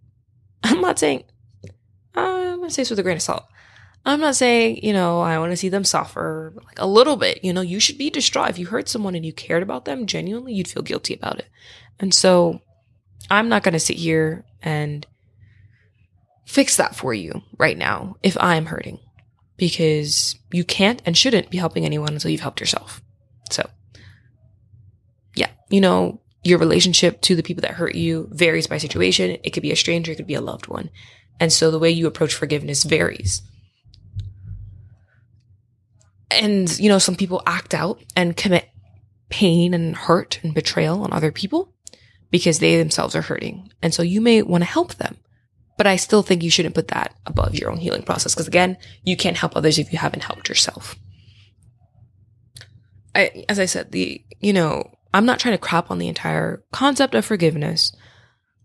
I'm 0.62 0.80
not 0.80 0.98
saying 0.98 1.24
uh, 2.16 2.20
I'm 2.20 2.56
going 2.56 2.68
to 2.68 2.74
say 2.74 2.82
this 2.82 2.90
with 2.90 2.98
a 2.98 3.02
grain 3.02 3.16
of 3.16 3.22
salt. 3.22 3.44
I'm 4.04 4.20
not 4.20 4.36
saying, 4.36 4.82
you 4.82 4.92
know, 4.92 5.20
I 5.20 5.38
want 5.38 5.52
to 5.52 5.56
see 5.56 5.68
them 5.68 5.84
suffer 5.84 6.54
like 6.64 6.78
a 6.78 6.86
little 6.86 7.16
bit. 7.16 7.44
You 7.44 7.52
know, 7.52 7.60
you 7.60 7.78
should 7.78 7.98
be 7.98 8.08
distraught. 8.10 8.50
If 8.50 8.58
you 8.58 8.66
hurt 8.66 8.88
someone 8.88 9.14
and 9.14 9.26
you 9.26 9.32
cared 9.32 9.62
about 9.62 9.84
them 9.84 10.06
genuinely, 10.06 10.54
you'd 10.54 10.68
feel 10.68 10.82
guilty 10.82 11.14
about 11.14 11.38
it. 11.38 11.48
And 11.98 12.14
so 12.14 12.62
I'm 13.30 13.48
not 13.48 13.62
going 13.62 13.74
to 13.74 13.80
sit 13.80 13.96
here 13.96 14.44
and 14.62 15.06
fix 16.46 16.76
that 16.76 16.96
for 16.96 17.14
you 17.14 17.42
right 17.58 17.76
now 17.76 18.16
if 18.22 18.36
I'm 18.40 18.66
hurting 18.66 18.98
because 19.56 20.36
you 20.50 20.64
can't 20.64 21.02
and 21.04 21.16
shouldn't 21.16 21.50
be 21.50 21.58
helping 21.58 21.84
anyone 21.84 22.14
until 22.14 22.30
you've 22.30 22.40
helped 22.40 22.60
yourself. 22.60 23.02
So, 23.50 23.68
yeah, 25.36 25.50
you 25.68 25.82
know, 25.82 26.20
your 26.42 26.58
relationship 26.58 27.20
to 27.22 27.36
the 27.36 27.42
people 27.42 27.60
that 27.62 27.72
hurt 27.72 27.94
you 27.94 28.28
varies 28.32 28.66
by 28.66 28.78
situation. 28.78 29.36
It 29.44 29.50
could 29.50 29.62
be 29.62 29.72
a 29.72 29.76
stranger, 29.76 30.12
it 30.12 30.16
could 30.16 30.26
be 30.26 30.34
a 30.34 30.40
loved 30.40 30.68
one. 30.68 30.90
And 31.38 31.52
so 31.52 31.70
the 31.70 31.78
way 31.78 31.90
you 31.90 32.06
approach 32.06 32.34
forgiveness 32.34 32.84
varies. 32.84 33.42
And, 36.30 36.78
you 36.78 36.88
know, 36.88 36.98
some 36.98 37.16
people 37.16 37.42
act 37.46 37.74
out 37.74 38.00
and 38.16 38.36
commit 38.36 38.68
pain 39.30 39.74
and 39.74 39.96
hurt 39.96 40.40
and 40.42 40.54
betrayal 40.54 41.02
on 41.02 41.12
other 41.12 41.32
people 41.32 41.72
because 42.30 42.58
they 42.58 42.76
themselves 42.76 43.16
are 43.16 43.22
hurting. 43.22 43.72
And 43.82 43.92
so 43.92 44.02
you 44.02 44.20
may 44.20 44.42
want 44.42 44.62
to 44.62 44.70
help 44.70 44.94
them. 44.94 45.16
But 45.76 45.86
I 45.86 45.96
still 45.96 46.22
think 46.22 46.42
you 46.42 46.50
shouldn't 46.50 46.74
put 46.74 46.88
that 46.88 47.14
above 47.24 47.54
your 47.54 47.70
own 47.70 47.78
healing 47.78 48.02
process 48.02 48.34
because 48.34 48.46
again, 48.46 48.76
you 49.02 49.16
can't 49.16 49.38
help 49.38 49.56
others 49.56 49.78
if 49.78 49.92
you 49.92 49.98
haven't 49.98 50.24
helped 50.24 50.48
yourself. 50.48 50.96
I, 53.14 53.44
as 53.48 53.58
I 53.58 53.64
said, 53.64 53.90
the, 53.90 54.22
you 54.40 54.52
know, 54.52 54.92
I'm 55.14 55.24
not 55.24 55.40
trying 55.40 55.54
to 55.54 55.58
crap 55.58 55.90
on 55.90 55.98
the 55.98 56.08
entire 56.08 56.62
concept 56.70 57.14
of 57.14 57.24
forgiveness. 57.24 57.92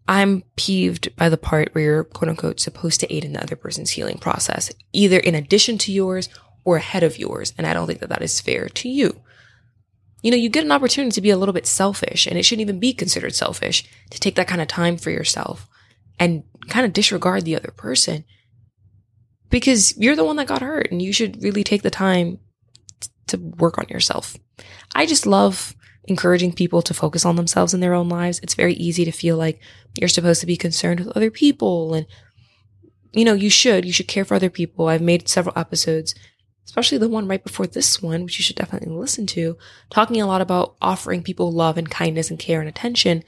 I'm 0.07 0.43
peeved 0.55 1.15
by 1.15 1.29
the 1.29 1.37
part 1.37 1.73
where 1.73 1.83
you're 1.83 2.03
quote 2.03 2.29
unquote 2.29 2.59
supposed 2.59 2.99
to 2.99 3.13
aid 3.13 3.23
in 3.23 3.33
the 3.33 3.41
other 3.41 3.55
person's 3.55 3.91
healing 3.91 4.17
process, 4.17 4.71
either 4.93 5.17
in 5.17 5.33
addition 5.33 5.77
to 5.79 5.91
yours 5.91 6.29
or 6.65 6.77
ahead 6.77 7.03
of 7.03 7.17
yours. 7.17 7.53
And 7.57 7.65
I 7.65 7.73
don't 7.73 7.87
think 7.87 7.99
that 7.99 8.09
that 8.09 8.21
is 8.21 8.41
fair 8.41 8.67
to 8.67 8.89
you. 8.89 9.21
You 10.21 10.31
know, 10.31 10.37
you 10.37 10.49
get 10.49 10.65
an 10.65 10.71
opportunity 10.71 11.11
to 11.11 11.21
be 11.21 11.29
a 11.29 11.37
little 11.37 11.53
bit 11.53 11.67
selfish 11.67 12.25
and 12.25 12.37
it 12.37 12.43
shouldn't 12.43 12.63
even 12.63 12.79
be 12.79 12.93
considered 12.93 13.35
selfish 13.35 13.87
to 14.09 14.19
take 14.19 14.35
that 14.35 14.47
kind 14.47 14.61
of 14.61 14.67
time 14.67 14.97
for 14.97 15.11
yourself 15.11 15.69
and 16.19 16.43
kind 16.67 16.85
of 16.85 16.93
disregard 16.93 17.45
the 17.45 17.55
other 17.55 17.71
person 17.77 18.25
because 19.49 19.95
you're 19.97 20.15
the 20.15 20.25
one 20.25 20.37
that 20.37 20.47
got 20.47 20.63
hurt 20.63 20.91
and 20.91 21.01
you 21.01 21.13
should 21.13 21.41
really 21.43 21.63
take 21.63 21.83
the 21.83 21.91
time 21.91 22.39
to 23.27 23.37
work 23.37 23.77
on 23.77 23.87
yourself. 23.87 24.35
I 24.95 25.05
just 25.05 25.27
love 25.27 25.75
encouraging 26.05 26.53
people 26.53 26.81
to 26.83 26.93
focus 26.93 27.25
on 27.25 27.35
themselves 27.35 27.73
in 27.73 27.79
their 27.79 27.93
own 27.93 28.09
lives. 28.09 28.39
It's 28.39 28.53
very 28.55 28.73
easy 28.73 29.05
to 29.05 29.11
feel 29.11 29.37
like 29.37 29.59
you're 29.99 30.07
supposed 30.07 30.41
to 30.41 30.47
be 30.47 30.57
concerned 30.57 30.99
with 30.99 31.15
other 31.15 31.31
people 31.31 31.93
and 31.93 32.07
you 33.15 33.23
know, 33.23 33.33
you 33.33 33.49
should, 33.49 33.85
you 33.85 33.93
should 33.93 34.09
care 34.09 34.25
for 34.25 34.35
other 34.35 34.49
people. 34.49 34.89
I've 34.89 35.01
made 35.01 35.29
several 35.29 35.57
episodes, 35.57 36.13
especially 36.65 36.97
the 36.97 37.09
one 37.09 37.27
right 37.27 37.43
before 37.43 37.67
this 37.67 38.01
one, 38.01 38.23
which 38.23 38.39
you 38.39 38.43
should 38.43 38.55
definitely 38.55 38.93
listen 38.93 39.27
to, 39.27 39.57
talking 39.89 40.21
a 40.21 40.27
lot 40.27 40.41
about 40.41 40.75
offering 40.81 41.23
people 41.23 41.51
love 41.51 41.77
and 41.77 41.89
kindness 41.89 42.29
and 42.29 42.39
care 42.39 42.59
and 42.59 42.69
attention. 42.69 43.23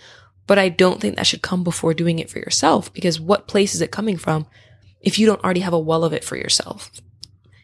But 0.48 0.58
I 0.58 0.70
don't 0.70 1.00
think 1.00 1.16
that 1.16 1.28
should 1.28 1.42
come 1.42 1.64
before 1.64 1.94
doing 1.94 2.20
it 2.20 2.30
for 2.30 2.40
yourself 2.40 2.94
because 2.94 3.20
what 3.20 3.48
place 3.48 3.76
is 3.76 3.82
it 3.82 3.92
coming 3.92 4.18
from 4.18 4.48
if 5.02 5.20
you 5.20 5.26
don't 5.26 5.44
already 5.44 5.60
have 5.60 5.74
a 5.74 5.80
well 5.80 6.04
of 6.04 6.14
it 6.14 6.24
for 6.24 6.38
yourself? 6.38 6.92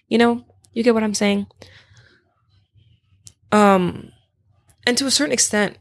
You 0.07 0.17
know, 0.17 0.45
you 0.73 0.83
get 0.83 0.93
what 0.93 1.03
I'm 1.03 1.13
saying? 1.13 1.47
Um, 3.51 4.11
and 4.85 4.97
to 4.97 5.05
a 5.05 5.11
certain 5.11 5.33
extent, 5.33 5.77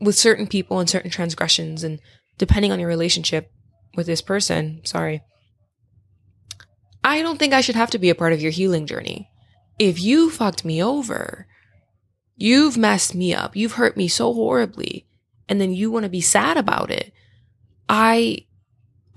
with 0.00 0.16
certain 0.16 0.46
people 0.46 0.78
and 0.78 0.90
certain 0.90 1.10
transgressions, 1.10 1.82
and 1.82 2.00
depending 2.36 2.72
on 2.72 2.78
your 2.78 2.88
relationship 2.88 3.50
with 3.96 4.06
this 4.06 4.20
person, 4.20 4.80
sorry, 4.84 5.22
I 7.04 7.20
don't 7.20 7.38
think 7.38 7.52
I 7.52 7.60
should 7.60 7.76
have 7.76 7.90
to 7.90 7.98
be 7.98 8.10
a 8.10 8.14
part 8.14 8.32
of 8.32 8.40
your 8.40 8.50
healing 8.50 8.86
journey. 8.86 9.30
If 9.78 10.00
you 10.00 10.30
fucked 10.30 10.64
me 10.64 10.82
over, 10.82 11.46
you've 12.34 12.76
messed 12.76 13.14
me 13.14 13.34
up, 13.34 13.54
you've 13.54 13.74
hurt 13.74 13.96
me 13.96 14.08
so 14.08 14.32
horribly, 14.32 15.06
and 15.48 15.60
then 15.60 15.74
you 15.74 15.90
want 15.90 16.04
to 16.04 16.08
be 16.08 16.22
sad 16.22 16.56
about 16.56 16.90
it. 16.90 17.12
I, 17.88 18.46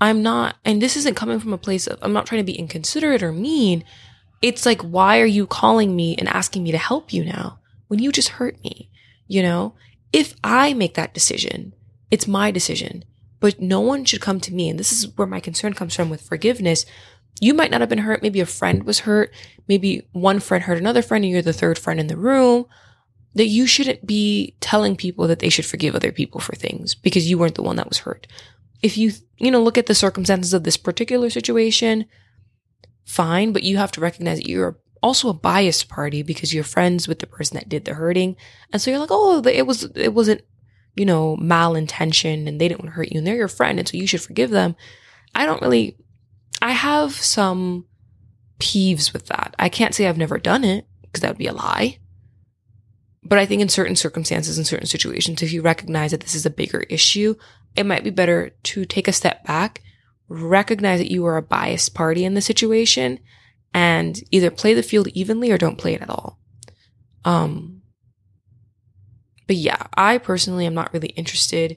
I'm 0.00 0.22
not, 0.22 0.56
and 0.64 0.82
this 0.82 0.96
isn't 0.96 1.16
coming 1.16 1.40
from 1.40 1.54
a 1.54 1.58
place 1.58 1.86
of, 1.86 1.98
I'm 2.02 2.12
not 2.12 2.26
trying 2.26 2.40
to 2.40 2.52
be 2.52 2.58
inconsiderate 2.58 3.22
or 3.22 3.32
mean. 3.32 3.82
It's 4.42 4.66
like, 4.66 4.82
why 4.82 5.20
are 5.20 5.26
you 5.26 5.46
calling 5.46 5.96
me 5.96 6.14
and 6.16 6.28
asking 6.28 6.64
me 6.64 6.72
to 6.72 6.78
help 6.78 7.12
you 7.12 7.24
now 7.24 7.58
when 7.86 8.00
you 8.00 8.12
just 8.12 8.28
hurt 8.28 8.62
me? 8.62 8.90
You 9.26 9.42
know, 9.42 9.74
if 10.12 10.34
I 10.44 10.74
make 10.74 10.94
that 10.94 11.14
decision, 11.14 11.72
it's 12.10 12.28
my 12.28 12.50
decision, 12.50 13.04
but 13.40 13.60
no 13.60 13.80
one 13.80 14.04
should 14.04 14.20
come 14.20 14.40
to 14.40 14.54
me. 14.54 14.68
And 14.68 14.78
this 14.78 14.92
is 14.92 15.16
where 15.16 15.26
my 15.26 15.40
concern 15.40 15.72
comes 15.74 15.94
from 15.94 16.10
with 16.10 16.22
forgiveness. 16.22 16.84
You 17.40 17.54
might 17.54 17.70
not 17.70 17.80
have 17.80 17.88
been 17.88 17.98
hurt. 17.98 18.22
Maybe 18.22 18.40
a 18.40 18.46
friend 18.46 18.84
was 18.84 19.00
hurt. 19.00 19.32
Maybe 19.68 20.06
one 20.12 20.40
friend 20.40 20.64
hurt 20.64 20.78
another 20.78 21.02
friend 21.02 21.24
and 21.24 21.32
you're 21.32 21.42
the 21.42 21.52
third 21.52 21.78
friend 21.78 22.00
in 22.00 22.08
the 22.08 22.16
room. 22.16 22.66
That 23.34 23.46
you 23.46 23.66
shouldn't 23.66 24.06
be 24.06 24.56
telling 24.60 24.96
people 24.96 25.28
that 25.28 25.38
they 25.38 25.48
should 25.48 25.66
forgive 25.66 25.94
other 25.94 26.10
people 26.10 26.40
for 26.40 26.56
things 26.56 26.94
because 26.94 27.30
you 27.30 27.38
weren't 27.38 27.54
the 27.54 27.62
one 27.62 27.76
that 27.76 27.88
was 27.88 27.98
hurt. 27.98 28.26
If 28.82 28.96
you, 28.96 29.12
you 29.36 29.50
know, 29.50 29.62
look 29.62 29.78
at 29.78 29.86
the 29.86 29.94
circumstances 29.94 30.54
of 30.54 30.64
this 30.64 30.76
particular 30.76 31.30
situation, 31.30 32.06
fine, 33.04 33.52
but 33.52 33.62
you 33.62 33.76
have 33.76 33.92
to 33.92 34.00
recognize 34.00 34.38
that 34.38 34.48
you're 34.48 34.78
also 35.02 35.28
a 35.28 35.34
biased 35.34 35.88
party 35.88 36.22
because 36.22 36.52
you're 36.52 36.64
friends 36.64 37.06
with 37.06 37.20
the 37.20 37.26
person 37.26 37.56
that 37.56 37.68
did 37.68 37.84
the 37.84 37.94
hurting. 37.94 38.36
And 38.72 38.82
so 38.82 38.90
you're 38.90 38.98
like, 38.98 39.10
oh, 39.12 39.42
it 39.46 39.66
was, 39.66 39.84
it 39.94 40.14
wasn't, 40.14 40.42
you 40.96 41.04
know, 41.04 41.36
malintention 41.36 42.48
and 42.48 42.60
they 42.60 42.66
didn't 42.66 42.80
want 42.80 42.90
to 42.90 42.96
hurt 42.96 43.12
you 43.12 43.18
and 43.18 43.26
they're 43.26 43.36
your 43.36 43.46
friend. 43.46 43.78
And 43.78 43.86
so 43.86 43.96
you 43.96 44.06
should 44.06 44.22
forgive 44.22 44.50
them. 44.50 44.74
I 45.34 45.46
don't 45.46 45.62
really, 45.62 45.96
I 46.60 46.72
have 46.72 47.12
some 47.12 47.86
peeves 48.58 49.12
with 49.12 49.26
that. 49.26 49.54
I 49.58 49.68
can't 49.68 49.94
say 49.94 50.06
I've 50.06 50.18
never 50.18 50.38
done 50.38 50.64
it 50.64 50.86
because 51.02 51.22
that 51.22 51.28
would 51.28 51.38
be 51.38 51.46
a 51.46 51.52
lie. 51.52 51.98
But 53.22 53.38
I 53.38 53.46
think 53.46 53.62
in 53.62 53.68
certain 53.68 53.96
circumstances, 53.96 54.58
in 54.58 54.64
certain 54.64 54.86
situations, 54.86 55.42
if 55.42 55.52
you 55.52 55.62
recognize 55.62 56.12
that 56.12 56.20
this 56.20 56.34
is 56.34 56.46
a 56.46 56.50
bigger 56.50 56.80
issue, 56.88 57.34
it 57.76 57.84
might 57.84 58.04
be 58.04 58.10
better 58.10 58.50
to 58.64 58.84
take 58.84 59.06
a 59.06 59.12
step 59.12 59.44
back, 59.44 59.82
recognize 60.28 60.98
that 60.98 61.10
you 61.10 61.26
are 61.26 61.36
a 61.36 61.42
biased 61.42 61.94
party 61.94 62.24
in 62.24 62.34
the 62.34 62.40
situation 62.40 63.20
and 63.74 64.20
either 64.30 64.50
play 64.50 64.74
the 64.74 64.82
field 64.82 65.08
evenly 65.08 65.50
or 65.50 65.58
don't 65.58 65.78
play 65.78 65.94
it 65.94 66.02
at 66.02 66.10
all. 66.10 66.38
Um, 67.24 67.82
but 69.46 69.56
yeah, 69.56 69.86
I 69.94 70.18
personally 70.18 70.66
am 70.66 70.74
not 70.74 70.92
really 70.92 71.08
interested 71.08 71.76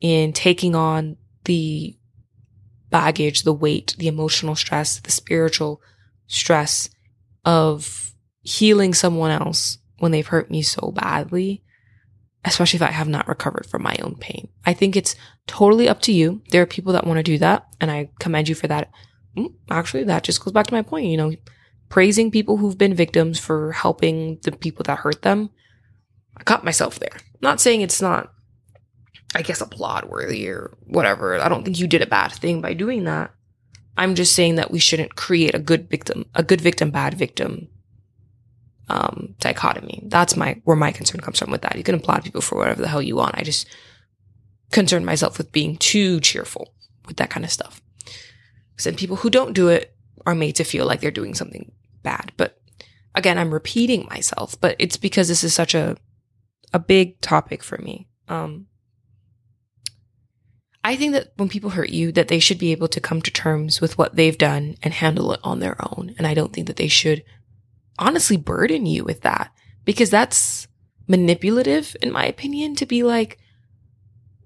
in 0.00 0.32
taking 0.32 0.74
on 0.74 1.16
the 1.44 1.96
baggage, 2.90 3.42
the 3.42 3.52
weight, 3.52 3.94
the 3.98 4.08
emotional 4.08 4.54
stress, 4.54 5.00
the 5.00 5.10
spiritual 5.10 5.80
stress 6.26 6.90
of 7.44 8.14
healing 8.42 8.94
someone 8.94 9.30
else 9.30 9.78
when 9.98 10.12
they've 10.12 10.26
hurt 10.26 10.50
me 10.50 10.62
so 10.62 10.90
badly, 10.92 11.62
especially 12.44 12.78
if 12.78 12.82
I 12.82 12.90
have 12.90 13.08
not 13.08 13.28
recovered 13.28 13.66
from 13.66 13.82
my 13.82 13.96
own 14.02 14.16
pain. 14.16 14.48
I 14.64 14.72
think 14.72 14.96
it's 14.96 15.14
totally 15.46 15.88
up 15.88 16.00
to 16.02 16.12
you. 16.12 16.42
There 16.50 16.62
are 16.62 16.66
people 16.66 16.92
that 16.94 17.06
want 17.06 17.18
to 17.18 17.22
do 17.22 17.38
that, 17.38 17.66
and 17.80 17.90
I 17.90 18.10
commend 18.18 18.48
you 18.48 18.54
for 18.54 18.66
that. 18.68 18.90
Mm, 19.36 19.54
actually, 19.70 20.04
that 20.04 20.24
just 20.24 20.42
goes 20.42 20.52
back 20.52 20.66
to 20.66 20.74
my 20.74 20.82
point, 20.82 21.06
you 21.06 21.16
know, 21.16 21.32
praising 21.88 22.30
people 22.30 22.56
who've 22.56 22.78
been 22.78 22.94
victims 22.94 23.38
for 23.38 23.72
helping 23.72 24.38
the 24.42 24.52
people 24.52 24.84
that 24.84 25.00
hurt 25.00 25.22
them. 25.22 25.50
I 26.36 26.42
caught 26.44 26.64
myself 26.64 26.98
there. 26.98 27.16
Not 27.42 27.60
saying 27.60 27.82
it's 27.82 28.00
not, 28.00 28.32
I 29.34 29.42
guess, 29.42 29.60
applaud 29.60 30.06
worthy 30.06 30.48
or 30.48 30.76
whatever. 30.86 31.38
I 31.38 31.48
don't 31.48 31.64
think 31.64 31.78
you 31.78 31.86
did 31.86 32.02
a 32.02 32.06
bad 32.06 32.32
thing 32.32 32.60
by 32.60 32.74
doing 32.74 33.04
that. 33.04 33.32
I'm 33.96 34.14
just 34.14 34.34
saying 34.34 34.56
that 34.56 34.70
we 34.70 34.78
shouldn't 34.78 35.16
create 35.16 35.54
a 35.54 35.58
good 35.58 35.88
victim, 35.88 36.26
a 36.34 36.42
good 36.42 36.60
victim, 36.60 36.90
bad 36.90 37.14
victim 37.14 37.68
um, 38.90 39.36
dichotomy. 39.38 40.02
That's 40.06 40.36
my 40.36 40.60
where 40.64 40.76
my 40.76 40.90
concern 40.90 41.20
comes 41.20 41.38
from 41.38 41.50
with 41.50 41.62
that. 41.62 41.76
You 41.76 41.84
can 41.84 41.94
applaud 41.94 42.24
people 42.24 42.40
for 42.40 42.58
whatever 42.58 42.82
the 42.82 42.88
hell 42.88 43.00
you 43.00 43.16
want. 43.16 43.38
I 43.38 43.42
just 43.42 43.68
concern 44.72 45.04
myself 45.04 45.38
with 45.38 45.52
being 45.52 45.76
too 45.76 46.20
cheerful 46.20 46.74
with 47.06 47.16
that 47.18 47.30
kind 47.30 47.44
of 47.44 47.52
stuff. 47.52 47.80
Because 48.76 48.94
people 48.96 49.16
who 49.16 49.30
don't 49.30 49.52
do 49.52 49.68
it 49.68 49.94
are 50.26 50.34
made 50.34 50.56
to 50.56 50.64
feel 50.64 50.86
like 50.86 51.00
they're 51.00 51.10
doing 51.10 51.34
something 51.34 51.70
bad. 52.02 52.32
But 52.36 52.60
again, 53.14 53.38
I'm 53.38 53.54
repeating 53.54 54.06
myself, 54.10 54.60
but 54.60 54.76
it's 54.78 54.96
because 54.96 55.28
this 55.28 55.44
is 55.44 55.54
such 55.54 55.74
a 55.74 55.96
a 56.72 56.78
big 56.78 57.20
topic 57.20 57.62
for 57.62 57.78
me. 57.78 58.08
Um, 58.28 58.66
I 60.82 60.96
think 60.96 61.12
that 61.12 61.32
when 61.36 61.48
people 61.48 61.70
hurt 61.70 61.90
you, 61.90 62.10
that 62.12 62.28
they 62.28 62.38
should 62.38 62.58
be 62.58 62.72
able 62.72 62.88
to 62.88 63.00
come 63.00 63.20
to 63.22 63.30
terms 63.30 63.80
with 63.80 63.98
what 63.98 64.16
they've 64.16 64.38
done 64.38 64.76
and 64.82 64.94
handle 64.94 65.32
it 65.32 65.40
on 65.44 65.60
their 65.60 65.76
own. 65.80 66.14
And 66.16 66.26
I 66.26 66.34
don't 66.34 66.52
think 66.52 66.66
that 66.68 66.76
they 66.76 66.88
should 66.88 67.22
honestly 67.98 68.38
burden 68.38 68.86
you 68.86 69.04
with 69.04 69.20
that 69.20 69.52
because 69.84 70.08
that's 70.08 70.68
manipulative, 71.06 71.96
in 72.00 72.10
my 72.10 72.24
opinion, 72.24 72.76
to 72.76 72.86
be 72.86 73.02
like, 73.02 73.38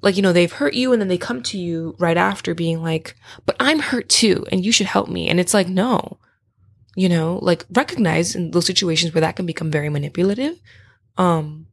like, 0.03 0.17
you 0.17 0.23
know, 0.23 0.33
they've 0.33 0.53
hurt 0.53 0.75
you 0.75 0.93
and 0.93 1.01
then 1.01 1.09
they 1.09 1.17
come 1.17 1.43
to 1.45 1.59
you 1.59 1.95
right 1.99 2.17
after 2.17 2.53
being 2.55 2.83
like, 2.83 3.15
but 3.47 3.57
I'm 3.61 3.79
hurt 3.79 4.09
too 4.09 4.45
and 4.51 4.65
you 4.65 4.73
should 4.73 4.87
help 4.87 5.09
me. 5.09 5.29
And 5.29 5.39
it's 5.39 5.55
like, 5.55 5.69
no, 5.69 6.19
you 6.97 7.09
know, 7.09 7.39
like 7.43 7.65
recognize 7.73 8.35
in 8.35 8.51
those 8.51 8.67
situations 8.67 9.15
where 9.15 9.21
that 9.21 9.37
can 9.37 9.47
become 9.47 9.71
very 9.71 9.89
manipulative, 9.89 10.61
um, 11.17 11.67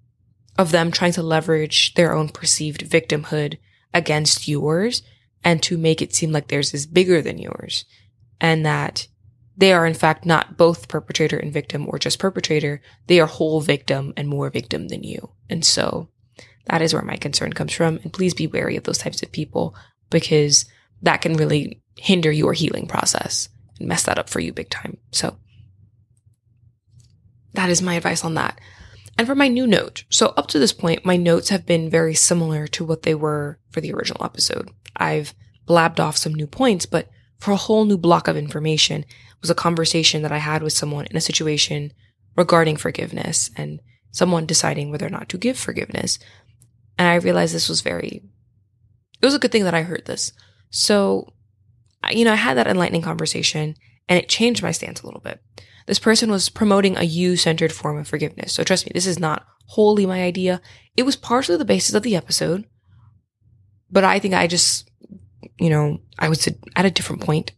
of 0.58 0.72
them 0.72 0.92
trying 0.92 1.14
to 1.14 1.24
leverage 1.24 1.96
their 1.96 2.14
own 2.14 2.30
perceived 2.30 2.82
victimhood 2.82 3.58
against 3.94 4.48
yours 4.48 5.04
and 5.44 5.62
to 5.64 5.78
make 5.78 6.02
it 6.02 6.14
seem 6.14 6.32
like 6.32 6.48
theirs 6.48 6.74
is 6.74 6.86
bigger 6.86 7.22
than 7.22 7.38
yours 7.38 7.86
and 8.40 8.66
that 8.66 9.08
they 9.58 9.74
are 9.74 9.86
in 9.86 9.94
fact 9.94 10.26
not 10.26 10.58
both 10.58 10.88
perpetrator 10.88 11.38
and 11.38 11.54
victim 11.54 11.88
or 11.88 12.00
just 12.00 12.20
perpetrator. 12.20 12.82
They 13.08 13.20
are 13.20 13.28
whole 13.28 13.62
victim 13.62 14.14
and 14.18 14.28
more 14.28 14.50
victim 14.50 14.88
than 14.88 15.04
you. 15.04 15.32
And 15.50 15.64
so 15.64 16.10
that 16.66 16.82
is 16.82 16.94
where 16.94 17.04
my 17.04 17.18
concern 17.18 17.54
comes 17.54 17.74
from. 17.74 17.98
And 17.98 18.14
please 18.14 18.34
be 18.34 18.48
wary 18.48 18.76
of 18.76 18.84
those 18.84 18.98
types 18.98 19.22
of 19.22 19.32
people 19.32 19.76
because 20.10 20.66
that 21.02 21.22
can 21.22 21.36
really 21.36 21.82
hinder 21.98 22.32
your 22.32 22.54
healing 22.54 22.88
process 22.88 23.50
and 23.80 23.88
mess 23.88 24.04
that 24.04 24.18
up 24.18 24.30
for 24.30 24.40
you 24.40 24.54
big 24.54 24.70
time. 24.70 24.98
So 25.12 25.38
that 27.54 27.70
is 27.70 27.82
my 27.82 27.96
advice 27.96 28.24
on 28.24 28.36
that. 28.36 28.60
And 29.18 29.28
for 29.28 29.36
my 29.36 29.48
new 29.48 29.68
note, 29.68 30.04
so 30.10 30.28
up 30.38 30.48
to 30.48 30.60
this 30.60 30.74
point, 30.74 31.06
my 31.06 31.18
notes 31.18 31.50
have 31.50 31.66
been 31.66 31.90
very 31.90 32.16
similar 32.16 32.68
to 32.68 32.86
what 32.86 33.04
they 33.04 33.14
were 33.14 33.60
for 33.70 33.82
the 33.82 33.94
original 33.94 34.24
episode. 34.24 34.70
I've 34.96 35.34
blabbed 35.66 36.00
off 36.00 36.18
some 36.18 36.34
new 36.34 36.48
points, 36.48 36.86
but 36.86 37.10
for 37.40 37.52
a 37.52 37.58
whole 37.58 37.86
new 37.86 37.98
block 37.98 38.28
of 38.28 38.38
information 38.38 39.06
was 39.42 39.50
a 39.50 39.56
conversation 39.56 40.22
that 40.22 40.32
I 40.32 40.38
had 40.38 40.64
with 40.64 40.74
someone 40.74 41.06
in 41.06 41.18
a 41.18 41.22
situation 41.22 41.92
regarding 42.36 42.78
forgiveness 42.78 43.52
and 43.58 43.82
someone 44.12 44.46
deciding 44.46 44.92
whether 44.92 45.08
or 45.08 45.10
not 45.10 45.30
to 45.30 45.38
give 45.38 45.58
forgiveness. 45.58 46.20
And 46.98 47.08
I 47.08 47.16
realized 47.16 47.54
this 47.54 47.70
was 47.70 47.82
very, 47.82 48.24
it 49.22 49.26
was 49.26 49.34
a 49.34 49.40
good 49.40 49.52
thing 49.52 49.64
that 49.64 49.74
I 49.74 49.84
heard 49.84 50.06
this. 50.06 50.34
So, 50.70 51.34
you 52.12 52.26
know, 52.26 52.34
I 52.34 52.38
had 52.38 52.58
that 52.58 52.68
enlightening 52.68 53.02
conversation 53.02 53.76
and 54.08 54.20
it 54.20 54.30
changed 54.30 54.64
my 54.64 54.72
stance 54.72 55.02
a 55.02 55.06
little 55.06 55.22
bit. 55.22 55.42
This 55.88 56.00
person 56.00 56.32
was 56.32 56.50
promoting 56.50 56.98
a 56.98 57.04
you 57.04 57.36
centered 57.36 57.72
form 57.72 57.98
of 57.98 58.08
forgiveness. 58.08 58.54
So 58.54 58.64
trust 58.64 58.86
me, 58.86 58.92
this 58.94 59.08
is 59.08 59.20
not 59.20 59.46
wholly 59.68 60.06
my 60.06 60.24
idea. 60.24 60.62
It 60.98 61.04
was 61.04 61.16
partially 61.16 61.58
the 61.58 61.66
basis 61.66 61.96
of 61.96 62.04
the 62.04 62.16
episode, 62.16 62.66
but 63.90 64.04
I 64.04 64.20
think 64.20 64.34
I 64.34 64.48
just 64.48 64.92
you 65.62 65.70
know, 65.70 66.00
I 66.18 66.28
was 66.28 66.48
at 66.76 66.86
a 66.86 66.92
different 66.92 67.22
point, 67.22 67.52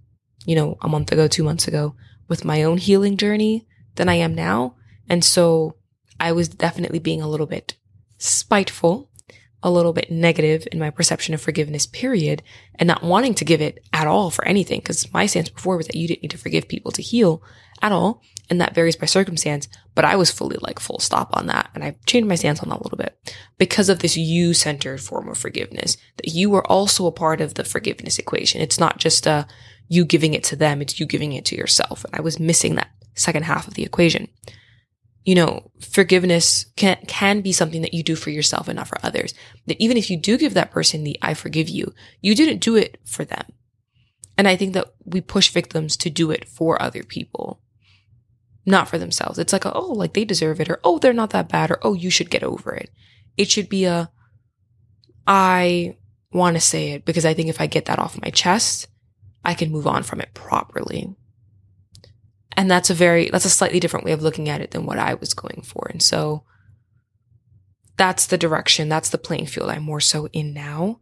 you 0.46 0.56
know, 0.56 0.78
a 0.82 0.90
month 0.90 1.12
ago, 1.12 1.28
two 1.28 1.44
months 1.44 1.68
ago 1.70 1.96
with 2.28 2.44
my 2.44 2.64
own 2.64 2.78
healing 2.78 3.16
journey 3.16 3.66
than 3.96 4.10
I 4.10 4.16
am 4.16 4.36
now. 4.36 4.76
And 5.08 5.24
so 5.24 5.78
I 6.20 6.34
was 6.34 6.50
definitely 6.50 7.00
being 7.00 7.22
a 7.22 7.30
little 7.30 7.46
bit 7.46 7.76
spiteful, 8.18 9.10
a 9.62 9.72
little 9.72 9.94
bit 9.94 10.12
negative 10.12 10.68
in 10.72 10.80
my 10.80 10.90
perception 10.90 11.34
of 11.34 11.42
forgiveness, 11.42 11.86
period, 11.86 12.44
and 12.76 12.88
not 12.88 13.04
wanting 13.04 13.36
to 13.36 13.46
give 13.46 13.62
it 13.62 13.80
at 13.94 14.08
all 14.08 14.30
for 14.30 14.46
anything. 14.46 14.82
Cause 14.82 15.12
my 15.14 15.26
stance 15.26 15.50
before 15.50 15.78
was 15.78 15.88
that 15.88 15.96
you 15.96 16.08
didn't 16.08 16.24
need 16.24 16.32
to 16.32 16.38
forgive 16.38 16.68
people 16.68 16.92
to 16.92 17.02
heal 17.02 17.42
at 17.84 17.92
all. 17.92 18.24
And 18.50 18.60
that 18.60 18.76
varies 18.76 18.96
by 18.96 19.06
circumstance, 19.06 19.68
but 19.96 20.06
I 20.06 20.16
was 20.16 20.32
fully 20.32 20.58
like 20.60 20.80
full 20.80 21.00
stop 21.00 21.30
on 21.34 21.48
that. 21.48 21.70
And 21.74 21.84
I 21.84 21.96
changed 22.06 22.28
my 22.28 22.36
stance 22.36 22.62
on 22.62 22.70
that 22.70 22.80
a 22.80 22.84
little 22.84 22.98
bit 22.98 23.18
because 23.58 23.90
of 23.90 24.00
this 24.00 24.18
you 24.18 24.54
centered 24.54 25.02
form 25.02 25.30
of 25.30 25.38
forgiveness, 25.38 25.98
that 26.18 26.30
you 26.30 26.54
are 26.56 26.66
also 26.68 27.06
a 27.06 27.12
part 27.12 27.40
of 27.40 27.54
the 27.54 27.64
forgiveness 27.64 28.20
equation. 28.20 28.62
It's 28.62 28.80
not 28.80 28.98
just 28.98 29.26
a 29.26 29.48
you 29.88 30.06
giving 30.06 30.34
it 30.34 30.44
to 30.46 30.56
them, 30.56 30.82
it's 30.82 31.00
you 31.00 31.06
giving 31.06 31.34
it 31.34 31.46
to 31.46 31.56
yourself. 31.56 32.04
And 32.04 32.16
I 32.16 32.22
was 32.22 32.40
missing 32.40 32.76
that 32.76 32.90
second 33.16 33.44
half 33.44 33.68
of 33.68 33.76
the 33.76 33.84
equation. 33.84 34.28
You 35.24 35.36
know, 35.36 35.72
forgiveness 35.80 36.66
can, 36.76 36.98
can 37.08 37.42
be 37.42 37.54
something 37.54 37.82
that 37.82 37.94
you 37.94 38.04
do 38.04 38.16
for 38.16 38.30
yourself 38.30 38.68
and 38.68 38.76
not 38.76 38.90
for 38.90 38.98
others. 39.04 39.34
That 39.68 39.82
even 39.82 39.96
if 39.96 40.10
you 40.10 40.18
do 40.18 40.38
give 40.38 40.54
that 40.56 40.72
person 40.72 41.04
the 41.04 41.18
I 41.22 41.34
forgive 41.34 41.70
you, 41.70 41.94
you 42.22 42.36
didn't 42.36 42.60
do 42.60 42.76
it 42.76 43.00
for 43.06 43.24
them. 43.24 43.46
And 44.38 44.48
I 44.48 44.58
think 44.58 44.74
that 44.74 44.94
we 45.06 45.22
push 45.22 45.50
victims 45.50 45.96
to 45.98 46.10
do 46.10 46.32
it 46.32 46.48
for 46.50 46.82
other 46.82 47.04
people 47.04 47.63
not 48.66 48.88
for 48.88 48.98
themselves. 48.98 49.40
It's 49.40 49.54
like, 49.54 49.66
a, 49.66 49.74
oh, 49.74 49.92
like 49.94 50.14
they 50.14 50.26
deserve 50.26 50.60
it, 50.60 50.70
or 50.70 50.80
oh, 50.84 51.00
they're 51.00 51.14
not 51.14 51.32
that 51.32 51.50
bad, 51.50 51.72
or 51.72 51.80
oh, 51.82 51.94
you 51.94 52.10
should 52.10 52.30
get 52.30 52.44
over 52.44 52.74
it. 52.74 52.90
It 53.38 53.50
should 53.50 53.70
be 53.70 53.86
a, 53.86 54.12
I 55.28 55.98
want 56.32 56.56
to 56.56 56.62
say 56.62 56.92
it 56.92 57.06
because 57.06 57.26
I 57.26 57.34
think 57.34 57.50
if 57.50 57.62
I 57.62 57.68
get 57.68 57.86
that 57.86 58.00
off 58.00 58.22
my 58.22 58.30
chest, 58.30 58.88
I 59.44 59.54
can 59.54 59.72
move 59.72 59.88
on 59.88 60.04
from 60.04 60.22
it 60.22 60.34
properly. 60.34 61.16
And 62.56 62.70
that's 62.70 62.90
a 62.90 62.94
very, 62.94 63.30
that's 63.30 63.46
a 63.46 63.50
slightly 63.50 63.80
different 63.80 64.06
way 64.06 64.12
of 64.12 64.22
looking 64.22 64.48
at 64.48 64.62
it 64.62 64.72
than 64.72 64.86
what 64.86 65.00
I 65.00 65.16
was 65.16 65.34
going 65.34 65.64
for. 65.64 65.88
And 65.90 66.02
so 66.02 66.44
that's 67.98 68.28
the 68.28 68.38
direction, 68.38 68.90
that's 68.90 69.10
the 69.10 69.18
playing 69.18 69.48
field 69.48 69.70
I'm 69.70 69.84
more 69.84 70.00
so 70.00 70.28
in 70.28 70.54
now. 70.54 71.00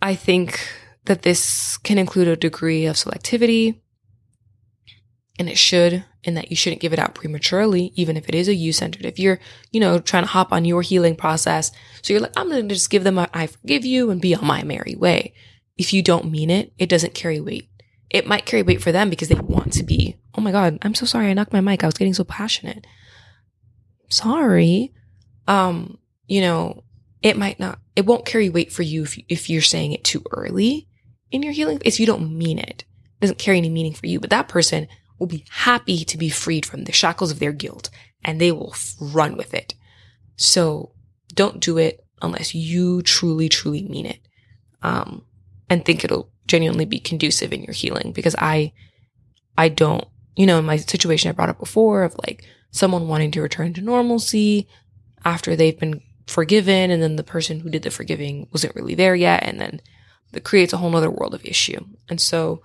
I 0.00 0.14
think 0.14 0.60
that 1.04 1.22
this 1.22 1.76
can 1.78 1.98
include 1.98 2.28
a 2.28 2.36
degree 2.36 2.86
of 2.86 2.96
selectivity 2.96 3.80
and 5.38 5.48
it 5.48 5.58
should, 5.58 6.04
and 6.24 6.36
that 6.36 6.50
you 6.50 6.56
shouldn't 6.56 6.80
give 6.80 6.92
it 6.92 6.98
out 6.98 7.14
prematurely, 7.14 7.92
even 7.96 8.16
if 8.16 8.28
it 8.28 8.34
is 8.34 8.48
a 8.48 8.54
you 8.54 8.72
centered. 8.72 9.04
If 9.04 9.18
you're, 9.18 9.40
you 9.72 9.80
know, 9.80 9.98
trying 9.98 10.22
to 10.22 10.30
hop 10.30 10.52
on 10.52 10.64
your 10.64 10.82
healing 10.82 11.16
process, 11.16 11.72
so 12.02 12.12
you're 12.12 12.22
like, 12.22 12.36
I'm 12.36 12.48
going 12.48 12.68
to 12.68 12.74
just 12.74 12.90
give 12.90 13.04
them 13.04 13.18
a, 13.18 13.28
I 13.34 13.48
forgive 13.48 13.84
you 13.84 14.10
and 14.10 14.20
be 14.20 14.34
on 14.34 14.46
my 14.46 14.62
merry 14.62 14.94
way. 14.94 15.34
If 15.76 15.92
you 15.92 16.02
don't 16.02 16.30
mean 16.30 16.50
it, 16.50 16.72
it 16.78 16.88
doesn't 16.88 17.14
carry 17.14 17.40
weight. 17.40 17.68
It 18.10 18.28
might 18.28 18.46
carry 18.46 18.62
weight 18.62 18.80
for 18.80 18.92
them 18.92 19.10
because 19.10 19.28
they 19.28 19.34
want 19.34 19.72
to 19.72 19.82
be, 19.82 20.16
oh 20.36 20.40
my 20.40 20.52
God, 20.52 20.78
I'm 20.82 20.94
so 20.94 21.04
sorry. 21.04 21.28
I 21.28 21.32
knocked 21.34 21.52
my 21.52 21.60
mic. 21.60 21.82
I 21.82 21.86
was 21.86 21.96
getting 21.96 22.14
so 22.14 22.22
passionate. 22.22 22.86
Sorry. 24.08 24.92
Um, 25.48 25.98
you 26.28 26.40
know, 26.40 26.84
it 27.22 27.36
might 27.36 27.58
not, 27.58 27.80
it 27.96 28.06
won't 28.06 28.24
carry 28.24 28.48
weight 28.50 28.72
for 28.72 28.82
you 28.82 29.02
if, 29.02 29.18
if 29.28 29.50
you're 29.50 29.62
saying 29.62 29.92
it 29.92 30.04
too 30.04 30.22
early 30.30 30.86
in 31.32 31.42
your 31.42 31.52
healing. 31.52 31.80
If 31.84 31.98
you 31.98 32.06
don't 32.06 32.38
mean 32.38 32.58
it, 32.58 32.84
it 32.84 33.20
doesn't 33.20 33.38
carry 33.38 33.58
any 33.58 33.68
meaning 33.68 33.94
for 33.94 34.06
you, 34.06 34.20
but 34.20 34.30
that 34.30 34.46
person 34.46 34.86
will 35.18 35.26
be 35.26 35.44
happy 35.50 36.04
to 36.04 36.18
be 36.18 36.28
freed 36.28 36.66
from 36.66 36.84
the 36.84 36.92
shackles 36.92 37.30
of 37.30 37.38
their 37.38 37.52
guilt 37.52 37.90
and 38.24 38.40
they 38.40 38.52
will 38.52 38.74
run 39.00 39.36
with 39.36 39.54
it. 39.54 39.74
So 40.36 40.92
don't 41.32 41.60
do 41.60 41.78
it 41.78 42.04
unless 42.22 42.54
you 42.54 43.02
truly, 43.02 43.48
truly 43.48 43.82
mean 43.82 44.06
it. 44.06 44.20
Um, 44.82 45.24
and 45.70 45.84
think 45.84 46.04
it'll 46.04 46.30
genuinely 46.46 46.84
be 46.84 46.98
conducive 46.98 47.52
in 47.52 47.62
your 47.62 47.72
healing 47.72 48.12
because 48.12 48.36
I, 48.38 48.72
I 49.56 49.68
don't, 49.68 50.04
you 50.36 50.46
know, 50.46 50.58
in 50.58 50.64
my 50.64 50.76
situation 50.76 51.28
I 51.28 51.32
brought 51.32 51.48
up 51.48 51.58
before 51.58 52.02
of 52.02 52.16
like 52.26 52.44
someone 52.70 53.08
wanting 53.08 53.30
to 53.32 53.42
return 53.42 53.72
to 53.74 53.80
normalcy 53.80 54.68
after 55.24 55.56
they've 55.56 55.78
been 55.78 56.02
forgiven 56.26 56.90
and 56.90 57.02
then 57.02 57.16
the 57.16 57.22
person 57.22 57.60
who 57.60 57.70
did 57.70 57.82
the 57.82 57.90
forgiving 57.90 58.48
wasn't 58.52 58.74
really 58.74 58.94
there 58.94 59.14
yet. 59.14 59.42
And 59.42 59.60
then 59.60 59.80
that 60.32 60.44
creates 60.44 60.72
a 60.72 60.78
whole 60.78 60.90
nother 60.90 61.10
world 61.10 61.34
of 61.34 61.44
issue. 61.44 61.86
And 62.08 62.20
so 62.20 62.62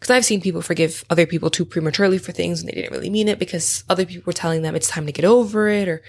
because 0.00 0.10
I've 0.10 0.24
seen 0.24 0.40
people 0.40 0.62
forgive 0.62 1.04
other 1.10 1.26
people 1.26 1.50
too 1.50 1.66
prematurely 1.66 2.16
for 2.16 2.32
things 2.32 2.60
and 2.60 2.68
they 2.68 2.72
didn't 2.72 2.92
really 2.92 3.10
mean 3.10 3.28
it 3.28 3.38
because 3.38 3.84
other 3.88 4.06
people 4.06 4.24
were 4.24 4.32
telling 4.32 4.62
them 4.62 4.74
it's 4.74 4.88
time 4.88 5.04
to 5.04 5.12
get 5.12 5.26
over 5.26 5.68
it 5.68 5.88
or 5.88 6.02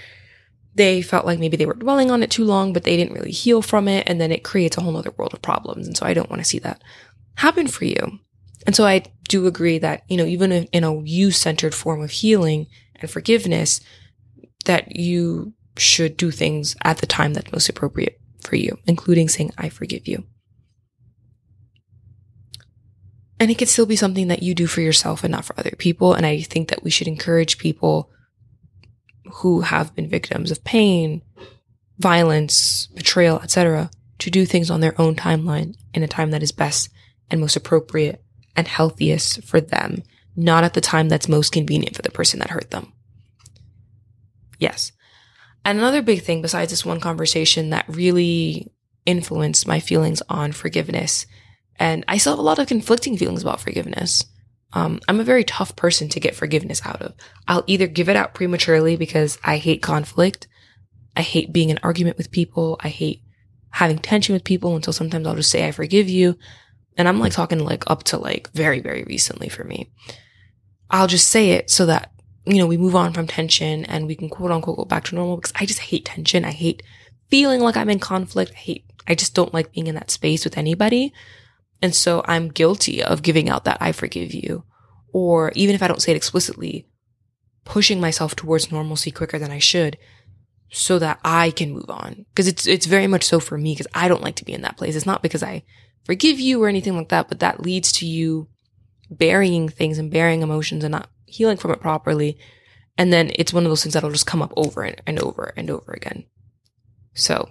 they 0.73 1.01
felt 1.01 1.25
like 1.25 1.39
maybe 1.39 1.57
they 1.57 1.65
were 1.65 1.73
dwelling 1.73 2.09
on 2.09 2.23
it 2.23 2.31
too 2.31 2.45
long, 2.45 2.71
but 2.71 2.83
they 2.83 2.95
didn't 2.95 3.13
really 3.13 3.31
heal 3.31 3.61
from 3.61 3.89
it. 3.89 4.07
And 4.07 4.21
then 4.21 4.31
it 4.31 4.45
creates 4.45 4.77
a 4.77 4.81
whole 4.81 4.95
other 4.95 5.11
world 5.11 5.33
of 5.33 5.41
problems. 5.41 5.85
And 5.85 5.97
so 5.97 6.05
I 6.05 6.13
don't 6.13 6.29
want 6.29 6.41
to 6.41 6.47
see 6.47 6.59
that 6.59 6.81
happen 7.35 7.67
for 7.67 7.83
you. 7.83 8.19
And 8.65 8.73
so 8.73 8.85
I 8.85 9.03
do 9.27 9.47
agree 9.47 9.79
that, 9.79 10.03
you 10.07 10.15
know, 10.15 10.25
even 10.25 10.51
in 10.51 10.83
a 10.85 11.01
you 11.01 11.31
centered 11.31 11.75
form 11.75 12.01
of 12.01 12.11
healing 12.11 12.67
and 12.95 13.11
forgiveness, 13.11 13.81
that 14.63 14.95
you 14.95 15.53
should 15.75 16.15
do 16.15 16.31
things 16.31 16.77
at 16.83 16.99
the 16.99 17.07
time 17.07 17.33
that's 17.33 17.51
most 17.51 17.67
appropriate 17.67 18.21
for 18.41 18.55
you, 18.55 18.77
including 18.85 19.27
saying, 19.27 19.51
I 19.57 19.67
forgive 19.67 20.07
you. 20.07 20.23
And 23.41 23.49
it 23.49 23.57
could 23.57 23.69
still 23.69 23.87
be 23.87 23.95
something 23.95 24.27
that 24.27 24.43
you 24.43 24.53
do 24.53 24.67
for 24.67 24.81
yourself 24.81 25.23
and 25.23 25.31
not 25.31 25.45
for 25.45 25.59
other 25.59 25.73
people. 25.75 26.13
And 26.13 26.27
I 26.27 26.41
think 26.41 26.69
that 26.69 26.83
we 26.83 26.91
should 26.91 27.07
encourage 27.07 27.57
people 27.57 28.11
who 29.33 29.61
have 29.61 29.95
been 29.95 30.07
victims 30.07 30.51
of 30.51 30.63
pain, 30.63 31.23
violence, 31.97 32.85
betrayal, 32.93 33.41
etc., 33.41 33.89
to 34.19 34.29
do 34.29 34.45
things 34.45 34.69
on 34.69 34.79
their 34.79 34.93
own 35.01 35.15
timeline 35.15 35.75
in 35.95 36.03
a 36.03 36.07
time 36.07 36.29
that 36.29 36.43
is 36.43 36.51
best 36.51 36.89
and 37.31 37.41
most 37.41 37.55
appropriate 37.55 38.23
and 38.55 38.67
healthiest 38.67 39.43
for 39.43 39.59
them, 39.59 40.03
not 40.35 40.63
at 40.63 40.75
the 40.75 40.79
time 40.79 41.09
that's 41.09 41.27
most 41.27 41.51
convenient 41.51 41.95
for 41.95 42.03
the 42.03 42.11
person 42.11 42.37
that 42.41 42.51
hurt 42.51 42.69
them. 42.69 42.93
Yes. 44.59 44.91
And 45.65 45.79
another 45.79 46.03
big 46.03 46.21
thing 46.21 46.43
besides 46.43 46.69
this 46.69 46.85
one 46.85 46.99
conversation 46.99 47.71
that 47.71 47.85
really 47.87 48.71
influenced 49.07 49.67
my 49.67 49.79
feelings 49.79 50.21
on 50.29 50.51
forgiveness 50.51 51.25
and 51.81 52.05
I 52.07 52.17
still 52.17 52.33
have 52.33 52.39
a 52.39 52.43
lot 52.43 52.59
of 52.59 52.67
conflicting 52.67 53.17
feelings 53.17 53.41
about 53.41 53.59
forgiveness. 53.59 54.23
Um, 54.73 54.99
I'm 55.07 55.19
a 55.19 55.23
very 55.23 55.43
tough 55.43 55.75
person 55.75 56.09
to 56.09 56.19
get 56.19 56.35
forgiveness 56.35 56.79
out 56.85 57.01
of. 57.01 57.15
I'll 57.47 57.63
either 57.65 57.87
give 57.87 58.07
it 58.07 58.15
out 58.15 58.35
prematurely 58.35 58.95
because 58.95 59.39
I 59.43 59.57
hate 59.57 59.81
conflict. 59.81 60.47
I 61.17 61.23
hate 61.23 61.51
being 61.51 61.71
in 61.71 61.79
argument 61.81 62.19
with 62.19 62.29
people. 62.29 62.79
I 62.81 62.89
hate 62.89 63.23
having 63.71 63.97
tension 63.97 64.33
with 64.33 64.43
people 64.43 64.75
until 64.75 64.93
sometimes 64.93 65.25
I'll 65.25 65.35
just 65.35 65.49
say, 65.49 65.67
I 65.67 65.71
forgive 65.71 66.07
you. 66.07 66.37
And 66.97 67.07
I'm 67.07 67.19
like 67.19 67.33
talking 67.33 67.57
like 67.57 67.89
up 67.89 68.03
to 68.03 68.19
like 68.19 68.51
very, 68.51 68.79
very 68.79 69.03
recently 69.03 69.49
for 69.49 69.63
me. 69.63 69.89
I'll 70.91 71.07
just 71.07 71.29
say 71.29 71.53
it 71.53 71.71
so 71.71 71.87
that, 71.87 72.11
you 72.45 72.59
know, 72.59 72.67
we 72.67 72.77
move 72.77 72.95
on 72.95 73.11
from 73.11 73.25
tension 73.25 73.85
and 73.85 74.05
we 74.05 74.15
can 74.15 74.29
quote 74.29 74.51
unquote 74.51 74.77
go 74.77 74.85
back 74.85 75.05
to 75.05 75.15
normal 75.15 75.37
because 75.37 75.53
I 75.55 75.65
just 75.65 75.79
hate 75.79 76.05
tension. 76.05 76.45
I 76.45 76.51
hate 76.51 76.83
feeling 77.31 77.59
like 77.59 77.75
I'm 77.75 77.89
in 77.89 77.97
conflict. 77.97 78.51
I 78.51 78.57
hate, 78.57 78.85
I 79.07 79.15
just 79.15 79.33
don't 79.33 79.51
like 79.51 79.71
being 79.71 79.87
in 79.87 79.95
that 79.95 80.11
space 80.11 80.43
with 80.43 80.59
anybody. 80.59 81.11
And 81.81 81.95
so 81.95 82.23
I'm 82.27 82.49
guilty 82.49 83.03
of 83.03 83.23
giving 83.23 83.49
out 83.49 83.65
that 83.65 83.77
I 83.81 83.91
forgive 83.91 84.33
you. 84.33 84.63
Or 85.13 85.51
even 85.55 85.75
if 85.75 85.81
I 85.81 85.87
don't 85.87 86.01
say 86.01 86.11
it 86.11 86.17
explicitly, 86.17 86.87
pushing 87.65 87.99
myself 87.99 88.35
towards 88.35 88.71
normalcy 88.71 89.11
quicker 89.11 89.39
than 89.39 89.51
I 89.51 89.59
should 89.59 89.97
so 90.71 90.99
that 90.99 91.19
I 91.23 91.51
can 91.51 91.73
move 91.73 91.89
on. 91.89 92.25
Cause 92.35 92.47
it's, 92.47 92.65
it's 92.65 92.85
very 92.85 93.07
much 93.07 93.23
so 93.23 93.39
for 93.39 93.57
me 93.57 93.73
because 93.73 93.91
I 93.93 94.07
don't 94.07 94.21
like 94.21 94.35
to 94.35 94.45
be 94.45 94.53
in 94.53 94.61
that 94.61 94.77
place. 94.77 94.95
It's 94.95 95.05
not 95.05 95.21
because 95.21 95.43
I 95.43 95.63
forgive 96.05 96.39
you 96.39 96.63
or 96.63 96.69
anything 96.69 96.95
like 96.95 97.09
that, 97.09 97.27
but 97.27 97.39
that 97.39 97.61
leads 97.61 97.91
to 97.93 98.05
you 98.05 98.47
burying 99.09 99.67
things 99.67 99.97
and 99.97 100.09
burying 100.09 100.41
emotions 100.41 100.83
and 100.83 100.93
not 100.93 101.09
healing 101.25 101.57
from 101.57 101.71
it 101.71 101.81
properly. 101.81 102.37
And 102.97 103.11
then 103.11 103.31
it's 103.35 103.53
one 103.53 103.63
of 103.63 103.69
those 103.69 103.83
things 103.83 103.93
that'll 103.93 104.11
just 104.11 104.27
come 104.27 104.41
up 104.41 104.53
over 104.55 104.83
and, 104.83 105.01
and 105.05 105.19
over 105.19 105.53
and 105.57 105.69
over 105.69 105.91
again. 105.91 106.25
So 107.13 107.49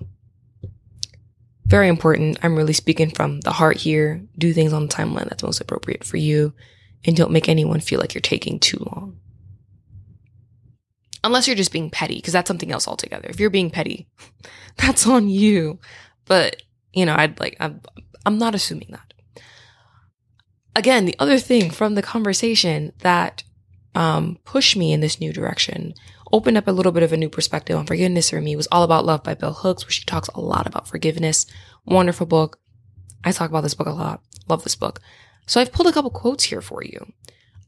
very 1.71 1.89
important. 1.89 2.39
I'm 2.43 2.57
really 2.57 2.73
speaking 2.73 3.11
from 3.11 3.41
the 3.41 3.53
heart 3.53 3.77
here. 3.77 4.21
Do 4.37 4.53
things 4.53 4.73
on 4.73 4.87
the 4.87 4.93
timeline 4.93 5.29
that's 5.29 5.45
most 5.45 5.61
appropriate 5.61 6.03
for 6.03 6.16
you 6.16 6.53
and 7.05 7.16
don't 7.16 7.31
make 7.31 7.49
anyone 7.49 7.81
feel 7.81 8.01
like 8.01 8.12
you're 8.12 8.21
taking 8.21 8.59
too 8.59 8.79
long. 8.91 9.18
Unless 11.23 11.47
you're 11.47 11.57
just 11.57 11.73
being 11.73 11.91
petty, 11.91 12.16
because 12.16 12.33
that's 12.33 12.49
something 12.49 12.73
else 12.73 12.89
altogether. 12.89 13.29
If 13.29 13.39
you're 13.39 13.51
being 13.51 13.71
petty, 13.71 14.09
that's 14.77 15.07
on 15.07 15.29
you. 15.29 15.79
But, 16.25 16.62
you 16.93 17.07
know, 17.07 17.14
I'd 17.16 17.39
like, 17.39 17.57
I'm, 17.61 17.81
I'm 18.27 18.39
not 18.39 18.55
assuming 18.55 18.89
that. 18.91 19.14
Again, 20.75 21.05
the 21.05 21.16
other 21.18 21.39
thing 21.39 21.71
from 21.71 21.95
the 21.95 22.03
conversation 22.03 22.93
that 23.01 23.45
um, 23.95 24.39
pushed 24.45 24.77
me 24.77 24.93
in 24.93 25.01
this 25.01 25.21
new 25.21 25.33
direction 25.33 25.95
opened 26.33 26.57
up 26.57 26.68
a 26.68 26.72
little 26.72 26.93
bit 26.93 27.03
of 27.03 27.12
a 27.12 27.16
new 27.16 27.28
perspective 27.28 27.76
on 27.76 27.87
forgiveness 27.87 28.31
for 28.31 28.41
me 28.41 28.57
was 28.57 28.68
All 28.70 28.83
About 28.83 29.05
Love 29.05 29.22
by 29.22 29.35
Bell 29.35 29.53
Hooks, 29.53 29.85
where 29.85 29.91
she 29.91 30.05
talks 30.05 30.28
a 30.28 30.41
lot 30.41 30.66
about 30.66 30.89
forgiveness. 30.89 31.47
Wonderful 31.85 32.26
book. 32.26 32.59
I 33.24 33.33
talk 33.33 33.51
about 33.51 33.62
this 33.62 33.74
book 33.74 33.87
a 33.87 33.93
lot. 33.93 34.22
Love 34.49 34.64
this 34.64 34.76
book. 34.76 35.01
So 35.47 35.61
I've 35.61 35.72
pulled 35.72 35.89
a 35.89 35.93
couple 35.93 36.11
quotes 36.11 36.45
here 36.45 36.61
for 36.61 36.83
you. 36.83 37.12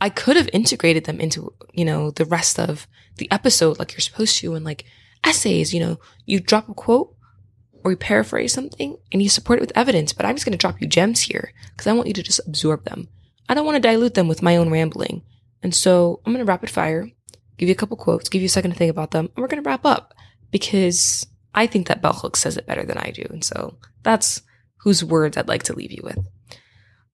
I 0.00 0.08
could 0.08 0.36
have 0.36 0.48
integrated 0.52 1.04
them 1.04 1.20
into, 1.20 1.52
you 1.72 1.84
know, 1.84 2.10
the 2.10 2.24
rest 2.24 2.58
of 2.58 2.86
the 3.16 3.30
episode 3.30 3.78
like 3.78 3.92
you're 3.92 4.00
supposed 4.00 4.38
to 4.38 4.54
and 4.54 4.64
like 4.64 4.84
essays, 5.24 5.72
you 5.72 5.80
know, 5.80 5.98
you 6.26 6.40
drop 6.40 6.68
a 6.68 6.74
quote 6.74 7.14
or 7.84 7.92
you 7.92 7.96
paraphrase 7.96 8.52
something 8.52 8.96
and 9.12 9.22
you 9.22 9.28
support 9.28 9.58
it 9.58 9.62
with 9.62 9.76
evidence, 9.76 10.12
but 10.12 10.26
I'm 10.26 10.34
just 10.34 10.44
going 10.44 10.52
to 10.52 10.58
drop 10.58 10.80
you 10.80 10.86
gems 10.86 11.20
here 11.22 11.52
because 11.70 11.86
I 11.86 11.92
want 11.92 12.08
you 12.08 12.14
to 12.14 12.22
just 12.22 12.40
absorb 12.46 12.84
them. 12.84 13.08
I 13.48 13.54
don't 13.54 13.66
want 13.66 13.76
to 13.76 13.80
dilute 13.80 14.14
them 14.14 14.28
with 14.28 14.42
my 14.42 14.56
own 14.56 14.70
rambling. 14.70 15.22
And 15.62 15.74
so 15.74 16.20
I'm 16.24 16.32
going 16.32 16.44
to 16.44 16.48
rapid 16.48 16.70
fire 16.70 17.10
give 17.58 17.68
you 17.68 17.72
a 17.72 17.76
couple 17.76 17.96
quotes, 17.96 18.28
give 18.28 18.42
you 18.42 18.46
a 18.46 18.50
second 18.50 18.72
to 18.72 18.76
think 18.76 18.90
about 18.90 19.10
them, 19.10 19.30
and 19.34 19.42
we're 19.42 19.48
going 19.48 19.62
to 19.62 19.68
wrap 19.68 19.84
up 19.84 20.14
because 20.50 21.26
I 21.54 21.66
think 21.66 21.86
that 21.86 22.02
bell 22.02 22.12
hook 22.12 22.36
says 22.36 22.56
it 22.56 22.66
better 22.66 22.84
than 22.84 22.98
I 22.98 23.10
do. 23.10 23.26
And 23.30 23.44
so 23.44 23.76
that's 24.02 24.42
whose 24.78 25.04
words 25.04 25.36
I'd 25.36 25.48
like 25.48 25.62
to 25.64 25.74
leave 25.74 25.92
you 25.92 26.02
with. 26.02 26.18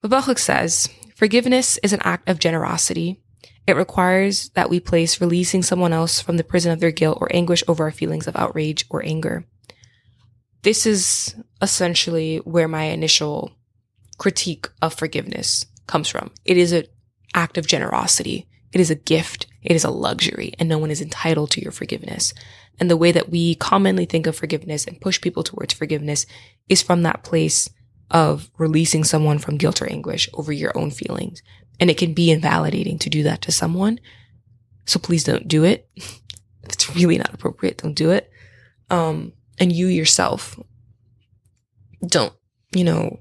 But 0.01 0.11
bell 0.11 0.22
hook 0.22 0.39
says, 0.39 0.89
forgiveness 1.14 1.78
is 1.82 1.93
an 1.93 2.01
act 2.03 2.28
of 2.28 2.39
generosity. 2.39 3.20
It 3.66 3.76
requires 3.76 4.49
that 4.51 4.70
we 4.70 4.80
place 4.80 5.20
releasing 5.20 5.62
someone 5.62 5.93
else 5.93 6.20
from 6.20 6.36
the 6.36 6.45
prison 6.45 6.72
of 6.72 6.80
their 6.80 6.91
guilt 6.91 7.18
or 7.20 7.28
anguish 7.34 7.62
over 7.68 7.84
our 7.84 7.91
feelings 7.91 8.26
of 8.26 8.36
outrage 8.36 8.86
or 8.89 9.05
anger. 9.05 9.45
This 10.62 10.86
is 10.86 11.34
essentially 11.61 12.39
where 12.39 12.68
my 12.68 12.84
initial 12.84 13.53
critique 14.18 14.68
of 14.80 14.95
forgiveness 14.95 15.66
comes 15.86 16.09
from. 16.09 16.30
It 16.45 16.57
is 16.57 16.72
an 16.72 16.84
act 17.34 17.59
of 17.59 17.66
generosity. 17.66 18.47
It 18.72 18.80
is 18.80 18.90
a 18.90 18.94
gift. 18.94 19.46
It 19.62 19.74
is 19.74 19.84
a 19.84 19.90
luxury 19.90 20.54
and 20.58 20.68
no 20.68 20.78
one 20.78 20.90
is 20.90 21.00
entitled 21.00 21.50
to 21.52 21.62
your 21.62 21.72
forgiveness. 21.72 22.34
And 22.80 22.90
the 22.90 22.96
way 22.96 23.12
that 23.12 23.28
we 23.28 23.54
commonly 23.56 24.04
think 24.04 24.26
of 24.26 24.36
forgiveness 24.36 24.86
and 24.86 25.00
push 25.00 25.20
people 25.20 25.42
towards 25.42 25.74
forgiveness 25.74 26.26
is 26.68 26.82
from 26.82 27.02
that 27.02 27.24
place 27.24 27.68
of 28.10 28.50
releasing 28.56 29.04
someone 29.04 29.38
from 29.38 29.56
guilt 29.56 29.82
or 29.82 29.90
anguish 29.90 30.28
over 30.34 30.52
your 30.52 30.76
own 30.76 30.90
feelings. 30.90 31.42
And 31.80 31.90
it 31.90 31.98
can 31.98 32.14
be 32.14 32.30
invalidating 32.30 32.98
to 33.00 33.10
do 33.10 33.22
that 33.24 33.42
to 33.42 33.52
someone. 33.52 34.00
So 34.86 34.98
please 34.98 35.24
don't 35.24 35.48
do 35.48 35.64
it. 35.64 35.88
it's 36.64 36.94
really 36.94 37.18
not 37.18 37.34
appropriate, 37.34 37.78
don't 37.78 37.94
do 37.94 38.10
it. 38.10 38.30
Um, 38.90 39.32
and 39.58 39.72
you 39.72 39.86
yourself 39.86 40.58
don't, 42.06 42.32
you 42.74 42.84
know, 42.84 43.20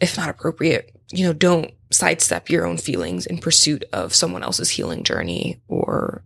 if 0.00 0.16
not 0.16 0.28
appropriate, 0.28 0.94
you 1.12 1.24
know, 1.24 1.32
don't 1.32 1.70
sidestep 1.94 2.50
your 2.50 2.66
own 2.66 2.76
feelings 2.76 3.26
in 3.26 3.38
pursuit 3.38 3.84
of 3.92 4.14
someone 4.14 4.42
else's 4.42 4.70
healing 4.70 5.04
journey 5.04 5.62
or 5.68 6.24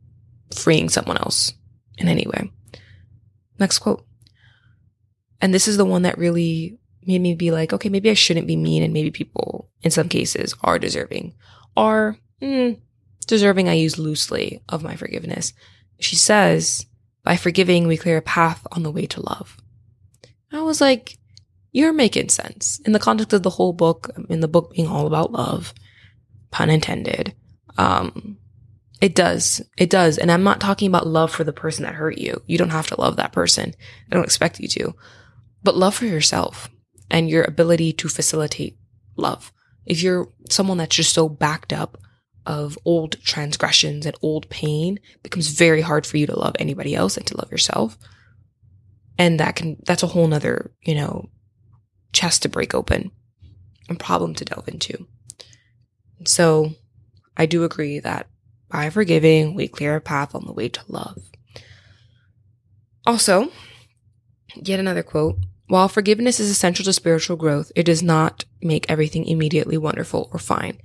freeing 0.54 0.88
someone 0.88 1.18
else 1.18 1.52
in 1.98 2.08
any 2.08 2.26
way. 2.26 2.50
Next 3.58 3.78
quote. 3.80 4.04
And 5.40 5.52
this 5.52 5.68
is 5.68 5.76
the 5.76 5.84
one 5.84 6.02
that 6.02 6.18
really 6.18 6.78
made 7.06 7.20
me 7.20 7.34
be 7.34 7.50
like, 7.50 7.72
okay, 7.72 7.88
maybe 7.88 8.10
I 8.10 8.14
shouldn't 8.14 8.46
be 8.46 8.56
mean. 8.56 8.82
And 8.82 8.92
maybe 8.92 9.10
people 9.10 9.70
in 9.82 9.90
some 9.90 10.08
cases 10.08 10.54
are 10.62 10.78
deserving, 10.78 11.34
are 11.76 12.18
mm, 12.42 12.80
deserving, 13.26 13.68
I 13.68 13.74
use 13.74 13.98
loosely, 13.98 14.62
of 14.68 14.82
my 14.82 14.96
forgiveness. 14.96 15.52
She 16.00 16.16
says, 16.16 16.86
by 17.22 17.36
forgiving, 17.36 17.86
we 17.86 17.96
clear 17.96 18.16
a 18.16 18.22
path 18.22 18.66
on 18.72 18.82
the 18.82 18.90
way 18.90 19.06
to 19.06 19.20
love. 19.20 19.56
I 20.52 20.62
was 20.62 20.80
like, 20.80 21.18
you're 21.72 21.92
making 21.92 22.28
sense 22.28 22.80
in 22.84 22.92
the 22.92 22.98
context 22.98 23.32
of 23.32 23.42
the 23.42 23.50
whole 23.50 23.72
book, 23.72 24.10
in 24.28 24.40
the 24.40 24.48
book 24.48 24.72
being 24.72 24.88
all 24.88 25.06
about 25.06 25.32
love, 25.32 25.74
pun 26.50 26.70
intended. 26.70 27.34
Um, 27.76 28.38
it 29.00 29.14
does. 29.14 29.62
It 29.76 29.90
does. 29.90 30.18
And 30.18 30.30
I'm 30.32 30.42
not 30.42 30.60
talking 30.60 30.88
about 30.88 31.06
love 31.06 31.30
for 31.30 31.44
the 31.44 31.52
person 31.52 31.84
that 31.84 31.94
hurt 31.94 32.18
you. 32.18 32.42
You 32.46 32.58
don't 32.58 32.70
have 32.70 32.88
to 32.88 33.00
love 33.00 33.16
that 33.16 33.32
person. 33.32 33.74
I 34.10 34.14
don't 34.14 34.24
expect 34.24 34.58
you 34.58 34.68
to, 34.68 34.94
but 35.62 35.76
love 35.76 35.94
for 35.94 36.06
yourself 36.06 36.68
and 37.10 37.30
your 37.30 37.44
ability 37.44 37.92
to 37.94 38.08
facilitate 38.08 38.76
love. 39.16 39.52
If 39.86 40.02
you're 40.02 40.28
someone 40.50 40.78
that's 40.78 40.96
just 40.96 41.14
so 41.14 41.28
backed 41.28 41.72
up 41.72 41.98
of 42.44 42.78
old 42.84 43.22
transgressions 43.22 44.06
and 44.06 44.16
old 44.22 44.48
pain, 44.48 44.98
it 45.14 45.22
becomes 45.22 45.48
very 45.48 45.82
hard 45.82 46.06
for 46.06 46.16
you 46.16 46.26
to 46.26 46.38
love 46.38 46.56
anybody 46.58 46.94
else 46.94 47.16
and 47.16 47.26
to 47.26 47.36
love 47.36 47.50
yourself. 47.50 47.98
And 49.16 49.38
that 49.38 49.56
can, 49.56 49.76
that's 49.84 50.02
a 50.02 50.08
whole 50.08 50.26
nother, 50.26 50.72
you 50.82 50.94
know, 50.94 51.28
chest 52.12 52.42
to 52.42 52.48
break 52.48 52.74
open 52.74 53.10
and 53.88 53.98
problem 53.98 54.34
to 54.34 54.44
delve 54.44 54.68
into. 54.68 55.06
So 56.24 56.72
I 57.36 57.46
do 57.46 57.64
agree 57.64 58.00
that 58.00 58.26
by 58.68 58.90
forgiving, 58.90 59.54
we 59.54 59.68
clear 59.68 59.96
a 59.96 60.00
path 60.00 60.34
on 60.34 60.44
the 60.44 60.52
way 60.52 60.68
to 60.68 60.80
love. 60.88 61.22
Also, 63.06 63.50
yet 64.54 64.80
another 64.80 65.02
quote 65.02 65.36
While 65.68 65.88
forgiveness 65.88 66.38
is 66.38 66.50
essential 66.50 66.84
to 66.84 66.92
spiritual 66.92 67.36
growth, 67.36 67.72
it 67.74 67.84
does 67.84 68.02
not 68.02 68.44
make 68.60 68.90
everything 68.90 69.24
immediately 69.26 69.78
wonderful 69.78 70.28
or 70.32 70.38
fine. 70.38 70.78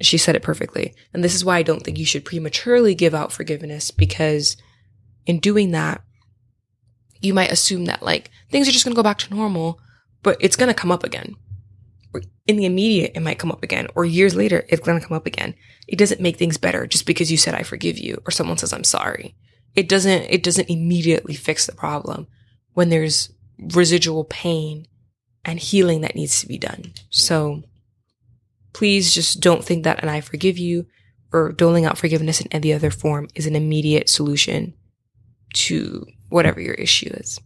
She 0.00 0.18
said 0.18 0.34
it 0.34 0.42
perfectly. 0.42 0.94
And 1.12 1.22
this 1.22 1.34
is 1.34 1.44
why 1.44 1.58
I 1.58 1.62
don't 1.62 1.82
think 1.82 1.98
you 1.98 2.06
should 2.06 2.24
prematurely 2.24 2.94
give 2.94 3.14
out 3.14 3.32
forgiveness 3.32 3.90
because 3.90 4.56
in 5.26 5.40
doing 5.40 5.70
that, 5.70 6.02
you 7.24 7.34
might 7.34 7.50
assume 7.52 7.86
that 7.86 8.02
like 8.02 8.30
things 8.50 8.68
are 8.68 8.72
just 8.72 8.84
going 8.84 8.94
to 8.94 8.98
go 8.98 9.02
back 9.02 9.18
to 9.18 9.34
normal, 9.34 9.80
but 10.22 10.36
it's 10.40 10.56
going 10.56 10.68
to 10.68 10.74
come 10.74 10.92
up 10.92 11.04
again. 11.04 11.36
in 12.46 12.56
the 12.56 12.66
immediate, 12.66 13.12
it 13.14 13.20
might 13.20 13.38
come 13.38 13.50
up 13.50 13.62
again, 13.62 13.88
or 13.94 14.04
years 14.04 14.34
later, 14.34 14.64
it's 14.68 14.84
going 14.84 15.00
to 15.00 15.06
come 15.06 15.16
up 15.16 15.26
again. 15.26 15.54
It 15.88 15.98
doesn't 15.98 16.20
make 16.20 16.36
things 16.36 16.58
better 16.58 16.86
just 16.86 17.06
because 17.06 17.30
you 17.30 17.36
said, 17.36 17.54
I 17.54 17.62
forgive 17.62 17.98
you, 17.98 18.20
or 18.26 18.30
someone 18.30 18.58
says, 18.58 18.72
I'm 18.72 18.84
sorry. 18.84 19.34
It 19.74 19.88
doesn't, 19.88 20.22
it 20.30 20.42
doesn't 20.42 20.70
immediately 20.70 21.34
fix 21.34 21.66
the 21.66 21.72
problem 21.72 22.26
when 22.74 22.90
there's 22.90 23.32
residual 23.58 24.24
pain 24.24 24.86
and 25.44 25.58
healing 25.58 26.02
that 26.02 26.14
needs 26.14 26.40
to 26.40 26.46
be 26.46 26.58
done. 26.58 26.92
So 27.10 27.62
please 28.72 29.12
just 29.12 29.40
don't 29.40 29.64
think 29.64 29.84
that 29.84 30.02
an 30.02 30.08
I 30.08 30.20
forgive 30.20 30.58
you 30.58 30.86
or 31.32 31.52
doling 31.52 31.84
out 31.84 31.98
forgiveness 31.98 32.40
in 32.40 32.52
any 32.52 32.72
other 32.72 32.90
form 32.90 33.28
is 33.34 33.46
an 33.46 33.56
immediate 33.56 34.08
solution 34.08 34.74
to 35.54 36.06
whatever 36.34 36.60
your 36.60 36.74
issue 36.74 37.10
is. 37.12 37.40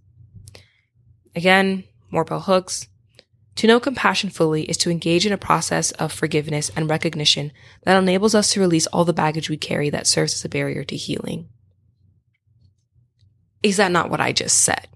Again, 1.37 1.85
more 2.11 2.25
bell 2.25 2.41
hooks. 2.41 2.89
To 3.57 3.67
know 3.67 3.79
compassion 3.79 4.31
fully 4.31 4.63
is 4.63 4.79
to 4.79 4.91
engage 4.91 5.27
in 5.27 5.33
a 5.33 5.37
process 5.37 5.91
of 5.93 6.11
forgiveness 6.11 6.71
and 6.75 6.89
recognition 6.89 7.53
that 7.83 7.99
enables 7.99 8.35
us 8.35 8.51
to 8.53 8.61
release 8.61 8.87
all 8.87 9.05
the 9.05 9.13
baggage 9.13 9.51
we 9.51 9.59
carry 9.59 9.91
that 9.91 10.07
serves 10.07 10.33
as 10.33 10.45
a 10.45 10.49
barrier 10.49 10.85
to 10.85 10.97
healing. 10.97 11.51
Is 13.63 13.77
that 13.77 13.93
not 13.93 14.09
what 14.09 14.23
I 14.23 14.33
just 14.33 14.59
said? 14.61 14.89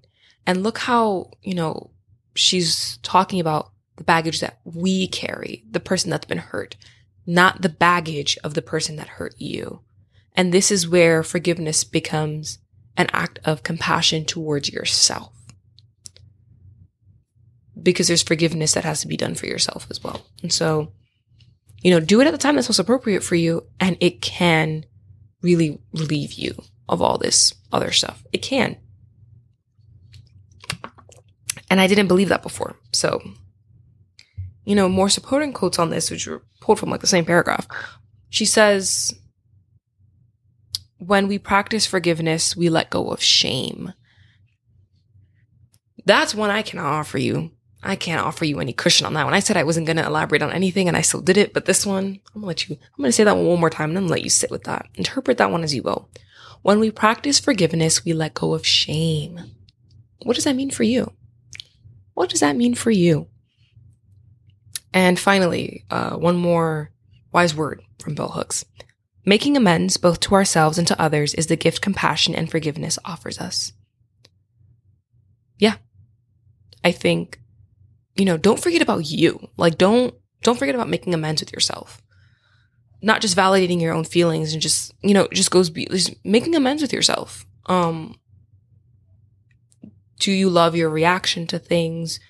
And 0.46 0.62
look 0.62 0.78
how, 0.78 1.32
you 1.42 1.54
know, 1.54 1.90
she's 2.34 2.96
talking 3.02 3.40
about 3.40 3.72
the 3.96 4.04
baggage 4.04 4.40
that 4.40 4.58
we 4.64 5.06
carry, 5.06 5.64
the 5.70 5.80
person 5.80 6.08
that's 6.08 6.24
been 6.24 6.38
hurt, 6.38 6.76
not 7.26 7.60
the 7.60 7.68
baggage 7.68 8.38
of 8.42 8.54
the 8.54 8.62
person 8.62 8.96
that 8.96 9.08
hurt 9.08 9.34
you. 9.36 9.82
And 10.34 10.50
this 10.50 10.70
is 10.70 10.88
where 10.88 11.22
forgiveness 11.22 11.84
becomes 11.84 12.58
an 12.96 13.08
act 13.12 13.38
of 13.44 13.62
compassion 13.62 14.24
towards 14.24 14.72
yourself 14.72 15.32
because 17.80 18.08
there's 18.08 18.22
forgiveness 18.22 18.74
that 18.74 18.84
has 18.84 19.00
to 19.00 19.08
be 19.08 19.16
done 19.16 19.34
for 19.34 19.46
yourself 19.46 19.86
as 19.90 20.02
well. 20.02 20.26
And 20.42 20.52
so, 20.52 20.92
you 21.82 21.90
know, 21.90 22.00
do 22.00 22.20
it 22.20 22.26
at 22.26 22.32
the 22.32 22.38
time 22.38 22.54
that's 22.54 22.68
most 22.68 22.78
appropriate 22.78 23.22
for 23.22 23.34
you 23.34 23.66
and 23.80 23.96
it 24.00 24.20
can 24.20 24.84
really 25.42 25.80
relieve 25.92 26.34
you 26.34 26.54
of 26.88 27.02
all 27.02 27.18
this 27.18 27.54
other 27.72 27.90
stuff. 27.90 28.22
It 28.32 28.42
can. 28.42 28.76
And 31.70 31.80
I 31.80 31.86
didn't 31.86 32.08
believe 32.08 32.28
that 32.28 32.42
before. 32.42 32.76
So, 32.92 33.22
you 34.64 34.74
know, 34.74 34.88
more 34.88 35.08
supporting 35.08 35.52
quotes 35.52 35.78
on 35.78 35.90
this, 35.90 36.10
which 36.10 36.26
were 36.26 36.42
pulled 36.60 36.78
from 36.78 36.90
like 36.90 37.00
the 37.00 37.06
same 37.06 37.24
paragraph. 37.24 37.66
She 38.28 38.44
says, 38.44 39.14
when 41.04 41.26
we 41.26 41.36
practice 41.36 41.84
forgiveness, 41.84 42.56
we 42.56 42.68
let 42.68 42.88
go 42.88 43.08
of 43.10 43.20
shame. 43.20 43.92
That's 46.04 46.34
one 46.34 46.50
I 46.50 46.62
cannot 46.62 46.86
offer 46.86 47.18
you. 47.18 47.50
I 47.82 47.96
can't 47.96 48.24
offer 48.24 48.44
you 48.44 48.60
any 48.60 48.72
cushion 48.72 49.06
on 49.06 49.14
that 49.14 49.24
one. 49.24 49.34
I 49.34 49.40
said 49.40 49.56
I 49.56 49.64
wasn't 49.64 49.86
going 49.86 49.96
to 49.96 50.06
elaborate 50.06 50.42
on 50.42 50.52
anything 50.52 50.86
and 50.86 50.96
I 50.96 51.00
still 51.00 51.20
did 51.20 51.36
it, 51.36 51.52
but 51.52 51.64
this 51.64 51.84
one, 51.84 52.20
I'm 52.34 52.40
going 52.40 52.42
to 52.42 52.46
let 52.46 52.68
you, 52.68 52.76
I'm 52.76 52.98
going 53.02 53.08
to 53.08 53.12
say 53.12 53.24
that 53.24 53.34
one 53.34 53.46
one 53.46 53.58
more 53.58 53.70
time 53.70 53.96
and 53.96 54.06
to 54.06 54.12
let 54.12 54.22
you 54.22 54.30
sit 54.30 54.52
with 54.52 54.62
that. 54.64 54.86
Interpret 54.94 55.38
that 55.38 55.50
one 55.50 55.64
as 55.64 55.74
you 55.74 55.82
will. 55.82 56.08
When 56.62 56.78
we 56.78 56.92
practice 56.92 57.40
forgiveness, 57.40 58.04
we 58.04 58.12
let 58.12 58.34
go 58.34 58.54
of 58.54 58.64
shame. 58.64 59.40
What 60.22 60.36
does 60.36 60.44
that 60.44 60.54
mean 60.54 60.70
for 60.70 60.84
you? 60.84 61.12
What 62.14 62.30
does 62.30 62.40
that 62.40 62.54
mean 62.54 62.76
for 62.76 62.92
you? 62.92 63.26
And 64.94 65.18
finally, 65.18 65.84
uh, 65.90 66.16
one 66.16 66.36
more 66.36 66.92
wise 67.32 67.56
word 67.56 67.82
from 67.98 68.14
Bell 68.14 68.28
Hooks. 68.28 68.64
Making 69.24 69.56
amends 69.56 69.96
both 69.96 70.18
to 70.20 70.34
ourselves 70.34 70.78
and 70.78 70.86
to 70.88 71.00
others 71.00 71.34
is 71.34 71.46
the 71.46 71.56
gift 71.56 71.80
compassion 71.80 72.34
and 72.34 72.50
forgiveness 72.50 72.98
offers 73.04 73.38
us. 73.38 73.72
Yeah. 75.58 75.76
I 76.82 76.90
think 76.92 77.38
you 78.14 78.24
know, 78.26 78.36
don't 78.36 78.60
forget 78.60 78.82
about 78.82 79.10
you. 79.10 79.48
Like 79.56 79.78
don't 79.78 80.14
don't 80.42 80.58
forget 80.58 80.74
about 80.74 80.88
making 80.88 81.14
amends 81.14 81.40
with 81.40 81.52
yourself. 81.52 82.02
Not 83.00 83.20
just 83.20 83.36
validating 83.36 83.80
your 83.80 83.94
own 83.94 84.04
feelings 84.04 84.52
and 84.52 84.62
just, 84.62 84.92
you 85.02 85.14
know, 85.14 85.28
just 85.32 85.50
goes 85.50 85.70
be 85.70 85.86
just 85.86 86.14
making 86.24 86.54
amends 86.54 86.82
with 86.82 86.92
yourself. 86.92 87.46
Um 87.66 88.16
do 90.18 90.30
you 90.30 90.50
love 90.50 90.76
your 90.76 90.88
reaction 90.88 91.46
to 91.48 91.58
things? 91.58 92.20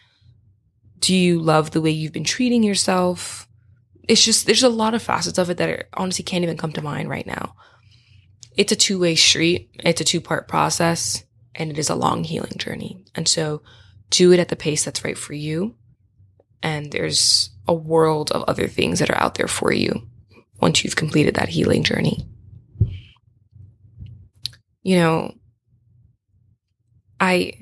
Do 0.98 1.14
you 1.14 1.40
love 1.40 1.72
the 1.72 1.80
way 1.80 1.90
you've 1.90 2.12
been 2.12 2.24
treating 2.24 2.62
yourself? 2.62 3.48
It's 4.08 4.24
just 4.24 4.46
there's 4.46 4.62
a 4.62 4.68
lot 4.68 4.94
of 4.94 5.02
facets 5.02 5.38
of 5.38 5.50
it 5.50 5.58
that 5.58 5.68
are, 5.70 5.88
honestly 5.94 6.24
can't 6.24 6.44
even 6.44 6.56
come 6.56 6.72
to 6.72 6.82
mind 6.82 7.08
right 7.08 7.26
now. 7.26 7.54
It's 8.56 8.72
a 8.72 8.76
two-way 8.76 9.14
street. 9.14 9.70
It's 9.74 10.00
a 10.00 10.04
two-part 10.04 10.48
process 10.48 11.24
and 11.54 11.70
it 11.70 11.78
is 11.78 11.88
a 11.88 11.94
long 11.94 12.24
healing 12.24 12.56
journey. 12.56 13.04
And 13.14 13.28
so 13.28 13.62
do 14.10 14.32
it 14.32 14.40
at 14.40 14.48
the 14.48 14.56
pace 14.56 14.84
that's 14.84 15.04
right 15.04 15.16
for 15.16 15.34
you. 15.34 15.76
And 16.62 16.92
there's 16.92 17.50
a 17.66 17.74
world 17.74 18.30
of 18.32 18.42
other 18.44 18.68
things 18.68 18.98
that 18.98 19.10
are 19.10 19.20
out 19.20 19.36
there 19.36 19.48
for 19.48 19.72
you 19.72 20.08
once 20.60 20.84
you've 20.84 20.96
completed 20.96 21.34
that 21.34 21.48
healing 21.48 21.82
journey. 21.82 22.28
You 24.82 24.96
know, 24.96 25.34
I 27.20 27.61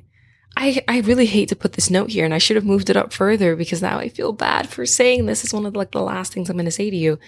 I 0.60 0.84
I 0.86 1.00
really 1.00 1.26
hate 1.26 1.48
to 1.48 1.56
put 1.56 1.72
this 1.72 1.90
note 1.90 2.10
here 2.10 2.24
and 2.24 2.34
I 2.34 2.38
should 2.38 2.56
have 2.56 2.66
moved 2.66 2.90
it 2.90 2.96
up 2.96 3.12
further 3.12 3.56
because 3.56 3.80
now 3.80 3.98
I 3.98 4.08
feel 4.10 4.32
bad 4.32 4.68
for 4.68 4.84
saying 4.84 5.24
this 5.24 5.42
is 5.42 5.54
one 5.54 5.64
of 5.64 5.72
the, 5.72 5.78
like 5.78 5.90
the 5.90 6.02
last 6.02 6.32
things 6.32 6.50
I'm 6.50 6.56
going 6.56 6.66
to 6.66 6.70
say 6.70 6.90
to 6.90 6.96
you. 6.96 7.18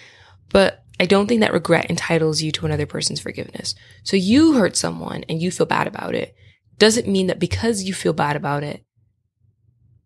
But 0.50 0.84
I 1.00 1.06
don't 1.06 1.26
think 1.26 1.40
that 1.40 1.54
regret 1.54 1.90
entitles 1.90 2.42
you 2.42 2.52
to 2.52 2.66
another 2.66 2.84
person's 2.84 3.20
forgiveness. 3.20 3.74
So 4.04 4.16
you 4.16 4.52
hurt 4.52 4.76
someone 4.76 5.24
and 5.28 5.40
you 5.40 5.50
feel 5.50 5.66
bad 5.66 5.86
about 5.86 6.14
it 6.14 6.36
doesn't 6.78 7.08
mean 7.08 7.28
that 7.28 7.38
because 7.38 7.84
you 7.84 7.94
feel 7.94 8.12
bad 8.12 8.36
about 8.36 8.62
it 8.62 8.84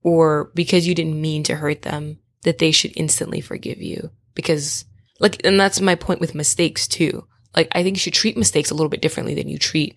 or 0.03 0.53
because 0.55 0.87
you 0.87 0.95
didn't 0.95 1.21
mean 1.21 1.43
to 1.43 1.57
hurt 1.57 1.83
them, 1.83 2.21
that 2.43 2.59
they 2.59 2.71
should 2.71 2.93
instantly 2.97 3.41
forgive 3.41 3.83
you. 3.83 4.11
Because, 4.35 4.85
like, 5.19 5.45
and 5.45 5.59
that's 5.59 5.81
my 5.81 5.97
point 5.97 6.21
with 6.21 6.35
mistakes 6.35 6.87
too. 6.87 7.27
Like, 7.57 7.69
I 7.73 7.83
think 7.83 7.97
you 7.97 8.01
should 8.01 8.15
treat 8.15 8.37
mistakes 8.37 8.71
a 8.71 8.75
little 8.75 8.89
bit 8.89 9.03
differently 9.03 9.35
than 9.35 9.49
you 9.49 9.59
treat 9.59 9.97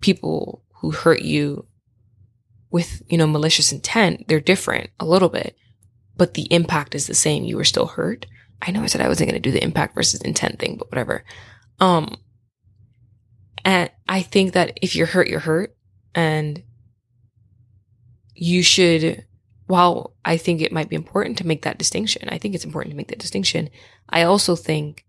people 0.00 0.64
who 0.80 0.90
hurt 0.90 1.22
you 1.22 1.66
with, 2.74 3.04
you 3.08 3.16
know, 3.16 3.28
malicious 3.28 3.70
intent. 3.70 4.26
They're 4.26 4.40
different 4.40 4.90
a 4.98 5.04
little 5.04 5.28
bit, 5.28 5.56
but 6.16 6.34
the 6.34 6.52
impact 6.52 6.96
is 6.96 7.06
the 7.06 7.14
same. 7.14 7.44
You 7.44 7.56
were 7.56 7.62
still 7.62 7.86
hurt. 7.86 8.26
I 8.60 8.72
know 8.72 8.82
I 8.82 8.86
said 8.86 9.00
I 9.00 9.06
wasn't 9.06 9.30
going 9.30 9.40
to 9.40 9.48
do 9.48 9.52
the 9.52 9.62
impact 9.62 9.94
versus 9.94 10.20
intent 10.22 10.58
thing, 10.58 10.76
but 10.76 10.90
whatever. 10.90 11.24
Um, 11.78 12.16
and 13.64 13.92
I 14.08 14.22
think 14.22 14.54
that 14.54 14.76
if 14.82 14.96
you're 14.96 15.06
hurt, 15.06 15.28
you're 15.28 15.38
hurt. 15.38 15.76
And 16.16 16.64
you 18.34 18.64
should, 18.64 19.24
while 19.68 20.16
I 20.24 20.36
think 20.36 20.60
it 20.60 20.72
might 20.72 20.88
be 20.88 20.96
important 20.96 21.38
to 21.38 21.46
make 21.46 21.62
that 21.62 21.78
distinction, 21.78 22.28
I 22.28 22.38
think 22.38 22.56
it's 22.56 22.64
important 22.64 22.90
to 22.90 22.96
make 22.96 23.06
that 23.06 23.20
distinction. 23.20 23.70
I 24.08 24.22
also 24.22 24.56
think 24.56 25.04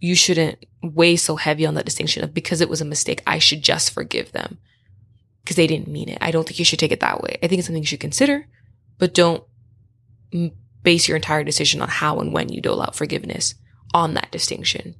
you 0.00 0.14
shouldn't 0.14 0.66
weigh 0.82 1.16
so 1.16 1.36
heavy 1.36 1.64
on 1.64 1.72
that 1.76 1.86
distinction 1.86 2.22
of 2.22 2.34
because 2.34 2.60
it 2.60 2.68
was 2.68 2.82
a 2.82 2.84
mistake, 2.84 3.22
I 3.26 3.38
should 3.38 3.62
just 3.62 3.90
forgive 3.90 4.32
them 4.32 4.58
because 5.46 5.54
they 5.54 5.68
didn't 5.68 5.86
mean 5.86 6.08
it. 6.08 6.18
I 6.20 6.32
don't 6.32 6.44
think 6.44 6.58
you 6.58 6.64
should 6.64 6.80
take 6.80 6.90
it 6.90 6.98
that 6.98 7.22
way. 7.22 7.38
I 7.40 7.46
think 7.46 7.60
it's 7.60 7.68
something 7.68 7.84
you 7.84 7.86
should 7.86 8.00
consider, 8.00 8.48
but 8.98 9.14
don't 9.14 9.44
base 10.82 11.06
your 11.06 11.14
entire 11.14 11.44
decision 11.44 11.80
on 11.80 11.88
how 11.88 12.18
and 12.18 12.32
when 12.32 12.48
you 12.48 12.60
dole 12.60 12.82
out 12.82 12.96
forgiveness 12.96 13.54
on 13.94 14.14
that 14.14 14.32
distinction. 14.32 14.96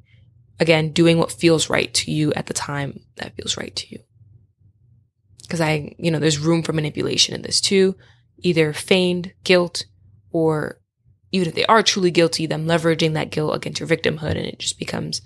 Again, 0.60 0.92
doing 0.92 1.18
what 1.18 1.32
feels 1.32 1.68
right 1.68 1.92
to 1.94 2.12
you 2.12 2.32
at 2.34 2.46
the 2.46 2.54
time 2.54 3.00
that 3.16 3.34
feels 3.34 3.56
right 3.56 3.74
to 3.74 3.88
you. 3.90 3.98
Because 5.42 5.60
I, 5.60 5.96
you 5.98 6.12
know, 6.12 6.20
there's 6.20 6.38
room 6.38 6.62
for 6.62 6.72
manipulation 6.72 7.34
in 7.34 7.42
this 7.42 7.60
too. 7.60 7.96
Either 8.38 8.72
feigned 8.72 9.32
guilt 9.42 9.86
or 10.30 10.80
even 11.32 11.48
if 11.48 11.56
they 11.56 11.66
are 11.66 11.82
truly 11.82 12.12
guilty, 12.12 12.46
them 12.46 12.66
leveraging 12.66 13.14
that 13.14 13.30
guilt 13.30 13.56
against 13.56 13.80
your 13.80 13.88
victimhood 13.88 14.36
and 14.36 14.46
it 14.46 14.60
just 14.60 14.78
becomes 14.78 15.22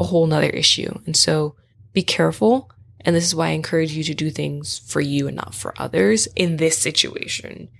a 0.00 0.04
whole 0.04 0.26
nother 0.26 0.48
issue. 0.48 0.98
And 1.04 1.14
so 1.14 1.54
be 1.92 2.02
careful. 2.02 2.70
And 3.08 3.16
this 3.16 3.24
is 3.24 3.34
why 3.34 3.46
I 3.46 3.52
encourage 3.52 3.92
you 3.92 4.04
to 4.04 4.12
do 4.12 4.28
things 4.28 4.80
for 4.80 5.00
you 5.00 5.28
and 5.28 5.36
not 5.36 5.54
for 5.54 5.72
others 5.78 6.26
in 6.36 6.58
this 6.58 6.76
situation. 6.76 7.70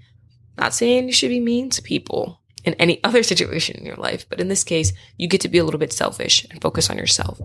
Not 0.57 0.72
saying 0.72 1.05
you 1.07 1.12
should 1.12 1.29
be 1.29 1.39
mean 1.39 1.68
to 1.68 1.83
people 1.83 2.41
in 2.64 2.72
any 2.76 2.99
other 3.05 3.22
situation 3.22 3.76
in 3.76 3.85
your 3.85 3.97
life, 3.97 4.26
but 4.31 4.41
in 4.41 4.49
this 4.49 4.64
case, 4.64 4.95
you 5.18 5.29
get 5.29 5.43
to 5.43 5.51
be 5.51 5.59
a 5.59 5.64
little 5.64 5.79
bit 5.79 5.93
selfish 5.93 6.47
and 6.51 6.62
focus 6.62 6.89
on 6.89 6.97
yourself 6.97 7.39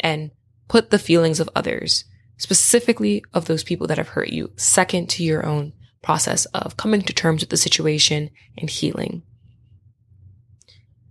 and 0.00 0.32
put 0.68 0.90
the 0.90 0.98
feelings 0.98 1.40
of 1.40 1.48
others 1.56 2.04
specifically 2.36 3.24
of 3.32 3.46
those 3.46 3.64
people 3.64 3.86
that 3.86 3.96
have 3.96 4.08
hurt 4.08 4.28
you, 4.28 4.52
second 4.56 5.08
to 5.08 5.24
your 5.24 5.46
own 5.46 5.72
process 6.02 6.44
of 6.44 6.76
coming 6.76 7.00
to 7.00 7.14
terms 7.14 7.40
with 7.40 7.48
the 7.48 7.56
situation 7.56 8.28
and 8.58 8.68
healing. 8.68 9.22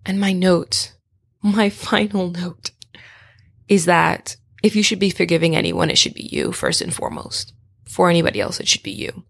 And 0.05 0.19
my 0.19 0.31
note, 0.31 0.93
my 1.41 1.71
final 1.71 2.29
note 2.29 2.69
is 3.67 3.85
that 3.85 4.35
if 4.63 4.75
you 4.75 4.83
should 4.83 4.99
be 4.99 5.09
forgiving 5.09 5.55
anyone, 5.55 5.89
it 5.89 5.97
should 5.97 6.13
be 6.13 6.29
you 6.31 6.51
first 6.51 6.81
and 6.81 6.93
foremost. 6.93 7.53
For 7.85 8.09
anybody 8.09 8.39
else, 8.39 8.59
it 8.59 8.67
should 8.67 8.83
be 8.83 8.91
you. 8.91 9.23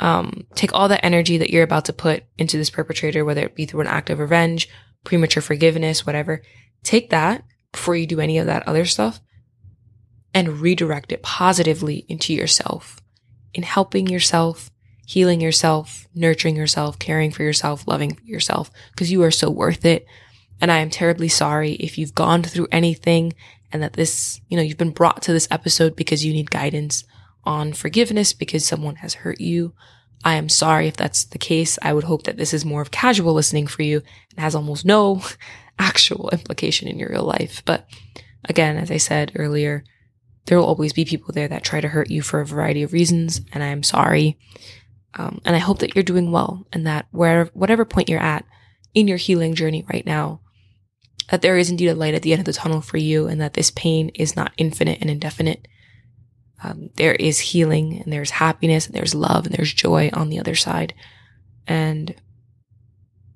Um, 0.00 0.46
take 0.54 0.72
all 0.72 0.88
that 0.88 1.04
energy 1.04 1.38
that 1.38 1.50
you're 1.50 1.64
about 1.64 1.84
to 1.86 1.92
put 1.92 2.24
into 2.38 2.56
this 2.56 2.70
perpetrator, 2.70 3.24
whether 3.24 3.42
it 3.42 3.54
be 3.54 3.66
through 3.66 3.82
an 3.82 3.86
act 3.86 4.10
of 4.10 4.18
revenge, 4.18 4.68
premature 5.04 5.42
forgiveness, 5.42 6.06
whatever. 6.06 6.42
Take 6.82 7.10
that 7.10 7.44
before 7.72 7.96
you 7.96 8.06
do 8.06 8.20
any 8.20 8.38
of 8.38 8.46
that 8.46 8.66
other 8.66 8.84
stuff 8.84 9.20
and 10.34 10.60
redirect 10.60 11.12
it 11.12 11.22
positively 11.22 12.04
into 12.08 12.32
yourself 12.32 13.00
in 13.54 13.62
helping 13.62 14.06
yourself, 14.06 14.70
healing 15.06 15.40
yourself, 15.40 16.06
nurturing 16.14 16.56
yourself, 16.56 16.98
caring 16.98 17.30
for 17.30 17.42
yourself, 17.42 17.86
loving 17.86 18.18
yourself, 18.24 18.70
because 18.92 19.10
you 19.10 19.22
are 19.22 19.30
so 19.30 19.50
worth 19.50 19.84
it. 19.84 20.06
And 20.60 20.70
I 20.70 20.78
am 20.78 20.90
terribly 20.90 21.28
sorry 21.28 21.72
if 21.72 21.98
you've 21.98 22.14
gone 22.14 22.42
through 22.42 22.68
anything 22.70 23.32
and 23.72 23.82
that 23.82 23.94
this, 23.94 24.40
you 24.48 24.56
know, 24.56 24.62
you've 24.62 24.78
been 24.78 24.90
brought 24.90 25.22
to 25.22 25.32
this 25.32 25.48
episode 25.50 25.96
because 25.96 26.24
you 26.24 26.32
need 26.32 26.50
guidance 26.50 27.04
on 27.44 27.72
forgiveness 27.72 28.32
because 28.32 28.64
someone 28.64 28.96
has 28.96 29.14
hurt 29.14 29.40
you. 29.40 29.72
I 30.24 30.34
am 30.34 30.48
sorry 30.48 30.88
if 30.88 30.96
that's 30.96 31.24
the 31.24 31.38
case. 31.38 31.78
I 31.82 31.92
would 31.92 32.04
hope 32.04 32.24
that 32.24 32.36
this 32.36 32.52
is 32.52 32.64
more 32.64 32.82
of 32.82 32.90
casual 32.90 33.34
listening 33.34 33.66
for 33.66 33.82
you 33.82 34.02
and 34.30 34.40
has 34.40 34.54
almost 34.54 34.84
no 34.84 35.22
actual 35.78 36.30
implication 36.30 36.88
in 36.88 36.98
your 36.98 37.10
real 37.10 37.22
life. 37.22 37.62
But 37.64 37.88
again, 38.44 38.76
as 38.76 38.90
I 38.90 38.96
said 38.96 39.32
earlier, 39.36 39.84
there 40.46 40.58
will 40.58 40.66
always 40.66 40.92
be 40.92 41.04
people 41.04 41.32
there 41.32 41.48
that 41.48 41.62
try 41.62 41.80
to 41.80 41.88
hurt 41.88 42.10
you 42.10 42.22
for 42.22 42.40
a 42.40 42.46
variety 42.46 42.82
of 42.82 42.92
reasons. 42.92 43.42
And 43.52 43.62
I 43.62 43.68
am 43.68 43.82
sorry. 43.82 44.38
Um, 45.14 45.40
and 45.44 45.54
I 45.54 45.58
hope 45.60 45.78
that 45.80 45.94
you're 45.94 46.02
doing 46.02 46.32
well 46.32 46.66
and 46.72 46.86
that 46.86 47.06
where, 47.10 47.46
whatever 47.54 47.84
point 47.84 48.08
you're 48.08 48.20
at 48.20 48.44
in 48.94 49.08
your 49.08 49.16
healing 49.18 49.54
journey 49.54 49.84
right 49.92 50.04
now, 50.04 50.40
that 51.28 51.42
there 51.42 51.58
is 51.58 51.70
indeed 51.70 51.88
a 51.88 51.94
light 51.94 52.14
at 52.14 52.22
the 52.22 52.32
end 52.32 52.40
of 52.40 52.46
the 52.46 52.52
tunnel 52.52 52.80
for 52.80 52.96
you 52.96 53.26
and 53.26 53.40
that 53.40 53.54
this 53.54 53.70
pain 53.70 54.10
is 54.10 54.36
not 54.36 54.52
infinite 54.56 55.00
and 55.00 55.10
indefinite. 55.10 55.68
Um, 56.62 56.90
there 56.96 57.14
is 57.14 57.38
healing 57.38 58.00
and 58.02 58.12
there's 58.12 58.30
happiness 58.30 58.86
and 58.86 58.94
there's 58.94 59.14
love 59.14 59.46
and 59.46 59.54
there's 59.54 59.72
joy 59.72 60.10
on 60.12 60.30
the 60.30 60.40
other 60.40 60.54
side. 60.54 60.94
And 61.66 62.14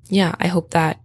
yeah, 0.09 0.34
I 0.40 0.49
hope 0.49 0.70
that 0.70 1.01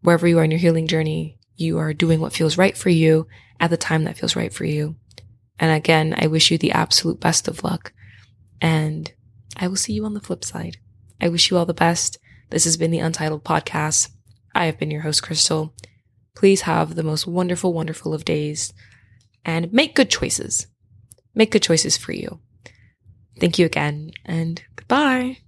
wherever 0.00 0.26
you 0.26 0.38
are 0.38 0.44
in 0.44 0.50
your 0.50 0.60
healing 0.60 0.86
journey, 0.86 1.38
you 1.56 1.78
are 1.78 1.92
doing 1.92 2.20
what 2.20 2.32
feels 2.32 2.56
right 2.56 2.76
for 2.76 2.88
you 2.88 3.26
at 3.60 3.70
the 3.70 3.76
time 3.76 4.04
that 4.04 4.16
feels 4.16 4.36
right 4.36 4.52
for 4.52 4.64
you. 4.64 4.96
And 5.58 5.72
again, 5.72 6.14
I 6.16 6.28
wish 6.28 6.50
you 6.50 6.58
the 6.58 6.72
absolute 6.72 7.18
best 7.18 7.48
of 7.48 7.64
luck. 7.64 7.92
And 8.60 9.12
I 9.56 9.66
will 9.66 9.76
see 9.76 9.92
you 9.92 10.04
on 10.04 10.14
the 10.14 10.20
flip 10.20 10.44
side. 10.44 10.76
I 11.20 11.28
wish 11.28 11.50
you 11.50 11.56
all 11.56 11.66
the 11.66 11.74
best. 11.74 12.18
This 12.50 12.64
has 12.64 12.76
been 12.76 12.92
the 12.92 13.00
Untitled 13.00 13.44
Podcast. 13.44 14.10
I 14.54 14.66
have 14.66 14.78
been 14.78 14.90
your 14.90 15.02
host, 15.02 15.22
Crystal. 15.22 15.74
Please 16.38 16.60
have 16.60 16.94
the 16.94 17.02
most 17.02 17.26
wonderful, 17.26 17.72
wonderful 17.72 18.14
of 18.14 18.24
days 18.24 18.72
and 19.44 19.72
make 19.72 19.96
good 19.96 20.08
choices. 20.08 20.68
Make 21.34 21.50
good 21.50 21.64
choices 21.64 21.96
for 21.96 22.12
you. 22.12 22.38
Thank 23.40 23.58
you 23.58 23.66
again 23.66 24.12
and 24.24 24.62
goodbye. 24.76 25.38